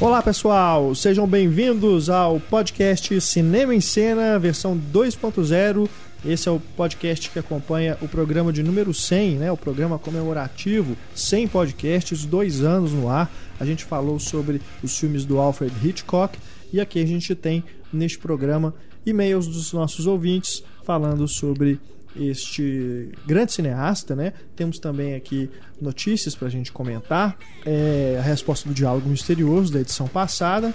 Olá 0.00 0.22
pessoal, 0.22 0.94
sejam 0.94 1.26
bem-vindos 1.26 2.08
ao 2.08 2.38
podcast 2.38 3.20
Cinema 3.20 3.74
em 3.74 3.80
Cena, 3.80 4.38
versão 4.38 4.80
2.0. 4.92 5.88
Esse 6.24 6.48
é 6.48 6.52
o 6.52 6.60
podcast 6.60 7.28
que 7.28 7.38
acompanha 7.40 7.98
o 8.00 8.06
programa 8.06 8.52
de 8.52 8.62
número 8.62 8.94
100, 8.94 9.38
né? 9.38 9.50
o 9.50 9.56
programa 9.56 9.98
comemorativo, 9.98 10.96
100 11.16 11.48
podcasts, 11.48 12.24
dois 12.24 12.62
anos 12.62 12.92
no 12.92 13.08
ar. 13.08 13.28
A 13.58 13.64
gente 13.64 13.84
falou 13.84 14.20
sobre 14.20 14.60
os 14.84 14.96
filmes 14.96 15.24
do 15.24 15.40
Alfred 15.40 15.74
Hitchcock 15.84 16.38
e 16.72 16.80
aqui 16.80 17.02
a 17.02 17.06
gente 17.06 17.34
tem 17.34 17.64
neste 17.92 18.20
programa 18.20 18.72
e-mails 19.04 19.48
dos 19.48 19.72
nossos 19.72 20.06
ouvintes 20.06 20.62
falando 20.84 21.26
sobre 21.26 21.80
este 22.18 23.12
grande 23.26 23.52
cineasta, 23.52 24.14
né? 24.16 24.32
Temos 24.56 24.78
também 24.78 25.14
aqui 25.14 25.50
notícias 25.80 26.34
para 26.34 26.48
a 26.48 26.50
gente 26.50 26.72
comentar, 26.72 27.36
é, 27.64 28.16
a 28.18 28.22
resposta 28.22 28.68
do 28.68 28.74
diálogo 28.74 29.08
misterioso 29.08 29.72
da 29.72 29.80
edição 29.80 30.08
passada 30.08 30.74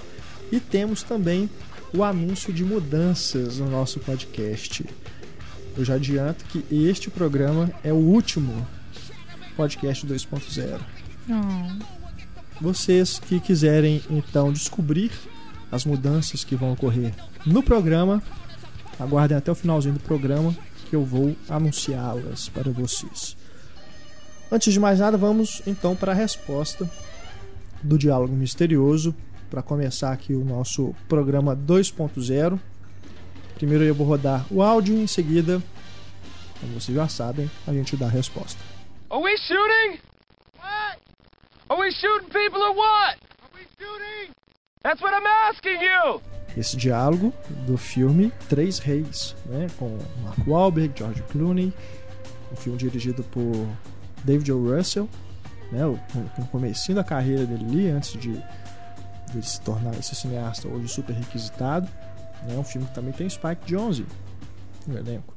e 0.51 0.59
temos 0.59 1.03
também 1.03 1.49
o 1.93 2.03
anúncio 2.03 2.51
de 2.53 2.63
mudanças 2.63 3.57
no 3.59 3.69
nosso 3.69 3.99
podcast. 3.99 4.85
Eu 5.77 5.83
já 5.83 5.95
adianto 5.95 6.45
que 6.45 6.63
este 6.71 7.09
programa 7.09 7.71
é 7.83 7.91
o 7.91 7.97
último 7.97 8.65
podcast 9.55 10.05
2.0. 10.05 10.79
Vocês 12.61 13.19
que 13.19 13.39
quiserem 13.39 14.01
então 14.09 14.51
descobrir 14.53 15.11
as 15.71 15.85
mudanças 15.85 16.43
que 16.43 16.55
vão 16.55 16.73
ocorrer 16.73 17.13
no 17.45 17.63
programa, 17.63 18.21
aguardem 18.99 19.35
até 19.35 19.51
o 19.51 19.55
finalzinho 19.55 19.95
do 19.95 19.99
programa 19.99 20.55
que 20.93 20.95
eu 20.95 21.03
vou 21.03 21.35
anunciá-las 21.49 22.49
para 22.49 22.69
vocês. 22.69 23.35
Antes 24.51 24.71
de 24.71 24.79
mais 24.79 24.99
nada, 24.99 25.17
vamos 25.17 25.63
então 25.65 25.95
para 25.95 26.11
a 26.11 26.15
resposta 26.15 26.87
do 27.81 27.97
diálogo 27.97 28.31
misterioso 28.35 29.15
para 29.49 29.63
começar 29.63 30.11
aqui 30.11 30.35
o 30.35 30.45
nosso 30.45 30.93
programa 31.09 31.55
2.0. 31.55 32.59
Primeiro 33.55 33.83
eu 33.83 33.95
vou 33.95 34.05
rodar 34.05 34.45
o 34.51 34.61
áudio 34.61 34.95
e 34.95 35.01
em 35.01 35.07
seguida, 35.07 35.59
como 36.61 36.79
vocês 36.79 36.95
já 36.95 37.07
sabem, 37.07 37.49
a 37.65 37.73
gente 37.73 37.97
dá 37.97 38.05
a 38.05 38.09
resposta. 38.09 38.61
Are 39.09 39.19
we 39.19 39.35
shooting? 39.35 39.99
What? 40.59 40.99
Are 41.69 41.81
we 41.81 41.91
shooting 41.91 42.27
people 42.27 42.61
or 42.61 42.75
what? 42.75 43.17
Are 43.41 43.49
we 43.55 43.65
shooting? 43.79 44.31
That's 44.83 45.01
what 45.01 45.13
I'm 45.13 45.25
asking 45.49 45.81
you! 45.81 46.33
esse 46.57 46.77
diálogo 46.77 47.33
do 47.65 47.77
filme 47.77 48.31
Três 48.47 48.79
Reis, 48.79 49.35
né, 49.45 49.67
com 49.77 49.97
Mark 50.21 50.37
Wahlberg, 50.47 50.93
George 50.95 51.23
Clooney, 51.31 51.73
um 52.51 52.55
filme 52.55 52.77
dirigido 52.77 53.23
por 53.23 53.67
David 54.23 54.51
O. 54.51 54.75
Russell, 54.75 55.09
né, 55.71 55.85
o, 55.85 55.93
o 56.37 56.47
comecinho 56.47 56.97
da 56.97 57.03
carreira 57.03 57.45
dele 57.45 57.65
ali, 57.65 57.87
antes 57.89 58.19
de, 58.19 58.39
de 59.33 59.41
se 59.41 59.59
tornar 59.61 59.97
esse 59.97 60.13
cineasta 60.15 60.67
hoje 60.67 60.87
super 60.87 61.13
requisitado. 61.13 61.89
É 62.43 62.51
né, 62.51 62.59
um 62.59 62.63
filme 62.63 62.85
que 62.85 62.93
também 62.93 63.13
tem 63.13 63.27
Spike 63.29 63.65
Jonze 63.65 64.05
no 64.85 64.97
elenco. 64.97 65.33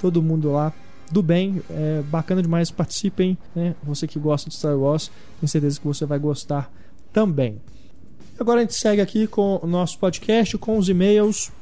todo 0.00 0.20
mundo 0.20 0.50
lá 0.50 0.72
do 1.12 1.22
bem, 1.22 1.62
é 1.70 2.02
bacana 2.02 2.42
demais, 2.42 2.72
participem, 2.72 3.38
né? 3.54 3.76
Você 3.84 4.08
que 4.08 4.18
gosta 4.18 4.50
de 4.50 4.56
Star 4.56 4.76
Wars, 4.76 5.12
tenho 5.38 5.48
certeza 5.48 5.78
que 5.78 5.86
você 5.86 6.04
vai 6.04 6.18
gostar 6.18 6.68
também. 7.12 7.60
Agora 8.40 8.60
a 8.60 8.62
gente 8.62 8.74
segue 8.74 9.02
aqui 9.02 9.26
com 9.26 9.60
o 9.62 9.66
nosso 9.66 9.98
podcast, 9.98 10.56
com 10.56 10.78
os 10.78 10.88
e-mails 10.88 11.52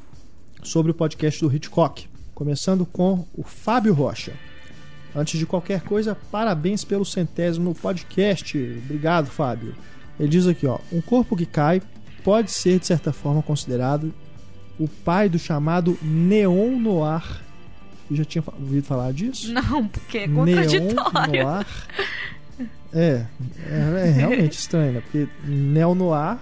sobre 0.62 0.92
o 0.92 0.94
podcast 0.94 1.40
do 1.40 1.52
Hitchcock. 1.52 2.08
Começando 2.32 2.86
com 2.86 3.26
o 3.36 3.42
Fábio 3.42 3.92
Rocha. 3.92 4.32
Antes 5.12 5.40
de 5.40 5.44
qualquer 5.44 5.80
coisa, 5.80 6.16
parabéns 6.30 6.84
pelo 6.84 7.04
centésimo 7.04 7.74
podcast. 7.74 8.56
Obrigado, 8.84 9.26
Fábio. 9.26 9.74
Ele 10.20 10.28
diz 10.28 10.46
aqui, 10.46 10.68
ó, 10.68 10.78
um 10.92 11.00
corpo 11.00 11.36
que 11.36 11.46
cai 11.46 11.82
pode 12.22 12.52
ser 12.52 12.78
de 12.78 12.86
certa 12.86 13.12
forma 13.12 13.42
considerado 13.42 14.14
o 14.78 14.86
pai 14.86 15.28
do 15.28 15.36
chamado 15.36 15.98
neon 16.00 16.78
noir. 16.78 17.42
Eu 18.08 18.18
já 18.18 18.24
tinha 18.24 18.44
ouvido 18.56 18.84
falar 18.84 19.12
disso? 19.12 19.52
Não, 19.52 19.88
porque 19.88 20.18
é 20.18 20.28
contraditório. 20.28 21.32
Neon 21.32 21.44
noir. 21.44 21.66
É, 22.92 23.26
é, 23.68 24.08
é 24.08 24.10
realmente 24.12 24.52
estranho, 24.52 24.92
né? 24.92 25.00
Porque 25.00 25.28
neo 25.44 25.94
noir 25.96 26.38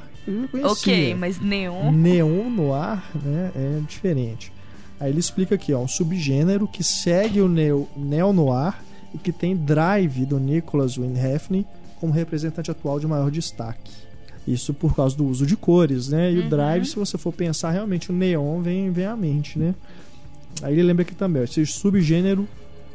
Ok, 0.64 1.14
mas 1.14 1.40
neon. 1.40 1.92
Neon 1.92 2.50
noir, 2.50 3.02
né? 3.22 3.52
É 3.54 3.80
diferente. 3.86 4.52
Aí 4.98 5.10
ele 5.10 5.20
explica 5.20 5.54
aqui, 5.54 5.72
ó, 5.72 5.80
um 5.80 5.88
subgênero 5.88 6.66
que 6.66 6.82
segue 6.82 7.40
o 7.40 7.48
neo, 7.48 7.88
neo 7.96 8.32
noir 8.32 8.74
e 9.14 9.18
que 9.18 9.30
tem 9.30 9.54
Drive 9.54 10.24
do 10.24 10.38
Nicholas 10.38 10.96
Winhefney 10.96 11.66
como 12.00 12.12
representante 12.12 12.70
atual 12.70 12.98
de 12.98 13.06
maior 13.06 13.30
destaque. 13.30 13.92
Isso 14.46 14.72
por 14.72 14.94
causa 14.94 15.16
do 15.16 15.26
uso 15.26 15.44
de 15.46 15.56
cores, 15.56 16.08
né? 16.08 16.32
E 16.32 16.38
uhum. 16.38 16.46
o 16.46 16.50
Drive, 16.50 16.86
se 16.86 16.96
você 16.96 17.18
for 17.18 17.32
pensar 17.32 17.72
realmente 17.72 18.10
o 18.10 18.14
neon 18.14 18.62
vem 18.62 18.90
vem 18.90 19.06
à 19.06 19.16
mente, 19.16 19.58
né? 19.58 19.74
Aí 20.62 20.72
ele 20.72 20.84
lembra 20.84 21.02
aqui 21.02 21.14
também, 21.14 21.42
ó, 21.42 21.44
esse 21.44 21.64
subgênero 21.66 22.48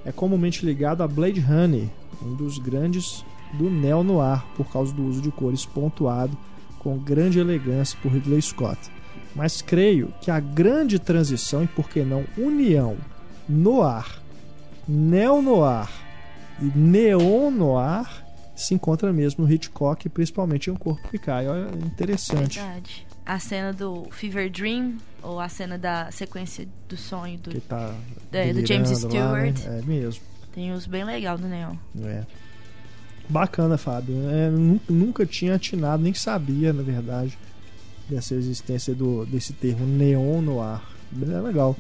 é 0.04 0.12
comumente 0.12 0.66
ligado 0.66 1.04
a 1.04 1.08
Blade 1.08 1.40
Runner, 1.40 1.88
um 2.24 2.34
dos 2.34 2.58
grandes 2.58 3.24
do 3.54 3.70
neo 3.70 4.04
noir 4.04 4.44
por 4.56 4.72
causa 4.72 4.94
do 4.94 5.06
uso 5.06 5.22
de 5.22 5.30
cores 5.30 5.66
pontuado 5.66 6.36
com 6.82 6.98
grande 6.98 7.40
elegância 7.40 7.98
por 8.02 8.12
Ridley 8.12 8.42
Scott. 8.42 8.80
Mas 9.36 9.62
creio 9.62 10.12
que 10.20 10.32
a 10.32 10.40
grande 10.40 10.98
transição 10.98 11.64
e 11.64 11.68
por 11.68 11.88
que 11.88 12.04
não 12.04 12.26
união 12.36 12.98
noir, 13.48 14.20
neo-noir 14.88 15.88
e 16.60 16.66
neon-noir 16.66 18.08
se 18.56 18.74
encontra 18.74 19.14
mesmo 19.14 19.46
no 19.46 19.52
Hitchcock, 19.52 20.10
principalmente 20.10 20.70
em 20.70 20.74
Um 20.74 20.76
Corpo 20.76 21.08
que 21.08 21.20
Cai. 21.20 21.48
Olha, 21.48 21.70
interessante. 21.86 22.60
Verdade. 22.60 23.08
a 23.26 23.40
cena 23.40 23.72
do 23.72 24.08
Fever 24.12 24.50
Dream, 24.52 24.98
ou 25.22 25.40
a 25.40 25.50
cena 25.50 25.78
da 25.78 26.12
sequência 26.12 26.68
do 26.90 26.98
sonho 26.98 27.38
do, 27.38 27.62
tá 27.62 27.94
é, 28.32 28.52
do 28.52 28.66
James 28.66 28.90
Stewart. 28.90 29.14
Lá, 29.66 29.72
né? 29.72 29.80
É 29.80 29.82
mesmo. 29.86 30.24
Tem 30.52 30.74
uns 30.74 30.88
bem 30.88 31.04
legal 31.04 31.38
do 31.38 31.48
Neon. 31.48 31.76
É. 32.04 32.24
Bacana, 33.32 33.78
Fábio. 33.78 34.16
É, 34.30 34.52
nunca 34.90 35.26
tinha 35.26 35.56
atinado, 35.56 36.04
nem 36.04 36.14
sabia, 36.14 36.74
na 36.74 36.84
verdade, 36.84 37.38
dessa 38.10 38.36
existência 38.36 38.94
do, 38.94 39.26
desse 39.26 39.54
termo 39.54 39.86
neon 39.86 40.42
no 40.42 40.62
ar. 40.62 40.84
É 41.22 41.42
legal. 41.42 41.76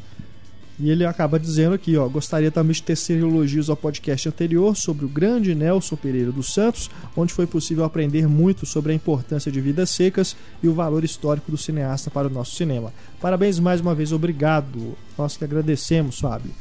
E 0.79 0.89
ele 0.89 1.05
acaba 1.05 1.37
dizendo 1.37 1.75
aqui, 1.75 1.95
ó, 1.95 2.07
gostaria 2.07 2.49
também 2.49 2.73
de 2.73 2.81
tecer 2.81 3.19
elogios 3.19 3.69
ao 3.69 3.75
podcast 3.75 4.27
anterior 4.27 4.75
sobre 4.75 5.05
o 5.05 5.09
grande 5.09 5.53
Nelson 5.53 5.95
Pereira 5.95 6.31
dos 6.31 6.53
Santos, 6.53 6.89
onde 7.15 7.33
foi 7.33 7.45
possível 7.45 7.83
aprender 7.83 8.27
muito 8.27 8.65
sobre 8.65 8.91
a 8.91 8.95
importância 8.95 9.51
de 9.51 9.61
vidas 9.61 9.91
secas 9.91 10.35
e 10.63 10.67
o 10.67 10.73
valor 10.73 11.03
histórico 11.03 11.51
do 11.51 11.57
cineasta 11.57 12.09
para 12.09 12.27
o 12.27 12.31
nosso 12.31 12.55
cinema. 12.55 12.91
Parabéns 13.19 13.59
mais 13.59 13.79
uma 13.81 13.93
vez, 13.93 14.11
obrigado. 14.11 14.97
Nós 15.17 15.37
que 15.37 15.43
agradecemos, 15.43 16.19
Fábio. 16.19 16.51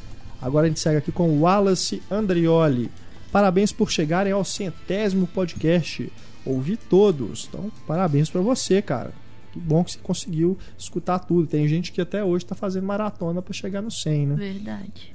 Agora 0.42 0.66
a 0.66 0.68
gente 0.68 0.80
segue 0.80 0.98
aqui 0.98 1.12
com 1.12 1.40
Wallace 1.40 2.02
Andrioli. 2.10 2.90
Parabéns 3.32 3.72
por 3.72 3.90
chegarem 3.90 4.32
ao 4.32 4.44
centésimo 4.44 5.26
podcast. 5.26 6.10
Ouvi 6.44 6.76
todos. 6.76 7.48
Então, 7.48 7.70
parabéns 7.86 8.28
para 8.30 8.40
você, 8.40 8.80
cara. 8.82 9.12
Que 9.52 9.58
bom 9.58 9.82
que 9.84 9.92
você 9.92 9.98
conseguiu 10.02 10.56
escutar 10.78 11.18
tudo. 11.20 11.46
Tem 11.46 11.66
gente 11.68 11.92
que 11.92 12.00
até 12.00 12.24
hoje 12.24 12.44
está 12.44 12.54
fazendo 12.54 12.86
maratona 12.86 13.42
para 13.42 13.52
chegar 13.52 13.82
no 13.82 13.90
100, 13.90 14.26
né? 14.26 14.34
Verdade. 14.36 15.14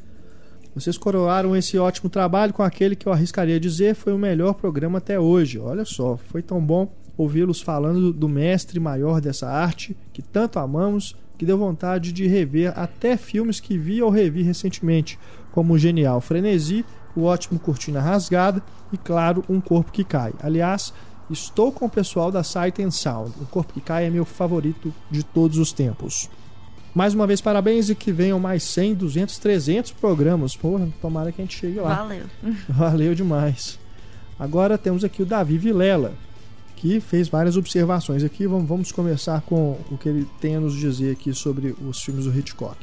Vocês 0.76 0.98
coroaram 0.98 1.56
esse 1.56 1.78
ótimo 1.78 2.10
trabalho 2.10 2.54
com 2.54 2.62
aquele 2.62 2.98
que 2.98 3.08
eu 3.08 3.14
arriscaria 3.14 3.60
dizer 3.60 3.96
foi 3.96 4.12
o 4.12 4.18
melhor 4.18 4.54
programa 4.54 4.98
até 4.98 5.18
hoje. 5.18 5.58
Olha 5.58 5.86
só, 5.86 6.18
foi 6.18 6.42
tão 6.42 6.60
bom 6.60 6.92
ouvi-los 7.18 7.62
falando 7.62 8.12
do 8.12 8.28
mestre 8.28 8.78
maior 8.78 9.22
dessa 9.22 9.48
arte 9.48 9.96
que 10.12 10.22
tanto 10.22 10.60
amamos 10.60 11.16
que 11.38 11.46
deu 11.46 11.58
vontade 11.58 12.12
de 12.12 12.28
rever 12.28 12.78
até 12.78 13.16
filmes 13.16 13.62
que 13.62 13.78
vi 13.78 14.02
ou 14.02 14.10
revi 14.10 14.42
recentemente, 14.42 15.18
como 15.52 15.74
o 15.74 15.80
genial 15.80 16.20
Frenesi, 16.22 16.86
o 17.16 17.24
ótimo 17.24 17.60
Cortina 17.60 18.02
Rasgada 18.02 18.62
e, 18.92 18.98
claro, 18.98 19.44
Um 19.50 19.60
Corpo 19.62 19.92
que 19.92 20.04
Cai. 20.04 20.34
Aliás, 20.42 20.94
Estou 21.30 21.72
com 21.72 21.86
o 21.86 21.90
pessoal 21.90 22.32
da 22.32 22.44
Sight 22.44 22.82
and 22.84 22.92
Sound. 22.92 23.32
O 23.42 23.46
Corpo 23.48 23.74
que 23.74 23.82
Cai 23.82 24.06
é 24.06 24.10
meu 24.10 24.26
favorito 24.26 24.94
de 25.10 25.24
todos 25.24 25.58
os 25.58 25.74
tempos. 25.74 26.30
Mais 26.94 27.14
uma 27.14 27.26
vez, 27.26 27.42
parabéns 27.42 27.90
e 27.90 27.96
que 27.96 28.12
venham 28.12 28.40
mais 28.40 28.64
100, 28.64 28.94
200, 28.94 29.38
300 29.40 29.92
programas. 29.94 30.56
Porra, 30.56 30.88
tomara 31.02 31.32
que 31.32 31.42
a 31.42 31.46
gente 31.46 31.58
chegue 31.58 31.80
lá. 31.80 31.96
Valeu. 31.96 32.26
Valeu 32.70 33.16
demais. 33.16 33.80
Agora 34.40 34.78
temos 34.78 35.04
aqui 35.04 35.24
o 35.24 35.26
Davi 35.26 35.58
Vilela, 35.58 36.14
que 36.76 37.00
fez 37.00 37.28
várias 37.28 37.58
observações 37.58 38.24
aqui. 38.24 38.46
Vamos, 38.46 38.68
vamos 38.68 38.92
começar 38.92 39.42
com 39.42 39.80
o 39.90 39.98
que 39.98 40.08
ele 40.08 40.28
tem 40.40 40.58
a 40.58 40.60
nos 40.60 40.76
dizer 40.76 41.12
aqui 41.12 41.34
sobre 41.34 41.76
os 41.88 42.02
filmes 42.04 42.26
do 42.26 42.38
Hitchcock. 42.38 42.78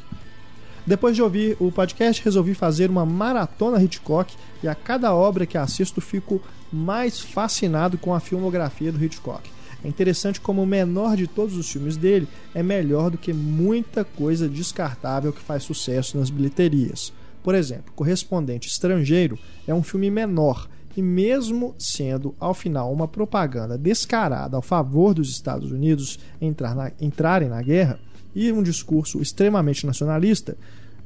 Depois 0.84 1.14
de 1.14 1.22
ouvir 1.22 1.56
o 1.60 1.70
podcast, 1.70 2.22
resolvi 2.24 2.54
fazer 2.54 2.90
uma 2.90 3.06
maratona 3.06 3.80
Hitchcock 3.80 4.34
e 4.62 4.68
a 4.68 4.74
cada 4.74 5.14
obra 5.14 5.46
que 5.46 5.56
assisto 5.56 6.00
fico 6.00 6.42
mais 6.72 7.20
fascinado 7.20 7.96
com 7.96 8.12
a 8.12 8.18
filmografia 8.18 8.90
do 8.90 9.02
Hitchcock. 9.02 9.48
É 9.84 9.88
interessante 9.88 10.40
como 10.40 10.62
o 10.62 10.66
menor 10.66 11.16
de 11.16 11.28
todos 11.28 11.56
os 11.56 11.70
filmes 11.70 11.96
dele 11.96 12.26
é 12.52 12.62
melhor 12.64 13.10
do 13.10 13.18
que 13.18 13.32
muita 13.32 14.04
coisa 14.04 14.48
descartável 14.48 15.32
que 15.32 15.40
faz 15.40 15.62
sucesso 15.62 16.18
nas 16.18 16.30
bilheterias. 16.30 17.12
Por 17.44 17.54
exemplo, 17.54 17.92
Correspondente 17.94 18.68
Estrangeiro 18.68 19.38
é 19.66 19.74
um 19.74 19.82
filme 19.82 20.10
menor 20.10 20.68
e, 20.96 21.02
mesmo 21.02 21.74
sendo 21.78 22.34
ao 22.40 22.54
final 22.54 22.92
uma 22.92 23.06
propaganda 23.06 23.78
descarada 23.78 24.56
ao 24.56 24.62
favor 24.62 25.14
dos 25.14 25.30
Estados 25.30 25.70
Unidos 25.70 26.18
entrar 26.40 26.74
na, 26.74 26.92
entrarem 27.00 27.48
na 27.48 27.62
guerra 27.62 28.00
e 28.34 28.52
um 28.52 28.62
discurso 28.62 29.20
extremamente 29.20 29.86
nacionalista, 29.86 30.56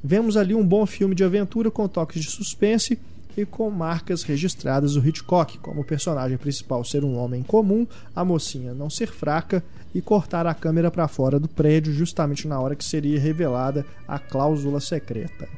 vemos 0.03 0.37
ali 0.37 0.55
um 0.55 0.67
bom 0.67 0.87
filme 0.87 1.15
de 1.15 1.25
aventura 1.25 1.71
com 1.71 1.89
toques 1.89 2.23
de 2.23 2.31
suspense 2.31 2.99
e 3.37 3.45
com 3.45 3.71
marcas 3.71 4.23
registradas 4.23 4.95
do 4.95 5.07
Hitchcock, 5.07 5.59
como 5.59 5.83
o 5.83 5.85
personagem 5.85 6.39
principal 6.39 6.85
ser 6.85 7.05
um 7.05 7.17
homem 7.17 7.43
comum, 7.43 7.87
a 8.15 8.25
mocinha 8.25 8.73
não 8.73 8.89
ser 8.89 9.09
fraca 9.09 9.63
e 9.95 10.01
cortar 10.01 10.47
a 10.47 10.55
câmera 10.55 10.91
para 10.91 11.09
fora 11.09 11.39
do 11.39 11.49
prédio 11.49 11.93
justamente 11.93 12.49
na 12.49 12.59
hora 12.59 12.75
que 12.75 12.85
seria 12.85 13.21
revelada 13.21 13.85
a 14.09 14.19
cláusula 14.19 14.81
secreta. 14.81 15.49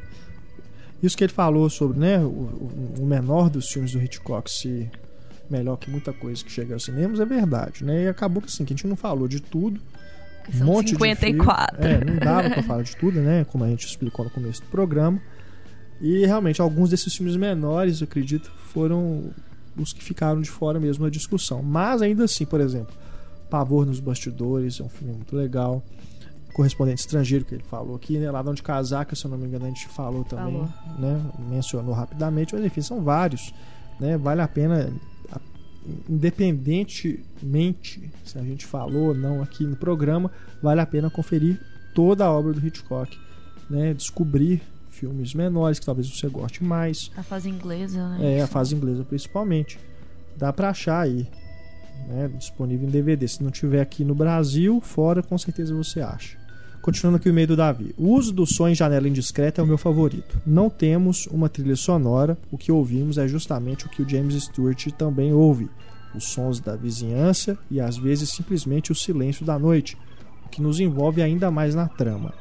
Isso 1.02 1.16
que 1.16 1.22
ele 1.22 1.32
falou 1.32 1.70
sobre 1.70 1.98
né, 1.98 2.18
o, 2.18 2.98
o 2.98 3.06
menor 3.06 3.48
dos 3.48 3.68
filmes 3.68 3.92
do 3.92 4.02
Hitchcock 4.02 4.50
se 4.50 4.90
melhor 5.48 5.76
que 5.76 5.90
muita 5.90 6.12
coisa 6.12 6.44
que 6.44 6.50
chega 6.50 6.74
aos 6.74 6.84
cinemas 6.84 7.20
é 7.20 7.24
verdade, 7.24 7.84
né? 7.84 8.04
E 8.04 8.08
acabou 8.08 8.42
que 8.42 8.48
assim, 8.48 8.64
que 8.64 8.72
a 8.72 8.76
gente 8.76 8.86
não 8.86 8.96
falou 8.96 9.26
de 9.26 9.40
tudo. 9.40 9.80
Um 10.54 10.64
monte 10.64 10.90
54. 10.90 11.76
de 11.76 11.88
filme. 11.88 12.02
É, 12.02 12.04
não 12.04 12.18
dava 12.18 12.50
para 12.50 12.62
falar 12.62 12.82
de 12.82 12.96
tudo, 12.96 13.20
né? 13.20 13.44
Como 13.44 13.64
a 13.64 13.68
gente 13.68 13.86
explicou 13.86 14.24
no 14.24 14.30
começo 14.30 14.62
do 14.62 14.68
programa. 14.68 15.20
E 16.00 16.24
realmente, 16.26 16.60
alguns 16.60 16.90
desses 16.90 17.14
filmes 17.14 17.36
menores, 17.36 18.00
eu 18.00 18.04
acredito, 18.04 18.50
foram 18.72 19.30
os 19.76 19.92
que 19.92 20.02
ficaram 20.02 20.40
de 20.40 20.50
fora 20.50 20.78
mesmo 20.78 21.04
da 21.04 21.10
discussão. 21.10 21.62
Mas 21.62 22.02
ainda 22.02 22.24
assim, 22.24 22.44
por 22.44 22.60
exemplo, 22.60 22.94
Pavor 23.50 23.86
nos 23.86 24.00
Bastidores 24.00 24.80
é 24.80 24.82
um 24.82 24.88
filme 24.88 25.14
muito 25.14 25.34
legal. 25.34 25.82
Correspondente 26.52 27.00
Estrangeiro, 27.00 27.44
que 27.44 27.54
ele 27.54 27.62
falou 27.62 27.94
aqui, 27.96 28.18
né? 28.18 28.30
Ladrão 28.30 28.54
de 28.54 28.62
Casaca, 28.62 29.14
se 29.14 29.24
eu 29.24 29.30
não 29.30 29.38
me 29.38 29.46
engano, 29.46 29.64
a 29.64 29.68
gente 29.68 29.86
falou 29.88 30.24
também, 30.24 30.54
falou. 30.54 30.68
né? 30.98 31.20
Mencionou 31.48 31.94
rapidamente, 31.94 32.54
mas 32.54 32.64
enfim, 32.64 32.80
são 32.80 33.02
vários. 33.02 33.52
Né? 34.00 34.16
Vale 34.16 34.40
a 34.40 34.48
pena, 34.48 34.92
independentemente 36.08 38.10
se 38.24 38.38
a 38.38 38.42
gente 38.42 38.66
falou 38.66 39.08
ou 39.08 39.14
não 39.14 39.42
aqui 39.42 39.64
no 39.64 39.76
programa, 39.76 40.30
vale 40.62 40.80
a 40.80 40.86
pena 40.86 41.10
conferir 41.10 41.60
toda 41.94 42.24
a 42.24 42.32
obra 42.32 42.52
do 42.52 42.66
Hitchcock, 42.66 43.18
né? 43.68 43.94
Descobrir 43.94 44.62
filmes 44.90 45.34
menores 45.34 45.78
que 45.78 45.86
talvez 45.86 46.08
você 46.08 46.28
goste 46.28 46.64
mais. 46.64 47.10
A 47.16 47.22
fase 47.22 47.48
inglesa, 47.48 48.08
né? 48.10 48.36
É, 48.36 48.42
a 48.42 48.46
fase 48.46 48.74
inglesa 48.74 49.04
principalmente. 49.04 49.78
Dá 50.36 50.52
para 50.52 50.70
achar 50.70 51.00
aí, 51.00 51.28
né? 52.08 52.28
Disponível 52.36 52.88
em 52.88 52.90
DVD. 52.90 53.26
Se 53.26 53.42
não 53.42 53.50
tiver 53.50 53.80
aqui 53.80 54.04
no 54.04 54.14
Brasil, 54.14 54.80
fora 54.80 55.22
com 55.22 55.36
certeza 55.38 55.74
você 55.74 56.00
acha. 56.00 56.38
Continuando 56.80 57.16
aqui 57.16 57.28
o 57.28 57.30
e-mail 57.30 57.48
do 57.48 57.56
Davi. 57.56 57.94
O 57.98 58.14
uso 58.14 58.32
do 58.32 58.46
som 58.46 58.68
em 58.68 58.74
janela 58.74 59.08
indiscreta 59.08 59.60
é 59.60 59.64
o 59.64 59.66
meu 59.66 59.76
favorito. 59.76 60.40
Não 60.46 60.70
temos 60.70 61.26
uma 61.26 61.48
trilha 61.48 61.76
sonora, 61.76 62.38
o 62.50 62.56
que 62.56 62.70
ouvimos 62.70 63.18
é 63.18 63.26
justamente 63.26 63.84
o 63.84 63.88
que 63.88 64.00
o 64.00 64.08
James 64.08 64.42
Stewart 64.44 64.86
também 64.92 65.32
ouve: 65.32 65.68
os 66.14 66.24
sons 66.24 66.60
da 66.60 66.76
vizinhança 66.76 67.58
e 67.70 67.80
às 67.80 67.98
vezes 67.98 68.30
simplesmente 68.30 68.92
o 68.92 68.94
silêncio 68.94 69.44
da 69.44 69.58
noite, 69.58 69.98
o 70.46 70.48
que 70.48 70.62
nos 70.62 70.78
envolve 70.78 71.20
ainda 71.20 71.50
mais 71.50 71.74
na 71.74 71.88
trama. 71.88 72.32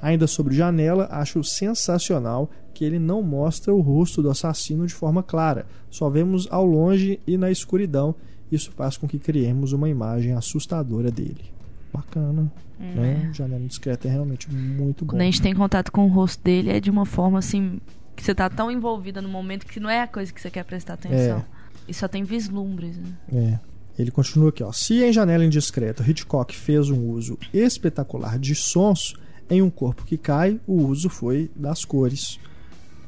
Ainda 0.00 0.26
sobre 0.26 0.54
Janela, 0.54 1.08
acho 1.10 1.42
sensacional 1.42 2.50
que 2.74 2.84
ele 2.84 2.98
não 2.98 3.22
mostra 3.22 3.72
o 3.72 3.80
rosto 3.80 4.22
do 4.22 4.30
assassino 4.30 4.86
de 4.86 4.94
forma 4.94 5.22
clara, 5.22 5.66
só 5.90 6.10
vemos 6.10 6.46
ao 6.50 6.66
longe 6.66 7.20
e 7.26 7.38
na 7.38 7.50
escuridão. 7.50 8.14
Isso 8.50 8.70
faz 8.72 8.96
com 8.96 9.08
que 9.08 9.18
criemos 9.18 9.72
uma 9.72 9.88
imagem 9.88 10.32
assustadora 10.32 11.10
dele. 11.10 11.61
Bacana. 11.92 12.50
Hum, 12.80 12.94
né? 12.94 13.28
É. 13.30 13.34
Janela 13.34 13.66
discreta 13.66 14.08
é 14.08 14.10
realmente 14.10 14.50
muito 14.52 15.04
bom. 15.04 15.10
Quando 15.10 15.22
a 15.22 15.24
gente 15.24 15.42
tem 15.42 15.54
contato 15.54 15.92
com 15.92 16.06
o 16.06 16.08
rosto 16.08 16.42
dele, 16.42 16.70
é 16.70 16.80
de 16.80 16.90
uma 16.90 17.04
forma 17.04 17.38
assim 17.38 17.80
que 18.16 18.22
você 18.22 18.34
tá 18.34 18.48
tão 18.48 18.70
envolvida 18.70 19.20
no 19.20 19.28
momento 19.28 19.66
que 19.66 19.80
não 19.80 19.90
é 19.90 20.02
a 20.02 20.06
coisa 20.06 20.32
que 20.32 20.40
você 20.40 20.50
quer 20.50 20.64
prestar 20.64 20.94
atenção. 20.94 21.38
É. 21.38 21.44
E 21.88 21.94
só 21.94 22.08
tem 22.08 22.24
vislumbres, 22.24 22.96
né? 22.96 23.12
É. 23.32 23.58
Ele 23.98 24.10
continua 24.10 24.48
aqui, 24.48 24.62
ó. 24.62 24.72
Se 24.72 25.02
em 25.02 25.12
Janela 25.12 25.44
Indiscreta 25.44 26.08
Hitchcock 26.08 26.56
fez 26.56 26.88
um 26.88 27.10
uso 27.10 27.38
espetacular 27.52 28.38
de 28.38 28.54
sons, 28.54 29.14
em 29.50 29.60
um 29.60 29.68
corpo 29.68 30.04
que 30.04 30.16
cai, 30.16 30.58
o 30.66 30.86
uso 30.86 31.10
foi 31.10 31.50
das 31.54 31.84
cores, 31.84 32.40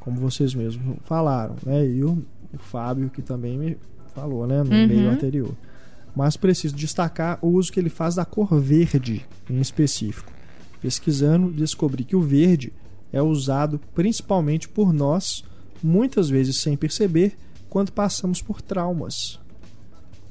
como 0.00 0.21
vocês 0.21 0.55
mesmos 0.55 0.99
falaram, 1.05 1.57
né? 1.64 1.87
E 1.87 2.05
o, 2.05 2.23
o 2.53 2.59
Fábio 2.59 3.09
que 3.09 3.23
também 3.23 3.57
me 3.57 3.79
falou, 4.14 4.47
né, 4.47 4.62
no 4.62 4.71
uhum. 4.71 4.87
meio 4.87 5.09
anterior. 5.09 5.55
Mas 6.14 6.37
preciso 6.37 6.75
destacar 6.75 7.38
o 7.42 7.49
uso 7.49 7.73
que 7.73 7.80
ele 7.80 7.90
faz 7.90 8.14
da 8.14 8.25
cor 8.25 8.59
verde 8.61 9.26
em 9.50 9.61
específico. 9.61 10.33
Pesquisando, 10.80 11.50
descobri 11.50 12.04
que 12.04 12.14
o 12.14 12.21
verde 12.21 12.73
é 13.12 13.23
usado 13.23 13.80
principalmente 13.94 14.68
por 14.68 14.92
nós, 14.92 15.44
muitas 15.83 16.28
vezes 16.28 16.61
sem 16.61 16.76
perceber, 16.76 17.37
quando 17.68 17.90
passamos 17.90 18.40
por 18.40 18.61
traumas. 18.61 19.40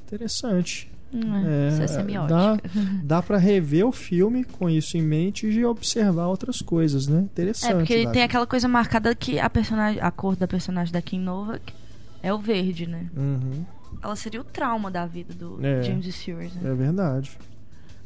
Interessante. 0.06 0.92
É, 1.14 1.68
isso 1.70 1.82
é 1.82 1.88
semiótica. 1.88 2.34
Dá, 2.34 2.58
dá 3.04 3.22
para 3.22 3.38
rever 3.38 3.86
o 3.86 3.92
filme 3.92 4.44
com 4.44 4.70
isso 4.70 4.98
em 4.98 5.02
mente 5.02 5.46
e 5.48 5.64
observar 5.64 6.28
outras 6.28 6.62
coisas, 6.62 7.08
né? 7.08 7.20
Interessante. 7.22 7.72
É, 7.72 7.76
porque 7.76 7.94
ele 7.94 8.10
tem 8.10 8.24
aquela 8.24 8.48
coisa 8.48 8.68
marcada 8.68 9.14
que 9.14 9.40
a 9.40 9.50
personagem, 9.50 10.02
a 10.02 10.10
cor 10.10 10.36
da 10.36 10.48
personagem 10.48 10.92
da 10.92 11.02
Kim 11.02 11.20
Nova 11.20 11.60
é 12.22 12.34
o 12.34 12.40
verde, 12.40 12.88
né? 12.88 13.08
Uhum. 13.16 13.64
Ela 14.02 14.16
seria 14.16 14.42
o 14.42 14.44
trauma 14.44 14.90
da 14.90 15.06
vida 15.06 15.34
do 15.34 15.64
é, 15.66 15.84
James 15.84 16.14
Stewart, 16.14 16.54
né? 16.56 16.72
É 16.72 16.74
verdade. 16.74 17.38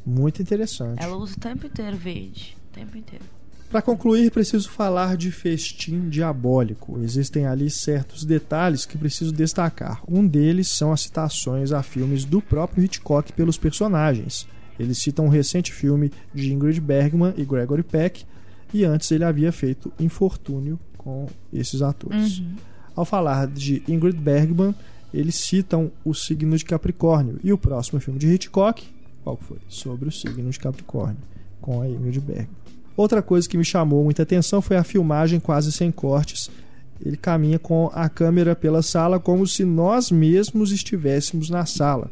Muito 0.05 0.41
interessante. 0.41 1.03
Ela 1.03 1.17
usa 1.17 1.35
o 1.35 1.39
tempo 1.39 1.65
inteiro 1.65 1.97
verde. 1.97 2.57
O 2.69 2.73
tempo 2.73 2.97
inteiro. 2.97 3.25
Para 3.69 3.81
concluir, 3.81 4.31
preciso 4.31 4.69
falar 4.69 5.17
de 5.17 5.29
Festim 5.29 6.07
Diabólico. 6.07 6.99
Existem 7.03 7.45
ali 7.45 7.69
certos 7.69 8.23
detalhes 8.23 8.85
que 8.85 8.97
preciso 8.97 9.33
destacar. 9.33 10.01
Um 10.07 10.25
deles 10.25 10.69
são 10.69 10.93
as 10.93 11.01
citações 11.01 11.73
a 11.73 11.83
filmes 11.83 12.23
do 12.23 12.41
próprio 12.41 12.85
Hitchcock 12.85 13.33
pelos 13.33 13.57
personagens. 13.57 14.47
Ele 14.79 14.95
cita 14.95 15.21
um 15.21 15.27
recente 15.27 15.73
filme 15.73 16.11
de 16.33 16.53
Ingrid 16.53 16.79
Bergman 16.79 17.33
e 17.35 17.43
Gregory 17.43 17.83
Peck, 17.83 18.25
e 18.73 18.85
antes 18.85 19.11
ele 19.11 19.25
havia 19.25 19.51
feito 19.51 19.91
Infortúnio 19.99 20.79
com 20.97 21.27
esses 21.51 21.81
atores. 21.81 22.39
Uhum. 22.39 22.55
Ao 22.95 23.03
falar 23.03 23.47
de 23.47 23.83
Ingrid 23.85 24.17
Bergman, 24.17 24.73
eles 25.13 25.35
citam 25.35 25.91
o 26.03 26.13
signo 26.13 26.57
de 26.57 26.65
Capricórnio. 26.65 27.39
E 27.43 27.53
o 27.53 27.57
próximo 27.57 27.99
filme 27.99 28.19
de 28.19 28.27
Hitchcock, 28.27 28.83
qual 29.23 29.37
foi? 29.37 29.57
Sobre 29.67 30.07
o 30.07 30.11
signo 30.11 30.49
de 30.49 30.59
Capricórnio, 30.59 31.17
com 31.61 31.81
a 31.81 31.87
Ingrid 31.87 32.19
Bergman. 32.19 32.49
Outra 32.95 33.21
coisa 33.21 33.47
que 33.47 33.57
me 33.57 33.63
chamou 33.63 34.03
muita 34.03 34.23
atenção 34.23 34.61
foi 34.61 34.75
a 34.75 34.83
filmagem 34.83 35.39
quase 35.39 35.71
sem 35.71 35.91
cortes. 35.91 36.49
Ele 37.05 37.15
caminha 37.15 37.59
com 37.59 37.91
a 37.93 38.09
câmera 38.09 38.55
pela 38.55 38.81
sala 38.81 39.19
como 39.19 39.45
se 39.45 39.63
nós 39.63 40.09
mesmos 40.09 40.71
estivéssemos 40.71 41.49
na 41.49 41.65
sala, 41.65 42.09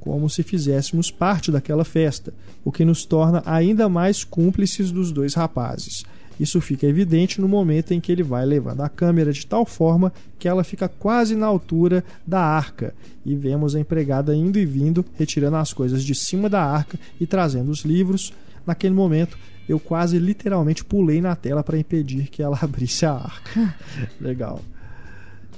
como 0.00 0.30
se 0.30 0.42
fizéssemos 0.42 1.10
parte 1.10 1.52
daquela 1.52 1.84
festa, 1.84 2.32
o 2.64 2.72
que 2.72 2.84
nos 2.84 3.04
torna 3.04 3.42
ainda 3.44 3.90
mais 3.90 4.24
cúmplices 4.24 4.90
dos 4.90 5.12
dois 5.12 5.34
rapazes. 5.34 6.04
Isso 6.38 6.60
fica 6.60 6.86
evidente 6.86 7.40
no 7.40 7.48
momento 7.48 7.92
em 7.92 8.00
que 8.00 8.10
ele 8.10 8.22
vai 8.22 8.44
levando 8.44 8.80
a 8.80 8.88
câmera 8.88 9.32
de 9.32 9.46
tal 9.46 9.64
forma 9.64 10.12
que 10.38 10.48
ela 10.48 10.64
fica 10.64 10.88
quase 10.88 11.36
na 11.36 11.46
altura 11.46 12.04
da 12.26 12.40
arca 12.40 12.94
e 13.24 13.34
vemos 13.34 13.74
a 13.74 13.80
empregada 13.80 14.34
indo 14.34 14.58
e 14.58 14.66
vindo, 14.66 15.04
retirando 15.14 15.56
as 15.56 15.72
coisas 15.72 16.02
de 16.02 16.14
cima 16.14 16.48
da 16.48 16.64
arca 16.64 16.98
e 17.20 17.26
trazendo 17.26 17.70
os 17.70 17.84
livros. 17.84 18.32
Naquele 18.66 18.94
momento, 18.94 19.38
eu 19.68 19.78
quase 19.78 20.18
literalmente 20.18 20.84
pulei 20.84 21.20
na 21.20 21.36
tela 21.36 21.62
para 21.62 21.78
impedir 21.78 22.28
que 22.28 22.42
ela 22.42 22.58
abrisse 22.62 23.06
a 23.06 23.12
arca. 23.12 23.74
Legal. 24.20 24.60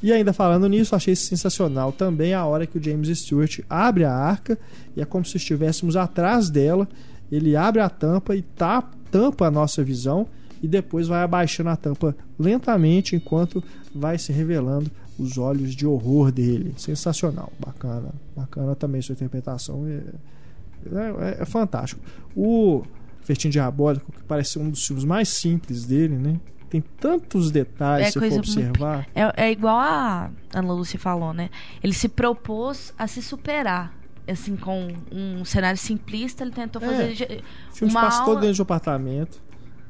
E 0.03 0.13
ainda 0.13 0.35
falando 0.35 0.69
nisso, 0.69 0.95
achei 0.95 1.17
sensacional 1.17 1.91
também 1.91 2.35
a 2.35 2.45
hora 2.45 2.67
que 2.67 2.77
o 2.77 2.83
James 2.83 3.09
Stewart 3.19 3.61
abre 3.71 4.05
a 4.05 4.13
arca 4.13 4.59
e 4.95 5.01
é 5.01 5.05
como 5.07 5.25
se 5.25 5.39
estivéssemos 5.39 5.97
atrás 5.97 6.51
dela. 6.51 6.87
Ele 7.33 7.57
abre 7.57 7.81
a 7.81 7.89
tampa 7.89 8.37
e 8.37 8.43
tá, 8.43 8.83
tampa 9.11 9.47
a 9.47 9.51
nossa 9.51 9.83
visão 9.83 10.29
e 10.65 10.69
depois 10.69 11.07
vai 11.09 11.23
abaixando 11.23 11.69
a 11.69 11.77
tampa 11.77 12.17
lentamente 12.39 13.15
enquanto 13.15 13.63
vai 13.95 14.17
se 14.17 14.33
revelando 14.33 14.91
os 15.19 15.37
olhos 15.37 15.75
de 15.77 15.87
horror 15.87 16.33
dele. 16.33 16.73
Sensacional, 16.79 17.53
bacana, 17.59 18.09
bacana 18.35 18.75
também 18.75 19.03
sua 19.03 19.13
interpretação. 19.13 19.85
É, 19.87 21.39
é, 21.39 21.43
é 21.43 21.45
fantástico. 21.45 22.01
O 22.35 22.83
Festim 23.23 23.51
Diabólico, 23.51 24.11
que 24.13 24.23
parece 24.25 24.59
um 24.59 24.71
dos 24.71 24.87
filmes 24.87 25.05
mais 25.05 25.29
simples 25.29 25.85
dele, 25.85 26.17
né? 26.17 26.41
Tem 26.71 26.83
tantos 26.99 27.51
detalhes 27.51 28.09
É 28.09 28.11
se 28.11 28.19
for 28.19 28.39
observar. 28.39 29.07
É, 29.15 29.45
é 29.47 29.53
igual 29.53 29.77
a 29.79 30.31
Ana 30.53 30.73
Lúcia 30.73 30.99
falou, 30.99 31.33
né? 31.33 31.49
Ele 31.83 31.93
se 31.93 32.09
propôs 32.09 32.93
a 32.99 33.07
se 33.07 33.23
superar. 33.23 33.95
Assim, 34.27 34.57
com 34.57 34.89
um 35.13 35.45
cenário 35.45 35.79
simplista, 35.79 36.43
ele 36.43 36.51
tentou 36.51 36.83
É. 36.83 36.87
fazer. 36.87 37.13
de- 37.13 37.43
O 37.71 37.75
filme 37.77 37.93
uma 37.93 38.01
passa 38.01 38.21
todo 38.21 38.29
aula- 38.31 38.41
dentro 38.41 38.55
de 38.55 38.63
um 38.63 38.65
apartamento, 38.65 39.41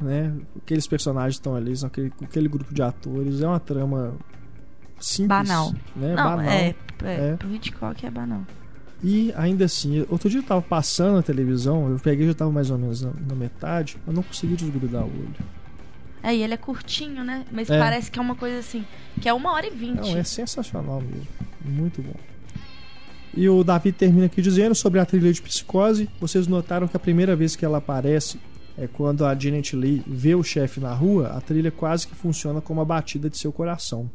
né? 0.05 0.33
Aqueles 0.63 0.87
personagens 0.87 1.35
estão 1.35 1.55
ali, 1.57 1.77
são 1.77 1.87
aquele, 1.89 2.13
aquele 2.23 2.49
grupo 2.49 2.73
de 2.73 2.83
atores. 2.83 3.41
É 3.41 3.47
uma 3.47 3.59
trama 3.61 4.15
simples. 5.01 5.29
Banal. 5.29 5.73
Né? 5.97 6.15
Não, 6.15 6.25
Banal. 6.25 6.41
é, 6.41 6.75
é, 7.03 7.31
É. 7.31 7.37
Pro 7.37 7.53
Hitchcock 7.53 8.07
é 8.07 8.11
banal. 8.11 8.43
E 9.03 9.33
ainda 9.37 9.65
assim, 9.67 10.07
outro 10.09 10.31
dia 10.31 10.39
eu 10.41 10.45
tava 10.45 10.63
passando 10.63 11.17
na 11.17 11.23
televisão, 11.23 11.91
eu 11.91 11.99
peguei 11.99 12.27
já 12.27 12.33
tava 12.35 12.51
mais 12.51 12.71
ou 12.71 12.79
menos 12.79 13.03
na, 13.03 13.11
na 13.29 13.35
metade, 13.35 13.99
eu 14.07 14.13
não 14.15 14.23
consegui 14.23 14.57
desgrudar 14.57 15.03
o 15.03 15.07
olho. 15.09 15.35
É, 16.23 16.35
e 16.35 16.43
ele 16.43 16.55
é 16.55 16.57
curtinho, 16.57 17.23
né? 17.23 17.45
Mas 17.53 17.69
É. 17.69 17.79
parece 17.79 18.11
que 18.11 18.19
é 18.19 18.23
uma 18.23 18.35
coisa 18.35 18.59
assim, 18.61 18.83
que 19.21 19.29
é 19.29 19.35
uma 19.35 19.53
hora 19.53 19.67
e 19.67 19.71
vinte. 19.71 19.97
Não, 20.01 20.17
é 20.17 20.25
sensacional 20.25 21.03
mesmo. 21.03 21.27
Muito 21.63 22.01
bom. 22.01 22.15
E 23.37 23.47
o 23.47 23.63
Davi 23.63 23.93
termina 23.93 24.25
aqui 24.27 24.41
dizendo 24.41 24.75
sobre 24.75 25.01
a 25.01 25.05
trilha 25.05 25.31
de 25.33 25.43
psicose. 25.43 26.09
Vocês 26.19 26.47
notaram 26.47 26.87
que 26.89 26.97
a 26.97 27.01
primeira 27.01 27.35
vez 27.37 27.57
que 27.57 27.65
ela 27.65 27.79
aparece 27.79 28.39
é 28.76 28.87
quando 28.87 29.25
a 29.25 29.35
Janet 29.35 29.76
Lee 29.76 30.02
vê 30.07 30.35
o 30.35 30.43
chefe 30.43 30.81
na 30.81 30.93
rua, 30.93 31.28
a 31.28 31.40
trilha 31.40 31.71
quase 31.71 32.07
que 32.07 32.14
funciona 32.14 32.61
como 32.61 32.81
a 32.81 32.85
batida 32.85 33.31
de 33.31 33.38
seu 33.38 33.52
coração. 33.52 34.11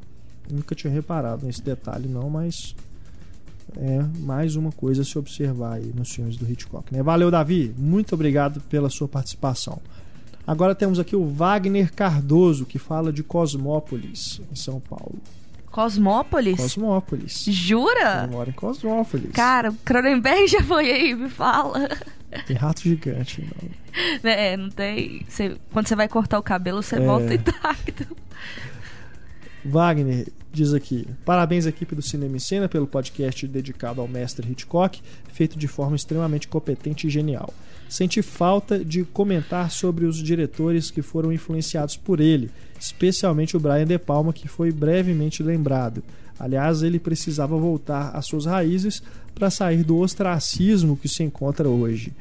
Nunca 0.52 0.76
tinha 0.76 0.92
reparado 0.92 1.46
nesse 1.46 1.62
detalhe, 1.62 2.08
não, 2.08 2.30
mas 2.30 2.76
é 3.78 4.04
mais 4.20 4.56
uma 4.56 4.72
coisa 4.72 5.04
a 5.04 5.06
se 5.06 5.18
observar 5.18 5.74
aí 5.76 5.94
nos 5.96 6.12
filmes 6.12 6.36
do 6.36 6.50
Hitchcock. 6.50 6.94
Né? 6.94 7.04
Valeu, 7.04 7.30
Davi. 7.30 7.74
Muito 7.78 8.16
obrigado 8.16 8.60
pela 8.62 8.90
sua 8.90 9.08
participação. 9.08 9.80
Agora 10.46 10.74
temos 10.74 11.00
aqui 11.00 11.16
o 11.16 11.28
Wagner 11.28 11.94
Cardoso, 11.94 12.66
que 12.66 12.80
fala 12.80 13.14
de 13.14 13.22
Cosmópolis, 13.22 14.42
em 14.52 14.56
São 14.56 14.80
Paulo. 14.80 15.20
Cosmópolis? 15.70 16.58
Cosmópolis. 16.58 17.46
Jura? 17.48 18.24
Eu 18.24 18.32
moro 18.32 18.50
em 18.50 18.54
Cosmópolis. 18.54 19.32
Cara, 19.32 19.70
o 19.70 19.76
Cronenberg 19.86 20.48
já 20.48 20.64
foi 20.64 20.92
aí, 20.92 21.14
me 21.14 21.30
fala. 21.30 21.90
Tem 22.46 22.56
rato 22.56 22.82
gigante. 22.82 23.44
Não. 23.44 23.70
É, 24.32 24.56
não 24.56 24.70
tem. 24.70 25.26
Você- 25.28 25.58
quando 25.72 25.88
você 25.88 25.96
vai 25.96 26.08
cortar 26.08 26.38
o 26.40 26.44
cabelo, 26.44 26.82
você 26.82 26.96
É. 26.96 27.00
volta 27.00 27.34
intacto. 27.34 28.16
Wagner 29.66 30.28
diz 30.52 30.74
aqui: 30.74 31.08
parabéns 31.26 31.66
à 31.66 31.70
equipe 31.70 31.96
do 31.96 32.02
Cinema 32.02 32.36
em 32.36 32.40
Cena 32.40 32.70
pelo 32.70 32.88
podcast 32.88 33.46
dedicado 33.48 34.00
ao 34.02 34.08
mestre 34.08 34.50
Hitchcock, 34.50 35.02
feito 35.34 35.58
de 35.58 35.68
forma 35.68 35.96
extremamente 35.96 36.48
competente 36.48 37.08
e 37.08 37.10
genial. 37.10 37.54
Senti 37.90 38.22
falta 38.22 38.84
de 38.86 39.04
comentar 39.04 39.72
sobre 39.72 40.06
os 40.06 40.22
diretores 40.22 40.92
que 40.92 41.02
foram 41.02 41.34
influenciados 41.34 41.98
por 41.98 42.20
ele, 42.20 42.52
especialmente 42.80 43.58
o 43.58 43.60
Brian 43.60 43.86
De 43.86 43.98
Palma, 43.98 44.32
que 44.32 44.48
foi 44.48 44.72
brevemente 44.72 45.42
lembrado. 45.42 46.04
Aliás, 46.40 46.82
ele 46.84 47.00
precisava 47.00 47.58
voltar 47.58 48.12
às 48.16 48.26
suas 48.26 48.46
raízes 48.46 49.04
para 49.36 49.50
sair 49.50 49.84
do 49.84 49.98
ostracismo 49.98 50.96
que 50.98 51.08
se 51.10 51.22
encontra 51.24 51.68
hoje. 51.68 52.14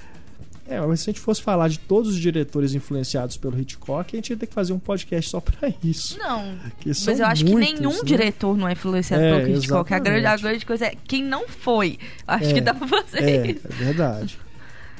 É, 0.71 0.79
mas 0.83 1.01
se 1.01 1.09
a 1.09 1.13
gente 1.15 1.23
fosse 1.23 1.41
falar 1.41 1.69
de 1.69 1.79
todos 1.79 2.11
os 2.11 2.19
diretores 2.21 2.75
influenciados 2.75 3.39
pelo 3.39 3.59
Hitchcock, 3.59 4.15
a 4.15 4.17
gente 4.19 4.31
ia 4.31 4.37
ter 4.37 4.47
que 4.47 4.53
fazer 4.53 4.75
um 4.75 4.79
podcast 4.79 5.31
só 5.31 5.41
para 5.41 5.73
isso. 5.83 6.19
Não. 6.19 6.55
Mas 6.85 7.07
eu 7.19 7.25
acho 7.25 7.47
muitos, 7.47 7.73
que 7.73 7.81
nenhum 7.81 7.95
né? 7.95 8.01
diretor 8.05 8.55
não 8.55 8.69
é 8.69 8.73
influenciado 8.73 9.23
É, 9.23 9.41
pelo 9.41 9.57
Hitchcock. 9.57 9.95
A 9.95 9.99
grande, 9.99 10.27
a 10.27 10.37
grande 10.37 10.67
coisa 10.67 10.85
é 10.87 10.95
quem 11.07 11.25
não 11.25 11.49
foi. 11.49 11.99
Acho 12.27 12.51
É, 12.51 12.53
que 12.53 12.61
dá 12.61 12.75
pra 12.75 12.87
fazer 12.87 13.23
É, 13.23 13.47
isso. 13.53 13.61
é 13.67 13.73
verdade. 13.77 14.39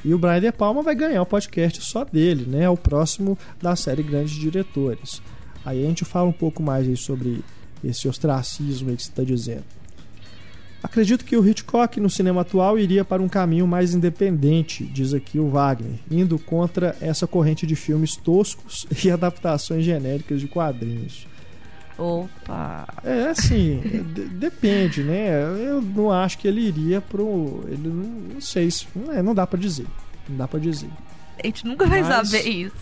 E 0.03 0.11
o 0.11 0.17
Brian 0.17 0.39
De 0.41 0.51
Palma 0.51 0.81
vai 0.81 0.95
ganhar 0.95 1.21
o 1.21 1.25
podcast 1.25 1.83
só 1.83 2.03
dele, 2.03 2.45
né? 2.47 2.63
É 2.63 2.69
o 2.69 2.77
próximo 2.77 3.37
da 3.61 3.75
série 3.75 4.01
Grandes 4.01 4.33
Diretores. 4.33 5.21
Aí 5.63 5.83
a 5.83 5.87
gente 5.87 6.03
fala 6.03 6.27
um 6.27 6.31
pouco 6.33 6.63
mais 6.63 6.87
aí 6.87 6.97
sobre 6.97 7.41
esse 7.83 8.07
ostracismo 8.07 8.89
aí 8.89 8.95
que 8.95 9.03
você 9.03 9.09
está 9.09 9.23
dizendo. 9.23 9.63
Acredito 10.81 11.25
que 11.25 11.35
o 11.35 11.45
Hitchcock 11.45 11.99
no 11.99 12.09
cinema 12.09 12.41
atual 12.41 12.79
iria 12.79 13.03
para 13.03 13.21
um 13.21 13.27
caminho 13.27 13.67
mais 13.67 13.93
independente, 13.93 14.85
diz 14.85 15.13
aqui 15.13 15.37
o 15.37 15.49
Wagner, 15.49 15.99
indo 16.09 16.39
contra 16.39 16.95
essa 17.01 17.27
corrente 17.27 17.67
de 17.67 17.75
filmes 17.75 18.15
toscos 18.15 18.87
e 19.03 19.11
adaptações 19.11 19.83
genéricas 19.83 20.39
de 20.39 20.47
quadrinhos. 20.47 21.27
Opa. 21.97 22.87
É 23.03 23.25
assim, 23.29 23.81
de- 24.13 24.29
depende, 24.29 25.03
né? 25.03 25.41
Eu 25.43 25.81
não 25.81 26.09
acho 26.09 26.37
que 26.37 26.47
ele 26.47 26.61
iria 26.61 27.01
pro. 27.01 27.61
Ele 27.67 27.89
não, 27.89 28.33
não 28.35 28.41
sei 28.41 28.71
se. 28.71 28.87
Não, 28.95 29.11
é, 29.11 29.21
não 29.21 29.35
dá 29.35 29.45
pra 29.45 29.59
dizer. 29.59 29.85
Não 30.29 30.37
dá 30.37 30.47
pra 30.47 30.61
dizer. 30.61 30.89
A 31.43 31.45
gente 31.45 31.65
nunca 31.65 31.85
vai 31.85 32.01
Mas- 32.01 32.29
saber 32.29 32.47
isso. 32.49 32.75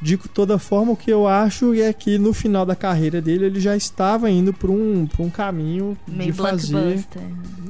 De 0.00 0.16
toda 0.16 0.58
forma, 0.58 0.92
o 0.92 0.96
que 0.96 1.10
eu 1.10 1.26
acho 1.26 1.74
é 1.74 1.92
que 1.92 2.18
no 2.18 2.32
final 2.32 2.64
da 2.64 2.76
carreira 2.76 3.20
dele 3.20 3.46
ele 3.46 3.60
já 3.60 3.76
estava 3.76 4.30
indo 4.30 4.52
para 4.52 4.70
um, 4.70 5.06
pra 5.06 5.24
um 5.24 5.30
caminho 5.30 5.96
Meio 6.06 6.32
de 6.32 6.38
fazer. 6.38 6.72
blockbuster. 6.72 7.22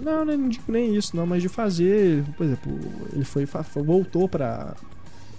Não, 0.03 0.25
né, 0.25 0.37
não 0.37 0.49
digo 0.49 0.65
nem 0.69 0.95
isso, 0.95 1.17
não, 1.17 1.27
mas 1.27 1.43
de 1.43 1.49
fazer. 1.49 2.23
Por 2.37 2.45
exemplo, 2.45 2.79
ele 3.13 3.25
foi, 3.25 3.47
voltou 3.83 4.29
para 4.29 4.75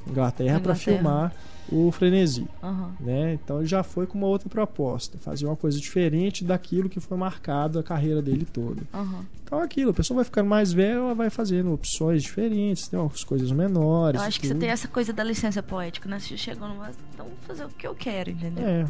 Inglaterra 0.08 0.60
para 0.60 0.74
Inglaterra. 0.74 0.76
filmar 0.76 1.34
o 1.72 1.92
Frenesi. 1.92 2.48
Aham. 2.64 2.92
né? 3.00 3.34
Então 3.34 3.60
ele 3.60 3.68
já 3.68 3.84
foi 3.84 4.06
com 4.08 4.18
uma 4.18 4.28
outra 4.28 4.50
proposta, 4.50 5.18
fazer 5.18 5.46
uma 5.46 5.56
coisa 5.56 5.80
diferente 5.80 6.44
daquilo 6.44 6.90
que 6.90 7.00
foi 7.00 7.18
marcado 7.18 7.80
a 7.80 7.84
carreira 7.84 8.22
dele 8.22 8.46
toda. 8.46 8.82
Aham. 8.94 9.26
Então 9.44 9.60
aquilo, 9.60 9.92
a 9.92 9.94
pessoa 9.94 10.16
vai 10.18 10.26
ficando 10.26 10.48
mais 10.48 10.72
velha, 10.72 10.98
ela 10.98 11.16
vai 11.16 11.30
fazendo 11.30 11.74
opções 11.74 12.22
diferentes, 12.22 12.88
tem 12.88 13.00
umas 13.00 13.24
coisas 13.24 13.52
menores. 13.52 14.22
Eu 14.22 14.28
acho 14.28 14.40
que 14.40 14.48
você 14.48 14.54
tudo. 14.54 14.62
tem 14.62 14.70
essa 14.70 14.88
coisa 14.88 15.12
da 15.12 15.24
licença 15.24 15.62
poética, 15.64 16.08
né? 16.08 16.20
Você 16.20 16.38
chegou 16.38 16.68
no 16.68 16.76
então 17.14 17.26
vou 17.26 17.36
fazer 17.42 17.66
o 17.66 17.70
que 17.70 17.88
eu 17.88 17.96
quero, 17.96 18.30
entendeu? 18.30 18.66
É. 18.66 18.86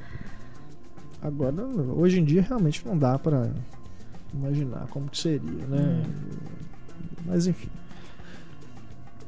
Agora, 1.21 1.63
hoje 1.63 2.19
em 2.19 2.23
dia 2.25 2.41
realmente 2.41 2.85
não 2.85 2.97
dá 2.97 3.17
pra 3.19 3.49
imaginar 4.33 4.87
como 4.89 5.09
que 5.09 5.17
seria, 5.17 5.65
né? 5.67 6.03
Mas 7.25 7.47
enfim. 7.47 7.69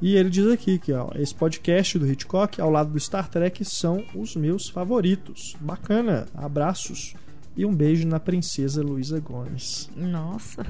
E 0.02 0.16
ele 0.16 0.32
diz 0.32 0.48
aqui 0.48 0.80
que 0.80 0.92
ó, 0.94 1.10
esse 1.16 1.36
podcast 1.36 2.00
do 2.00 2.08
Hitchcock, 2.08 2.60
ao 2.60 2.72
lado 2.72 2.92
do 2.92 3.00
Star 3.00 3.30
Trek, 3.30 3.64
são 3.64 4.04
os 4.16 4.36
meus 4.36 4.68
favoritos. 4.68 5.56
Bacana, 5.60 6.28
abraços 6.34 7.14
e 7.56 7.64
um 7.66 7.76
beijo 7.76 8.08
na 8.08 8.20
princesa 8.20 8.82
Luísa 8.82 9.20
Gomes. 9.20 9.90
Nossa. 9.96 10.66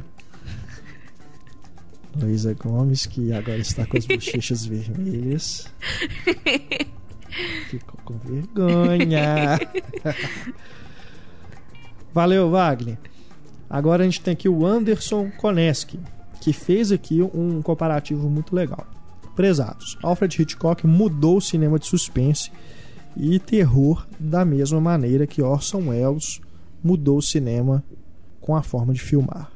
Luísa 2.13 2.53
Gomes, 2.53 3.05
que 3.05 3.31
agora 3.31 3.59
está 3.59 3.85
com 3.85 3.97
as 3.97 4.05
bochechas 4.05 4.65
vermelhas. 4.65 5.65
Ficou 7.69 7.99
com 8.03 8.17
vergonha. 8.17 9.57
Valeu, 12.13 12.49
Wagner. 12.49 12.97
Agora 13.69 14.03
a 14.03 14.05
gente 14.05 14.19
tem 14.19 14.33
aqui 14.33 14.49
o 14.49 14.65
Anderson 14.65 15.31
Koneski, 15.31 15.97
que 16.41 16.51
fez 16.51 16.91
aqui 16.91 17.21
um 17.21 17.61
comparativo 17.61 18.29
muito 18.29 18.53
legal. 18.53 18.85
Prezados. 19.35 19.97
Alfred 20.01 20.41
Hitchcock 20.41 20.85
mudou 20.85 21.37
o 21.37 21.41
cinema 21.41 21.79
de 21.79 21.85
suspense 21.85 22.51
e 23.15 23.39
terror 23.39 24.05
da 24.19 24.45
mesma 24.45 24.79
maneira 24.79 25.27
que 25.27 25.41
Orson 25.41 25.89
Welles 25.89 26.39
mudou 26.83 27.17
o 27.17 27.21
cinema 27.21 27.83
com 28.39 28.55
a 28.55 28.63
forma 28.63 28.93
de 28.93 29.01
filmar. 29.01 29.51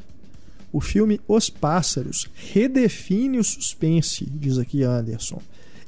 O 0.72 0.82
filme 0.82 1.22
Os 1.27 1.50
Pássaros 1.50 2.27
redefine 2.36 3.39
o 3.39 3.44
suspense, 3.44 4.25
diz 4.29 4.58
aqui 4.58 4.84
Anderson, 4.84 5.41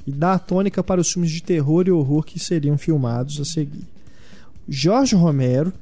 e 0.06 0.10
dá 0.10 0.32
a 0.32 0.38
tônica 0.38 0.82
para 0.82 1.00
os 1.00 1.12
filmes 1.12 1.30
de 1.30 1.42
terror 1.42 1.86
e 1.86 1.90
horror 1.90 2.24
que 2.24 2.40
seriam 2.40 2.78
filmados 2.78 3.38
a 3.38 3.44
seguir. 3.44 3.86
Jorge 4.66 5.14
Romero 5.14 5.72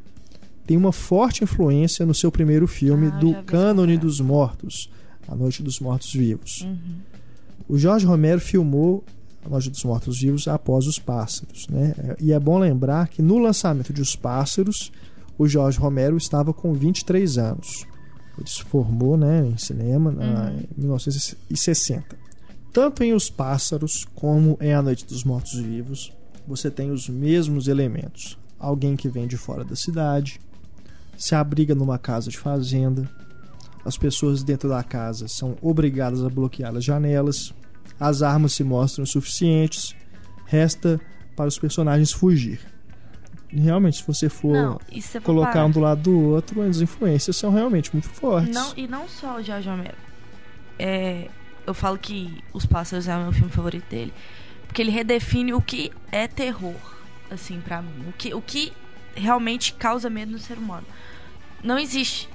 tem 0.66 0.76
uma 0.76 0.90
forte 0.90 1.44
influência 1.44 2.04
no 2.04 2.14
seu 2.14 2.32
primeiro 2.32 2.66
filme 2.66 3.06
Ah, 3.06 3.10
do 3.10 3.34
Cânone 3.44 3.96
dos 3.96 4.20
Mortos, 4.20 4.90
A 5.28 5.34
Noite 5.36 5.62
dos 5.62 5.78
Mortos 5.78 6.12
Vivos. 6.12 6.62
Uhum. 6.62 6.96
O 7.68 7.76
Jorge 7.78 8.06
Romero 8.06 8.40
filmou 8.40 9.04
A 9.44 9.48
Noite 9.48 9.70
dos 9.70 9.82
Mortos 9.84 10.20
Vivos 10.20 10.46
após 10.48 10.86
Os 10.86 10.98
Pássaros. 10.98 11.66
Né? 11.68 11.94
E 12.20 12.32
é 12.32 12.38
bom 12.40 12.58
lembrar 12.58 13.08
que 13.08 13.20
no 13.22 13.38
lançamento 13.38 13.92
de 13.92 14.00
Os 14.00 14.14
Pássaros, 14.16 14.92
o 15.38 15.46
Jorge 15.48 15.78
Romero 15.78 16.16
estava 16.16 16.52
com 16.52 16.72
23 16.72 17.38
anos. 17.38 17.86
Ele 18.38 18.48
se 18.48 18.62
formou 18.64 19.16
né, 19.16 19.46
em 19.46 19.56
cinema 19.56 20.10
na- 20.12 20.52
em 20.52 20.68
1960. 20.76 22.16
Tanto 22.72 23.02
em 23.02 23.14
Os 23.14 23.30
Pássaros 23.30 24.06
como 24.14 24.58
em 24.60 24.72
A 24.74 24.82
Noite 24.82 25.06
dos 25.06 25.24
Mortos 25.24 25.54
Vivos, 25.58 26.12
você 26.46 26.70
tem 26.70 26.90
os 26.90 27.08
mesmos 27.08 27.66
elementos. 27.68 28.38
Alguém 28.58 28.96
que 28.96 29.08
vem 29.08 29.26
de 29.26 29.36
fora 29.36 29.64
da 29.64 29.74
cidade, 29.74 30.38
se 31.16 31.34
abriga 31.34 31.74
numa 31.74 31.98
casa 31.98 32.30
de 32.30 32.38
fazenda, 32.38 33.08
as 33.86 33.96
pessoas 33.96 34.42
dentro 34.42 34.68
da 34.68 34.82
casa 34.82 35.28
são 35.28 35.56
obrigadas 35.62 36.24
a 36.24 36.28
bloquear 36.28 36.74
as 36.74 36.84
janelas, 36.84 37.54
as 37.98 38.20
armas 38.20 38.52
se 38.52 38.64
mostram 38.64 39.06
suficientes, 39.06 39.94
resta 40.44 41.00
para 41.36 41.46
os 41.46 41.58
personagens 41.58 42.12
fugir. 42.12 42.60
Realmente, 43.48 43.98
se 43.98 44.06
você 44.06 44.28
for 44.28 44.52
Não, 44.52 44.80
for 45.00 45.22
colocar 45.22 45.64
um 45.64 45.70
do 45.70 45.78
lado 45.78 46.02
do 46.02 46.20
outro, 46.20 46.62
as 46.62 46.80
influências 46.80 47.36
são 47.36 47.52
realmente 47.52 47.92
muito 47.92 48.08
fortes. 48.08 48.52
Não, 48.52 48.72
e 48.76 48.88
não 48.88 49.08
só 49.08 49.36
o 49.36 49.42
Jorge 49.42 49.68
Romero. 49.68 49.96
É, 50.78 51.28
eu 51.64 51.72
falo 51.72 51.96
que 51.96 52.42
Os 52.52 52.66
Pássaros 52.66 53.06
é 53.06 53.16
o 53.16 53.22
meu 53.22 53.32
filme 53.32 53.50
favorito 53.50 53.88
dele. 53.88 54.12
Porque 54.66 54.82
ele 54.82 54.90
redefine 54.90 55.54
o 55.54 55.62
que 55.62 55.92
é 56.10 56.26
terror, 56.26 56.74
assim, 57.30 57.60
pra 57.60 57.80
mim. 57.80 58.08
O 58.08 58.12
que, 58.12 58.34
o 58.34 58.42
que 58.42 58.72
realmente 59.14 59.72
causa 59.74 60.10
medo 60.10 60.32
no 60.32 60.38
ser 60.38 60.58
humano. 60.58 60.86
Não 61.62 61.78
existe 61.78 62.28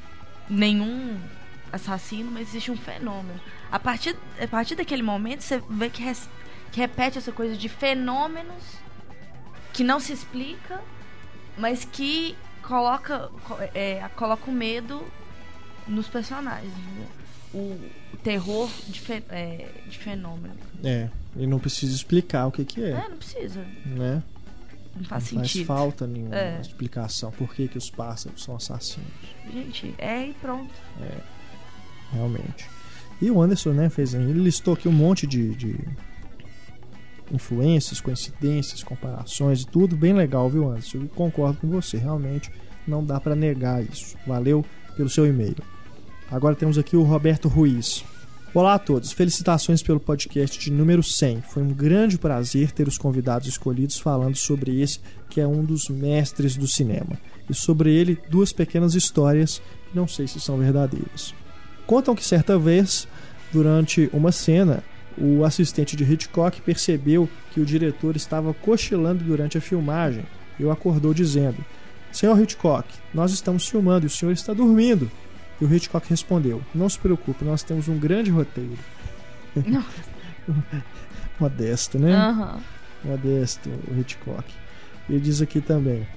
nenhum 0.50 1.18
assassino, 1.72 2.32
mas 2.32 2.50
existe 2.50 2.72
um 2.72 2.78
fenômeno. 2.78 3.40
A 3.72 3.80
partir, 3.80 4.16
a 4.42 4.48
partir 4.48 4.76
daquele 4.76 5.04
momento, 5.04 5.42
você 5.42 5.62
vê 5.70 5.90
que, 5.90 6.02
res- 6.04 6.30
que 6.72 6.80
repete 6.80 7.18
essa 7.18 7.32
coisa 7.32 7.56
de 7.56 7.70
fenômenos 7.70 8.64
que 9.74 9.84
não 9.84 10.00
se 10.00 10.12
explica, 10.14 10.82
mas 11.58 11.86
que 11.86 12.36
coloca, 12.62 13.30
co- 13.48 13.58
é, 13.74 14.08
coloca 14.16 14.50
o 14.50 14.54
medo 14.54 15.02
nos 15.88 16.08
personagens. 16.08 16.72
entendeu? 16.74 17.08
O, 17.54 17.90
o 18.14 18.18
terror 18.18 18.70
de, 18.88 19.00
fe- 19.00 19.24
é, 19.30 19.70
de 19.88 19.98
fenômeno. 19.98 20.56
É, 20.84 21.10
e 21.36 21.46
não 21.48 21.60
precisa 21.60 21.94
explicar 21.96 22.48
o 22.48 22.52
que, 22.52 22.64
que 22.66 22.84
é, 22.84 22.92
É, 22.92 23.10
não 23.10 23.18
precisa. 23.18 23.62
né? 23.86 24.24
Não 24.96 25.06
faz 25.06 25.32
não 25.32 25.40
faz 25.40 25.52
sentido. 25.52 25.66
falta 25.68 26.06
nenhuma 26.06 26.36
É. 26.36 26.60
explicação 26.60 27.32
por 27.32 27.54
que, 27.54 27.68
que 27.70 27.78
os 27.78 27.90
pássaros 27.90 28.44
são 28.44 28.56
assassinos, 28.58 29.08
Gente, 29.52 29.96
é 29.98 30.28
e 30.28 30.34
pronto. 30.34 30.74
Realmente. 32.12 32.70
E 33.22 33.30
o 33.30 33.42
Anderson, 33.42 33.72
né, 33.72 33.90
fez, 33.90 34.14
ele 34.14 34.42
listou 34.42 34.74
aqui 34.74 34.88
um 34.88 34.92
monte 34.92 35.28
de, 35.28 35.54
de 35.56 35.80
influências, 37.32 38.02
coincidências, 38.02 38.84
comparações 38.84 39.62
e 39.62 39.68
tudo, 39.68 39.96
bem 39.96 40.14
legal, 40.14 40.50
viu, 40.50 40.70
Anderson? 40.70 41.00
Eu 41.00 41.08
concordo 41.10 41.60
com 41.60 41.68
você, 41.70 41.98
realmente 41.98 42.52
não 42.88 43.04
dá 43.04 43.20
para 43.20 43.36
negar 43.36 43.84
isso. 43.84 44.16
Valeu 44.26 44.66
pelo 44.96 45.10
seu 45.10 45.26
e-mail. 45.26 45.58
Agora 46.30 46.56
temos 46.56 46.78
aqui 46.78 46.96
o 46.96 47.04
Roberto 47.04 47.48
Ruiz. 47.48 48.04
Olá 48.54 48.74
a 48.74 48.80
todos, 48.80 49.14
felicitações 49.14 49.82
pelo 49.82 50.00
podcast 50.00 50.60
de 50.60 50.72
número 50.72 51.02
100. 51.02 51.42
Foi 51.42 51.64
um 51.64 51.74
grande 51.74 52.18
prazer 52.18 52.72
ter 52.72 52.88
os 52.88 52.98
convidados 52.98 53.48
escolhidos 53.48 53.98
falando 53.98 54.36
sobre 54.36 54.82
esse 54.82 55.00
que 55.30 55.40
é 55.40 55.48
um 55.48 55.64
dos 55.64 55.88
mestres 55.88 56.58
do 56.58 56.68
cinema. 56.68 57.18
E 57.50 57.54
sobre 57.54 57.94
ele, 57.94 58.20
duas 58.30 58.52
pequenas 58.52 58.94
histórias 58.94 59.62
que 59.90 59.96
não 59.96 60.08
sei 60.08 60.28
se 60.28 60.40
são 60.40 60.58
verdadeiras. 60.58 61.34
Contam 61.92 62.16
que 62.16 62.24
certa 62.24 62.58
vez, 62.58 63.06
durante 63.52 64.10
uma 64.14 64.32
cena, 64.32 64.82
o 65.18 65.44
assistente 65.44 65.94
de 65.94 66.06
Hitchcock 66.06 66.62
percebeu 66.62 67.28
que 67.52 67.60
o 67.60 67.66
diretor 67.66 68.16
estava 68.16 68.54
cochilando 68.54 69.26
durante 69.26 69.58
a 69.58 69.62
filmagem 69.62 70.24
e 70.58 70.64
o 70.64 70.72
acordou 70.72 71.14
dizendo: 71.14 71.58
Senhor 72.10 72.40
Hitchcock, 72.40 72.88
nós 73.14 73.34
estamos 73.34 73.68
filmando 73.68 74.06
e 74.06 74.08
o 74.08 74.10
senhor 74.10 74.32
está 74.32 74.54
dormindo. 74.54 75.12
E 75.60 75.66
o 75.66 75.76
Hitchcock 75.76 76.10
respondeu: 76.10 76.62
Não 76.74 76.88
se 76.88 76.98
preocupe, 76.98 77.44
nós 77.44 77.62
temos 77.62 77.90
um 77.90 78.00
grande 78.00 78.32
roteiro. 78.32 78.80
Modesto, 81.38 82.00
né? 82.00 82.16
Aham. 82.16 82.62
Modesto, 83.04 83.70
o 83.70 84.00
Hitchcock. 84.00 84.46
Ele 85.10 85.20
diz 85.20 85.42
aqui 85.42 85.60
também. 85.60 86.08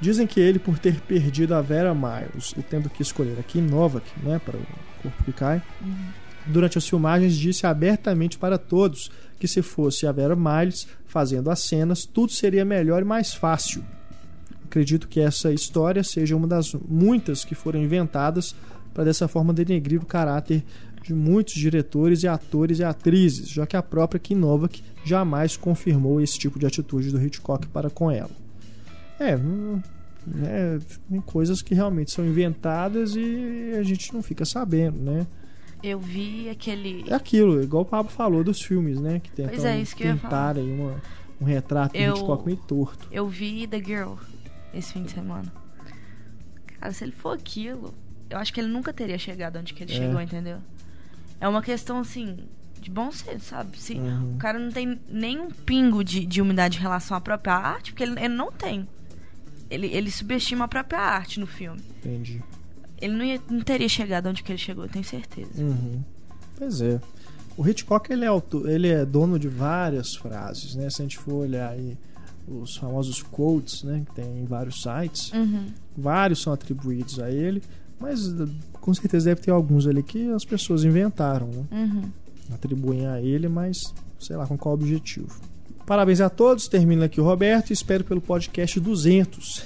Dizem 0.00 0.26
que 0.26 0.40
ele, 0.40 0.58
por 0.58 0.78
ter 0.78 1.00
perdido 1.00 1.54
a 1.54 1.60
Vera 1.60 1.94
Miles 1.94 2.54
e 2.56 2.62
tendo 2.62 2.90
que 2.90 3.02
escolher 3.02 3.38
a 3.38 3.60
Novak, 3.60 4.06
né, 4.22 4.40
para 4.44 4.56
o 4.56 4.66
corpo 5.02 5.24
que 5.24 5.32
cai, 5.32 5.62
durante 6.46 6.78
as 6.78 6.86
filmagens 6.86 7.36
disse 7.36 7.66
abertamente 7.66 8.38
para 8.38 8.58
todos 8.58 9.10
que 9.38 9.48
se 9.48 9.62
fosse 9.62 10.06
a 10.06 10.12
Vera 10.12 10.36
Miles 10.36 10.86
fazendo 11.06 11.50
as 11.50 11.60
cenas, 11.60 12.04
tudo 12.04 12.32
seria 12.32 12.64
melhor 12.64 13.02
e 13.02 13.04
mais 13.04 13.32
fácil. 13.32 13.84
Acredito 14.64 15.06
que 15.06 15.20
essa 15.20 15.52
história 15.52 16.02
seja 16.02 16.36
uma 16.36 16.48
das 16.48 16.74
muitas 16.74 17.44
que 17.44 17.54
foram 17.54 17.80
inventadas 17.80 18.54
para 18.92 19.04
dessa 19.04 19.28
forma 19.28 19.52
denegrir 19.52 20.02
o 20.02 20.06
caráter 20.06 20.64
de 21.02 21.12
muitos 21.12 21.54
diretores 21.54 22.22
e 22.22 22.28
atores 22.28 22.78
e 22.78 22.84
atrizes, 22.84 23.48
já 23.48 23.66
que 23.66 23.76
a 23.76 23.82
própria 23.82 24.18
Kim 24.18 24.34
Novak 24.34 24.82
jamais 25.04 25.56
confirmou 25.56 26.20
esse 26.20 26.38
tipo 26.38 26.58
de 26.58 26.66
atitude 26.66 27.10
do 27.10 27.22
Hitchcock 27.22 27.66
para 27.68 27.90
com 27.90 28.10
ela. 28.10 28.43
É, 29.18 29.36
hum, 29.36 29.80
é, 30.42 30.78
tem 31.08 31.20
coisas 31.20 31.62
que 31.62 31.74
realmente 31.74 32.10
são 32.10 32.24
inventadas 32.24 33.14
e 33.16 33.72
a 33.78 33.82
gente 33.82 34.12
não 34.12 34.22
fica 34.22 34.44
sabendo, 34.44 34.98
né? 34.98 35.26
Eu 35.82 35.98
vi 36.00 36.48
aquele. 36.48 37.04
É 37.08 37.14
aquilo, 37.14 37.62
igual 37.62 37.82
o 37.82 37.86
Pablo 37.86 38.10
falou 38.10 38.42
dos 38.42 38.60
filmes, 38.62 38.98
né? 38.98 39.20
Que 39.20 39.30
tentam 39.30 39.52
Pois 39.52 39.64
é, 39.64 39.78
isso 39.78 39.94
que 39.94 40.02
eu 40.04 40.08
ia 40.08 40.16
pintar 40.16 40.56
aí 40.56 40.70
uma, 40.72 41.00
um 41.40 41.44
retrato 41.44 41.94
Eu- 41.94 42.14
Hitchcock 42.14 42.44
meio 42.46 42.56
torto. 42.58 43.06
Eu 43.12 43.28
vi 43.28 43.66
The 43.66 43.78
Girl 43.84 44.14
esse 44.72 44.92
fim 44.94 45.02
de 45.02 45.12
semana. 45.12 45.52
Cara, 46.80 46.92
se 46.92 47.04
ele 47.04 47.12
for 47.12 47.34
aquilo, 47.36 47.94
eu 48.30 48.38
acho 48.38 48.52
que 48.52 48.60
ele 48.60 48.68
nunca 48.68 48.92
teria 48.92 49.18
chegado 49.18 49.58
onde 49.58 49.74
que 49.74 49.82
ele 49.84 49.92
É. 49.92 49.96
chegou, 49.96 50.20
entendeu? 50.20 50.58
É 51.40 51.46
uma 51.48 51.62
questão, 51.62 51.98
assim, 52.00 52.38
de 52.80 52.90
bom 52.90 53.10
senso, 53.12 53.44
sabe? 53.46 53.78
Se 53.78 53.94
Uhum. 53.94 54.34
o 54.34 54.38
cara 54.38 54.58
não 54.58 54.70
tem 54.72 54.98
nenhum 55.08 55.50
pingo 55.50 56.02
de, 56.02 56.24
de 56.24 56.40
umidade 56.40 56.78
em 56.78 56.80
relação 56.80 57.16
à 57.16 57.20
própria 57.20 57.54
arte, 57.54 57.92
porque 57.92 58.02
ele, 58.02 58.18
ele 58.18 58.34
não 58.34 58.50
tem. 58.50 58.88
Ele, 59.70 59.86
ele 59.88 60.10
subestima 60.10 60.64
a 60.64 60.68
própria 60.68 60.98
arte 61.00 61.40
no 61.40 61.46
filme. 61.46 61.80
Entendi. 61.98 62.42
Ele 63.00 63.14
não, 63.14 63.24
ia- 63.24 63.40
não 63.50 63.60
teria 63.60 63.88
chegado 63.88 64.28
onde 64.28 64.42
que 64.42 64.52
ele 64.52 64.58
chegou, 64.58 64.84
eu 64.84 64.90
tenho 64.90 65.04
certeza. 65.04 65.50
Uhum. 65.62 66.00
Pois 66.56 66.80
é. 66.80 67.00
O 67.56 67.66
Hitchcock 67.68 68.10
ele 68.12 68.24
é, 68.24 68.28
ele 68.66 68.88
é 68.88 69.04
dono 69.04 69.38
de 69.38 69.48
várias 69.48 70.14
frases, 70.14 70.74
né? 70.74 70.88
Se 70.90 71.02
a 71.02 71.04
gente 71.04 71.18
for 71.18 71.34
olhar 71.34 71.70
aí 71.70 71.96
os 72.48 72.76
famosos 72.76 73.22
quotes, 73.22 73.82
né? 73.84 74.02
Que 74.06 74.14
tem 74.16 74.40
em 74.40 74.44
vários 74.44 74.82
sites, 74.82 75.32
Uhum. 75.32 75.66
vários 75.96 76.42
são 76.42 76.52
atribuídos 76.52 77.18
a 77.20 77.30
ele, 77.30 77.62
mas 77.98 78.20
com 78.72 78.92
certeza 78.92 79.26
deve 79.30 79.40
ter 79.40 79.50
alguns 79.50 79.86
ali 79.86 80.02
que 80.02 80.30
as 80.32 80.44
pessoas 80.44 80.84
inventaram, 80.84 81.46
né? 81.48 81.64
Uhum. 81.70 82.02
atribuem 82.52 83.06
a 83.06 83.20
ele, 83.22 83.48
mas 83.48 83.80
sei 84.20 84.36
lá 84.36 84.46
com 84.46 84.58
qual 84.58 84.74
objetivo. 84.74 85.40
Parabéns 85.86 86.20
a 86.20 86.30
todos, 86.30 86.66
termina 86.66 87.04
aqui 87.04 87.20
o 87.20 87.24
Roberto 87.24 87.70
e 87.70 87.72
espero 87.74 88.04
pelo 88.04 88.20
podcast 88.20 88.80
200. 88.80 89.62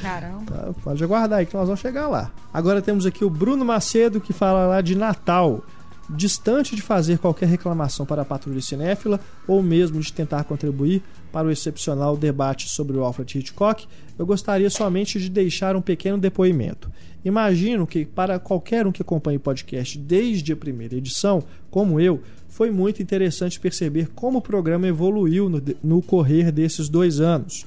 Caramba. 0.00 0.52
Tá? 0.52 0.74
Pode 0.82 1.02
aguardar 1.02 1.38
aí 1.38 1.46
que 1.46 1.54
nós 1.54 1.66
vamos 1.66 1.80
chegar 1.80 2.08
lá. 2.08 2.30
Agora 2.52 2.82
temos 2.82 3.06
aqui 3.06 3.24
o 3.24 3.30
Bruno 3.30 3.64
Macedo 3.64 4.20
que 4.20 4.32
fala 4.32 4.66
lá 4.66 4.80
de 4.80 4.96
Natal. 4.96 5.64
Distante 6.08 6.76
de 6.76 6.82
fazer 6.82 7.18
qualquer 7.18 7.48
reclamação 7.48 8.06
para 8.06 8.22
a 8.22 8.24
Patrulha 8.24 8.60
Cinéfila 8.60 9.18
ou 9.46 9.60
mesmo 9.60 10.00
de 10.00 10.12
tentar 10.12 10.44
contribuir 10.44 11.02
para 11.32 11.48
o 11.48 11.50
excepcional 11.50 12.16
debate 12.16 12.68
sobre 12.68 12.96
o 12.96 13.02
Alfred 13.02 13.38
Hitchcock, 13.38 13.86
eu 14.16 14.24
gostaria 14.24 14.70
somente 14.70 15.20
de 15.20 15.28
deixar 15.28 15.74
um 15.74 15.82
pequeno 15.82 16.16
depoimento. 16.16 16.90
Imagino 17.24 17.88
que 17.88 18.04
para 18.04 18.38
qualquer 18.38 18.86
um 18.86 18.92
que 18.92 19.02
acompanhe 19.02 19.36
o 19.36 19.40
podcast 19.40 19.98
desde 19.98 20.52
a 20.52 20.56
primeira 20.56 20.94
edição, 20.94 21.42
como 21.68 22.00
eu, 22.00 22.22
foi 22.56 22.70
muito 22.70 23.02
interessante 23.02 23.60
perceber 23.60 24.08
como 24.14 24.38
o 24.38 24.42
programa 24.42 24.88
evoluiu 24.88 25.50
no, 25.50 25.62
no 25.84 26.00
correr 26.00 26.50
desses 26.50 26.88
dois 26.88 27.20
anos 27.20 27.66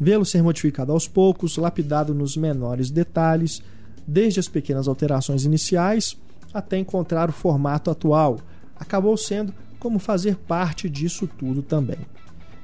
vê-lo 0.00 0.24
ser 0.24 0.42
modificado 0.42 0.92
aos 0.92 1.06
poucos, 1.06 1.58
lapidado 1.58 2.14
nos 2.14 2.38
menores 2.38 2.90
detalhes, 2.90 3.62
desde 4.06 4.40
as 4.40 4.48
pequenas 4.48 4.88
alterações 4.88 5.44
iniciais 5.44 6.16
até 6.54 6.78
encontrar 6.78 7.28
o 7.28 7.34
formato 7.34 7.90
atual. 7.90 8.40
Acabou 8.74 9.14
sendo 9.18 9.52
como 9.78 9.98
fazer 9.98 10.36
parte 10.36 10.88
disso 10.88 11.28
tudo 11.38 11.60
também. 11.60 11.98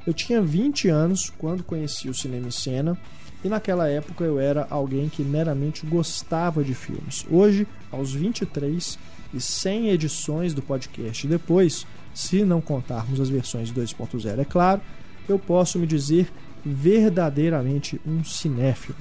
Eu 0.07 0.15
tinha 0.15 0.41
20 0.41 0.89
anos 0.89 1.31
quando 1.37 1.63
conheci 1.63 2.09
o 2.09 2.15
Cinema 2.15 2.49
e 2.49 2.53
Cena 2.53 2.97
e 3.45 3.51
naquela 3.51 3.87
época 3.87 4.25
eu 4.25 4.41
era 4.41 4.67
alguém 4.71 5.11
que 5.11 5.23
meramente 5.23 5.85
gostava 5.85 6.65
de 6.65 6.73
filmes. 6.75 7.27
Hoje, 7.31 7.67
aos 7.93 8.15
23 8.15 8.99
e 9.37 9.41
100 9.41 9.91
edições 9.91 10.55
do 10.55 10.63
podcast 10.63 11.27
depois, 11.27 11.87
se 12.15 12.45
não 12.45 12.61
contarmos 12.61 13.21
as 13.21 13.29
versões 13.29 13.71
2.0, 13.71 14.39
é 14.39 14.45
claro, 14.45 14.81
eu 15.29 15.39
posso 15.39 15.79
me 15.79 15.87
dizer 15.87 16.33
verdadeiramente 16.65 18.01
um 18.07 18.25
cinéfilo, 18.25 18.99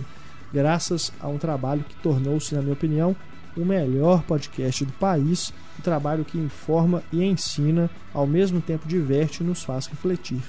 graças 0.54 1.12
a 1.19 1.28
um 1.28 1.38
trabalho 1.38 1.84
que 1.84 1.95
tornou-se, 1.95 2.54
na 2.54 2.62
minha 2.62 2.74
opinião, 2.74 3.15
o 3.58 3.63
melhor 3.63 4.24
podcast 4.24 4.84
do 4.84 4.91
país, 4.93 5.54
um 5.80 5.82
trabalho 5.82 6.26
que 6.26 6.38
informa 6.38 7.02
e 7.12 7.24
ensina, 7.24 7.89
ao 8.13 8.28
mesmo 8.28 8.62
tempo 8.62 8.88
diverte 8.88 9.41
e 9.41 9.45
nos 9.45 9.63
faz 9.63 9.88
refletir. 9.88 10.41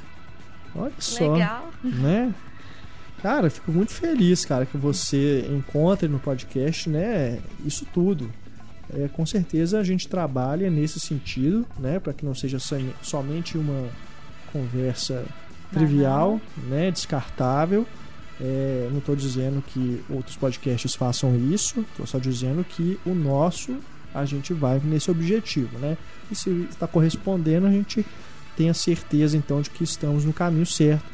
Olha 0.74 0.92
só, 0.98 1.32
Legal. 1.32 1.70
né? 1.82 2.34
Cara, 3.22 3.48
fico 3.48 3.72
muito 3.72 3.92
feliz, 3.92 4.44
cara, 4.44 4.66
que 4.66 4.76
você 4.76 5.46
encontre 5.50 6.06
no 6.06 6.18
podcast, 6.18 6.88
né, 6.88 7.40
isso 7.64 7.86
tudo. 7.92 8.30
É, 8.94 9.08
com 9.08 9.26
certeza 9.26 9.80
a 9.80 9.84
gente 9.84 10.06
trabalha 10.08 10.70
nesse 10.70 11.00
sentido, 11.00 11.66
né, 11.78 11.98
para 11.98 12.12
que 12.12 12.24
não 12.24 12.34
seja 12.34 12.58
som- 12.58 12.92
somente 13.02 13.58
uma 13.58 13.88
conversa 14.52 15.24
trivial, 15.72 16.40
né, 16.68 16.90
descartável. 16.90 17.86
É, 18.40 18.88
não 18.90 18.98
estou 18.98 19.16
dizendo 19.16 19.62
que 19.66 20.02
outros 20.10 20.36
podcasts 20.36 20.94
façam 20.94 21.34
isso, 21.50 21.80
estou 21.90 22.06
só 22.06 22.18
dizendo 22.18 22.62
que 22.64 22.98
o 23.04 23.14
nosso 23.14 23.76
a 24.14 24.24
gente 24.24 24.52
vai 24.54 24.80
nesse 24.82 25.10
objetivo, 25.10 25.78
né? 25.78 25.96
E 26.30 26.34
se 26.34 26.50
está 26.70 26.86
correspondendo, 26.86 27.66
a 27.66 27.70
gente 27.70 28.04
tem 28.56 28.70
a 28.70 28.74
certeza 28.74 29.36
então 29.36 29.60
de 29.60 29.68
que 29.70 29.84
estamos 29.84 30.24
no 30.24 30.32
caminho 30.32 30.64
certo 30.66 31.04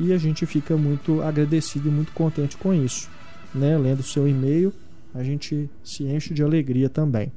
e 0.00 0.12
a 0.12 0.18
gente 0.18 0.44
fica 0.46 0.76
muito 0.76 1.20
agradecido 1.22 1.88
e 1.88 1.92
muito 1.92 2.12
contente 2.12 2.56
com 2.56 2.72
isso, 2.72 3.08
né? 3.54 3.76
Lendo 3.76 4.00
o 4.00 4.04
seu 4.04 4.26
e-mail, 4.26 4.72
a 5.14 5.22
gente 5.22 5.68
se 5.82 6.04
enche 6.04 6.34
de 6.34 6.42
alegria 6.42 6.88
também. 6.88 7.32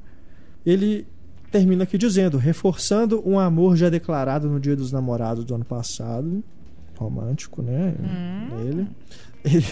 Ele 0.64 1.06
termina 1.50 1.84
aqui 1.84 1.98
dizendo, 1.98 2.38
reforçando 2.38 3.22
um 3.28 3.38
amor 3.38 3.76
já 3.76 3.88
declarado 3.90 4.48
no 4.48 4.58
Dia 4.58 4.76
dos 4.76 4.92
Namorados 4.92 5.44
do 5.44 5.54
ano 5.54 5.64
passado, 5.64 6.42
romântico, 6.96 7.62
né? 7.62 7.94
Ele, 8.60 8.86
ele 9.44 9.66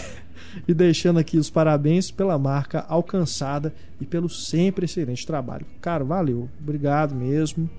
e 0.67 0.73
deixando 0.73 1.19
aqui 1.19 1.37
os 1.37 1.49
parabéns 1.49 2.11
pela 2.11 2.37
marca 2.37 2.85
alcançada 2.87 3.73
e 3.99 4.05
pelo 4.05 4.29
sempre 4.29 4.85
excelente 4.85 5.25
trabalho. 5.25 5.65
Cara, 5.79 6.03
valeu, 6.03 6.49
obrigado 6.61 7.15
mesmo. 7.15 7.69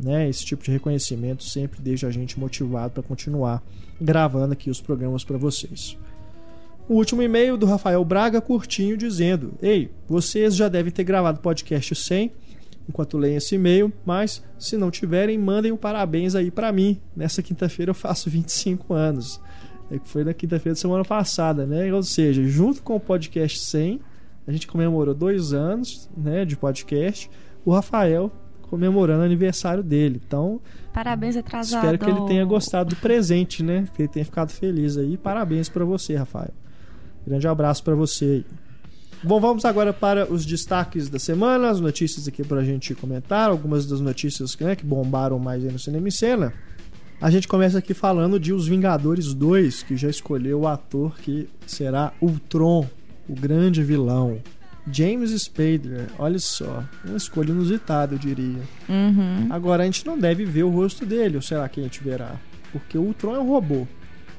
Né, 0.00 0.28
esse 0.28 0.44
tipo 0.44 0.62
de 0.62 0.70
reconhecimento 0.70 1.42
sempre 1.42 1.80
deixa 1.82 2.06
a 2.06 2.10
gente 2.12 2.38
motivado 2.38 2.92
para 2.92 3.02
continuar 3.02 3.60
gravando 4.00 4.52
aqui 4.52 4.70
os 4.70 4.80
programas 4.80 5.24
para 5.24 5.36
vocês. 5.36 5.98
O 6.88 6.94
último 6.94 7.20
e-mail 7.20 7.58
do 7.58 7.66
Rafael 7.66 8.02
Braga, 8.02 8.40
curtinho, 8.40 8.96
dizendo: 8.96 9.52
Ei, 9.60 9.90
vocês 10.08 10.56
já 10.56 10.68
devem 10.68 10.90
ter 10.90 11.04
gravado 11.04 11.40
podcast 11.40 11.94
100 11.94 12.32
enquanto 12.88 13.18
leem 13.18 13.36
esse 13.36 13.56
e-mail, 13.56 13.92
mas 14.06 14.42
se 14.58 14.74
não 14.78 14.90
tiverem, 14.90 15.36
mandem 15.36 15.70
um 15.70 15.76
parabéns 15.76 16.34
aí 16.34 16.50
para 16.50 16.72
mim. 16.72 16.98
Nessa 17.14 17.42
quinta-feira 17.42 17.90
eu 17.90 17.94
faço 17.94 18.30
25 18.30 18.94
anos. 18.94 19.38
É 19.90 19.98
que 19.98 20.08
foi 20.08 20.24
na 20.24 20.32
quinta-feira 20.32 20.74
da 20.74 20.80
semana 20.80 21.04
passada, 21.04 21.66
né? 21.66 21.92
Ou 21.92 22.02
seja, 22.02 22.42
junto 22.44 22.82
com 22.82 22.96
o 22.96 23.00
podcast 23.00 23.58
100, 23.58 24.00
a 24.46 24.52
gente 24.52 24.66
comemorou 24.66 25.14
dois 25.14 25.52
anos 25.52 26.08
né, 26.16 26.46
de 26.46 26.56
podcast. 26.56 27.30
O 27.66 27.72
Rafael 27.72 28.32
comemorando 28.62 29.22
o 29.22 29.24
aniversário 29.24 29.82
dele. 29.82 30.20
Então, 30.26 30.60
Parabéns 30.92 31.36
atrasado. 31.36 31.82
espero 31.82 31.98
que 31.98 32.10
ele 32.10 32.26
tenha 32.26 32.44
gostado 32.44 32.90
do 32.90 32.96
presente, 32.96 33.62
né? 33.62 33.86
Que 33.94 34.02
ele 34.02 34.08
tenha 34.08 34.24
ficado 34.24 34.50
feliz 34.50 34.96
aí. 34.96 35.16
Parabéns 35.16 35.68
para 35.68 35.84
você, 35.84 36.16
Rafael. 36.16 36.52
Grande 37.26 37.46
abraço 37.46 37.82
para 37.84 37.94
você. 37.94 38.44
Bom, 39.22 39.40
vamos 39.40 39.64
agora 39.64 39.92
para 39.92 40.32
os 40.32 40.46
destaques 40.46 41.08
da 41.08 41.18
semana, 41.18 41.70
as 41.70 41.80
notícias 41.80 42.28
aqui 42.28 42.44
para 42.44 42.60
a 42.60 42.64
gente 42.64 42.94
comentar, 42.94 43.50
algumas 43.50 43.84
das 43.84 44.00
notícias 44.00 44.56
né, 44.58 44.76
que 44.76 44.84
bombaram 44.84 45.38
mais 45.38 45.64
aí 45.64 45.72
no 45.72 45.78
Cinema 45.78 46.08
e 46.08 46.12
Cena. 46.12 46.52
A 47.20 47.30
gente 47.30 47.48
começa 47.48 47.78
aqui 47.78 47.94
falando 47.94 48.38
de 48.38 48.52
Os 48.52 48.68
Vingadores 48.68 49.34
2, 49.34 49.82
que 49.82 49.96
já 49.96 50.08
escolheu 50.08 50.60
o 50.60 50.68
ator 50.68 51.18
que 51.18 51.48
será 51.66 52.12
Ultron, 52.22 52.86
o 53.28 53.34
grande 53.34 53.82
vilão. 53.82 54.38
James 54.90 55.30
Spader, 55.32 56.06
olha 56.16 56.38
só, 56.38 56.84
uma 57.04 57.16
escolha 57.16 57.50
inusitada, 57.50 58.14
eu 58.14 58.18
diria. 58.18 58.62
Uhum. 58.88 59.48
Agora 59.50 59.82
a 59.82 59.86
gente 59.86 60.06
não 60.06 60.16
deve 60.16 60.44
ver 60.44 60.62
o 60.62 60.70
rosto 60.70 61.04
dele, 61.04 61.34
ou 61.36 61.42
será 61.42 61.68
que 61.68 61.80
a 61.80 61.82
gente 61.82 62.02
verá? 62.02 62.36
Porque 62.70 62.96
o 62.96 63.02
Ultron 63.02 63.34
é 63.34 63.38
um 63.40 63.48
robô, 63.48 63.86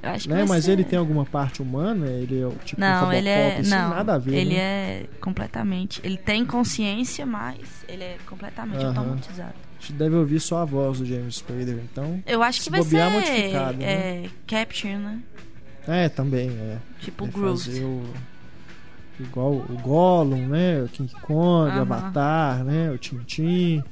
Eu 0.02 0.10
acho 0.12 0.28
que 0.28 0.34
né? 0.34 0.46
Mas 0.48 0.68
ele 0.68 0.84
tem 0.84 0.98
alguma 0.98 1.26
parte 1.26 1.62
humana? 1.62 2.08
Ele 2.08 2.42
é 2.42 2.50
tipo 2.64 2.82
um 2.82 2.86
Não, 2.86 2.94
Robocop, 3.02 3.18
ele 3.18 3.30
é. 3.30 3.58
assim, 3.58 3.70
Não, 3.70 3.90
nada 3.90 4.14
a 4.14 4.18
ver, 4.18 4.34
ele 4.34 4.56
né? 4.56 4.62
é 4.62 5.06
completamente. 5.20 6.00
Ele 6.04 6.18
tem 6.18 6.46
consciência, 6.46 7.26
mas 7.26 7.84
ele 7.88 8.04
é 8.04 8.18
completamente 8.26 8.78
Aham. 8.84 8.88
automatizado. 8.98 9.54
A 9.78 9.82
gente 9.82 9.94
deve 9.94 10.16
ouvir 10.16 10.40
só 10.40 10.60
a 10.60 10.66
voz 10.66 11.00
do 11.00 11.06
James 11.06 11.36
Spader, 11.38 11.80
então. 11.84 12.22
Eu 12.26 12.42
acho 12.42 12.62
que 12.62 12.70
vai 12.70 12.82
ser. 12.84 13.10
modificado, 13.10 13.78
né? 13.78 13.86
É, 13.86 14.30
Capture, 14.48 14.96
né? 14.96 15.20
É, 15.88 16.10
também, 16.10 16.50
é. 16.50 16.78
Tipo 17.00 17.26
Vai 17.26 17.34
Groot. 17.34 17.66
fazer 17.66 17.84
o... 17.84 18.04
Igual 19.20 19.54
o 19.54 19.78
Gollum, 19.82 20.48
né? 20.48 20.82
O 20.84 20.88
King 20.88 21.12
Kong, 21.22 21.78
o. 21.78 21.82
Avatar, 21.82 22.64
né? 22.64 22.90
O 22.92 22.98
Tintin. 22.98 23.84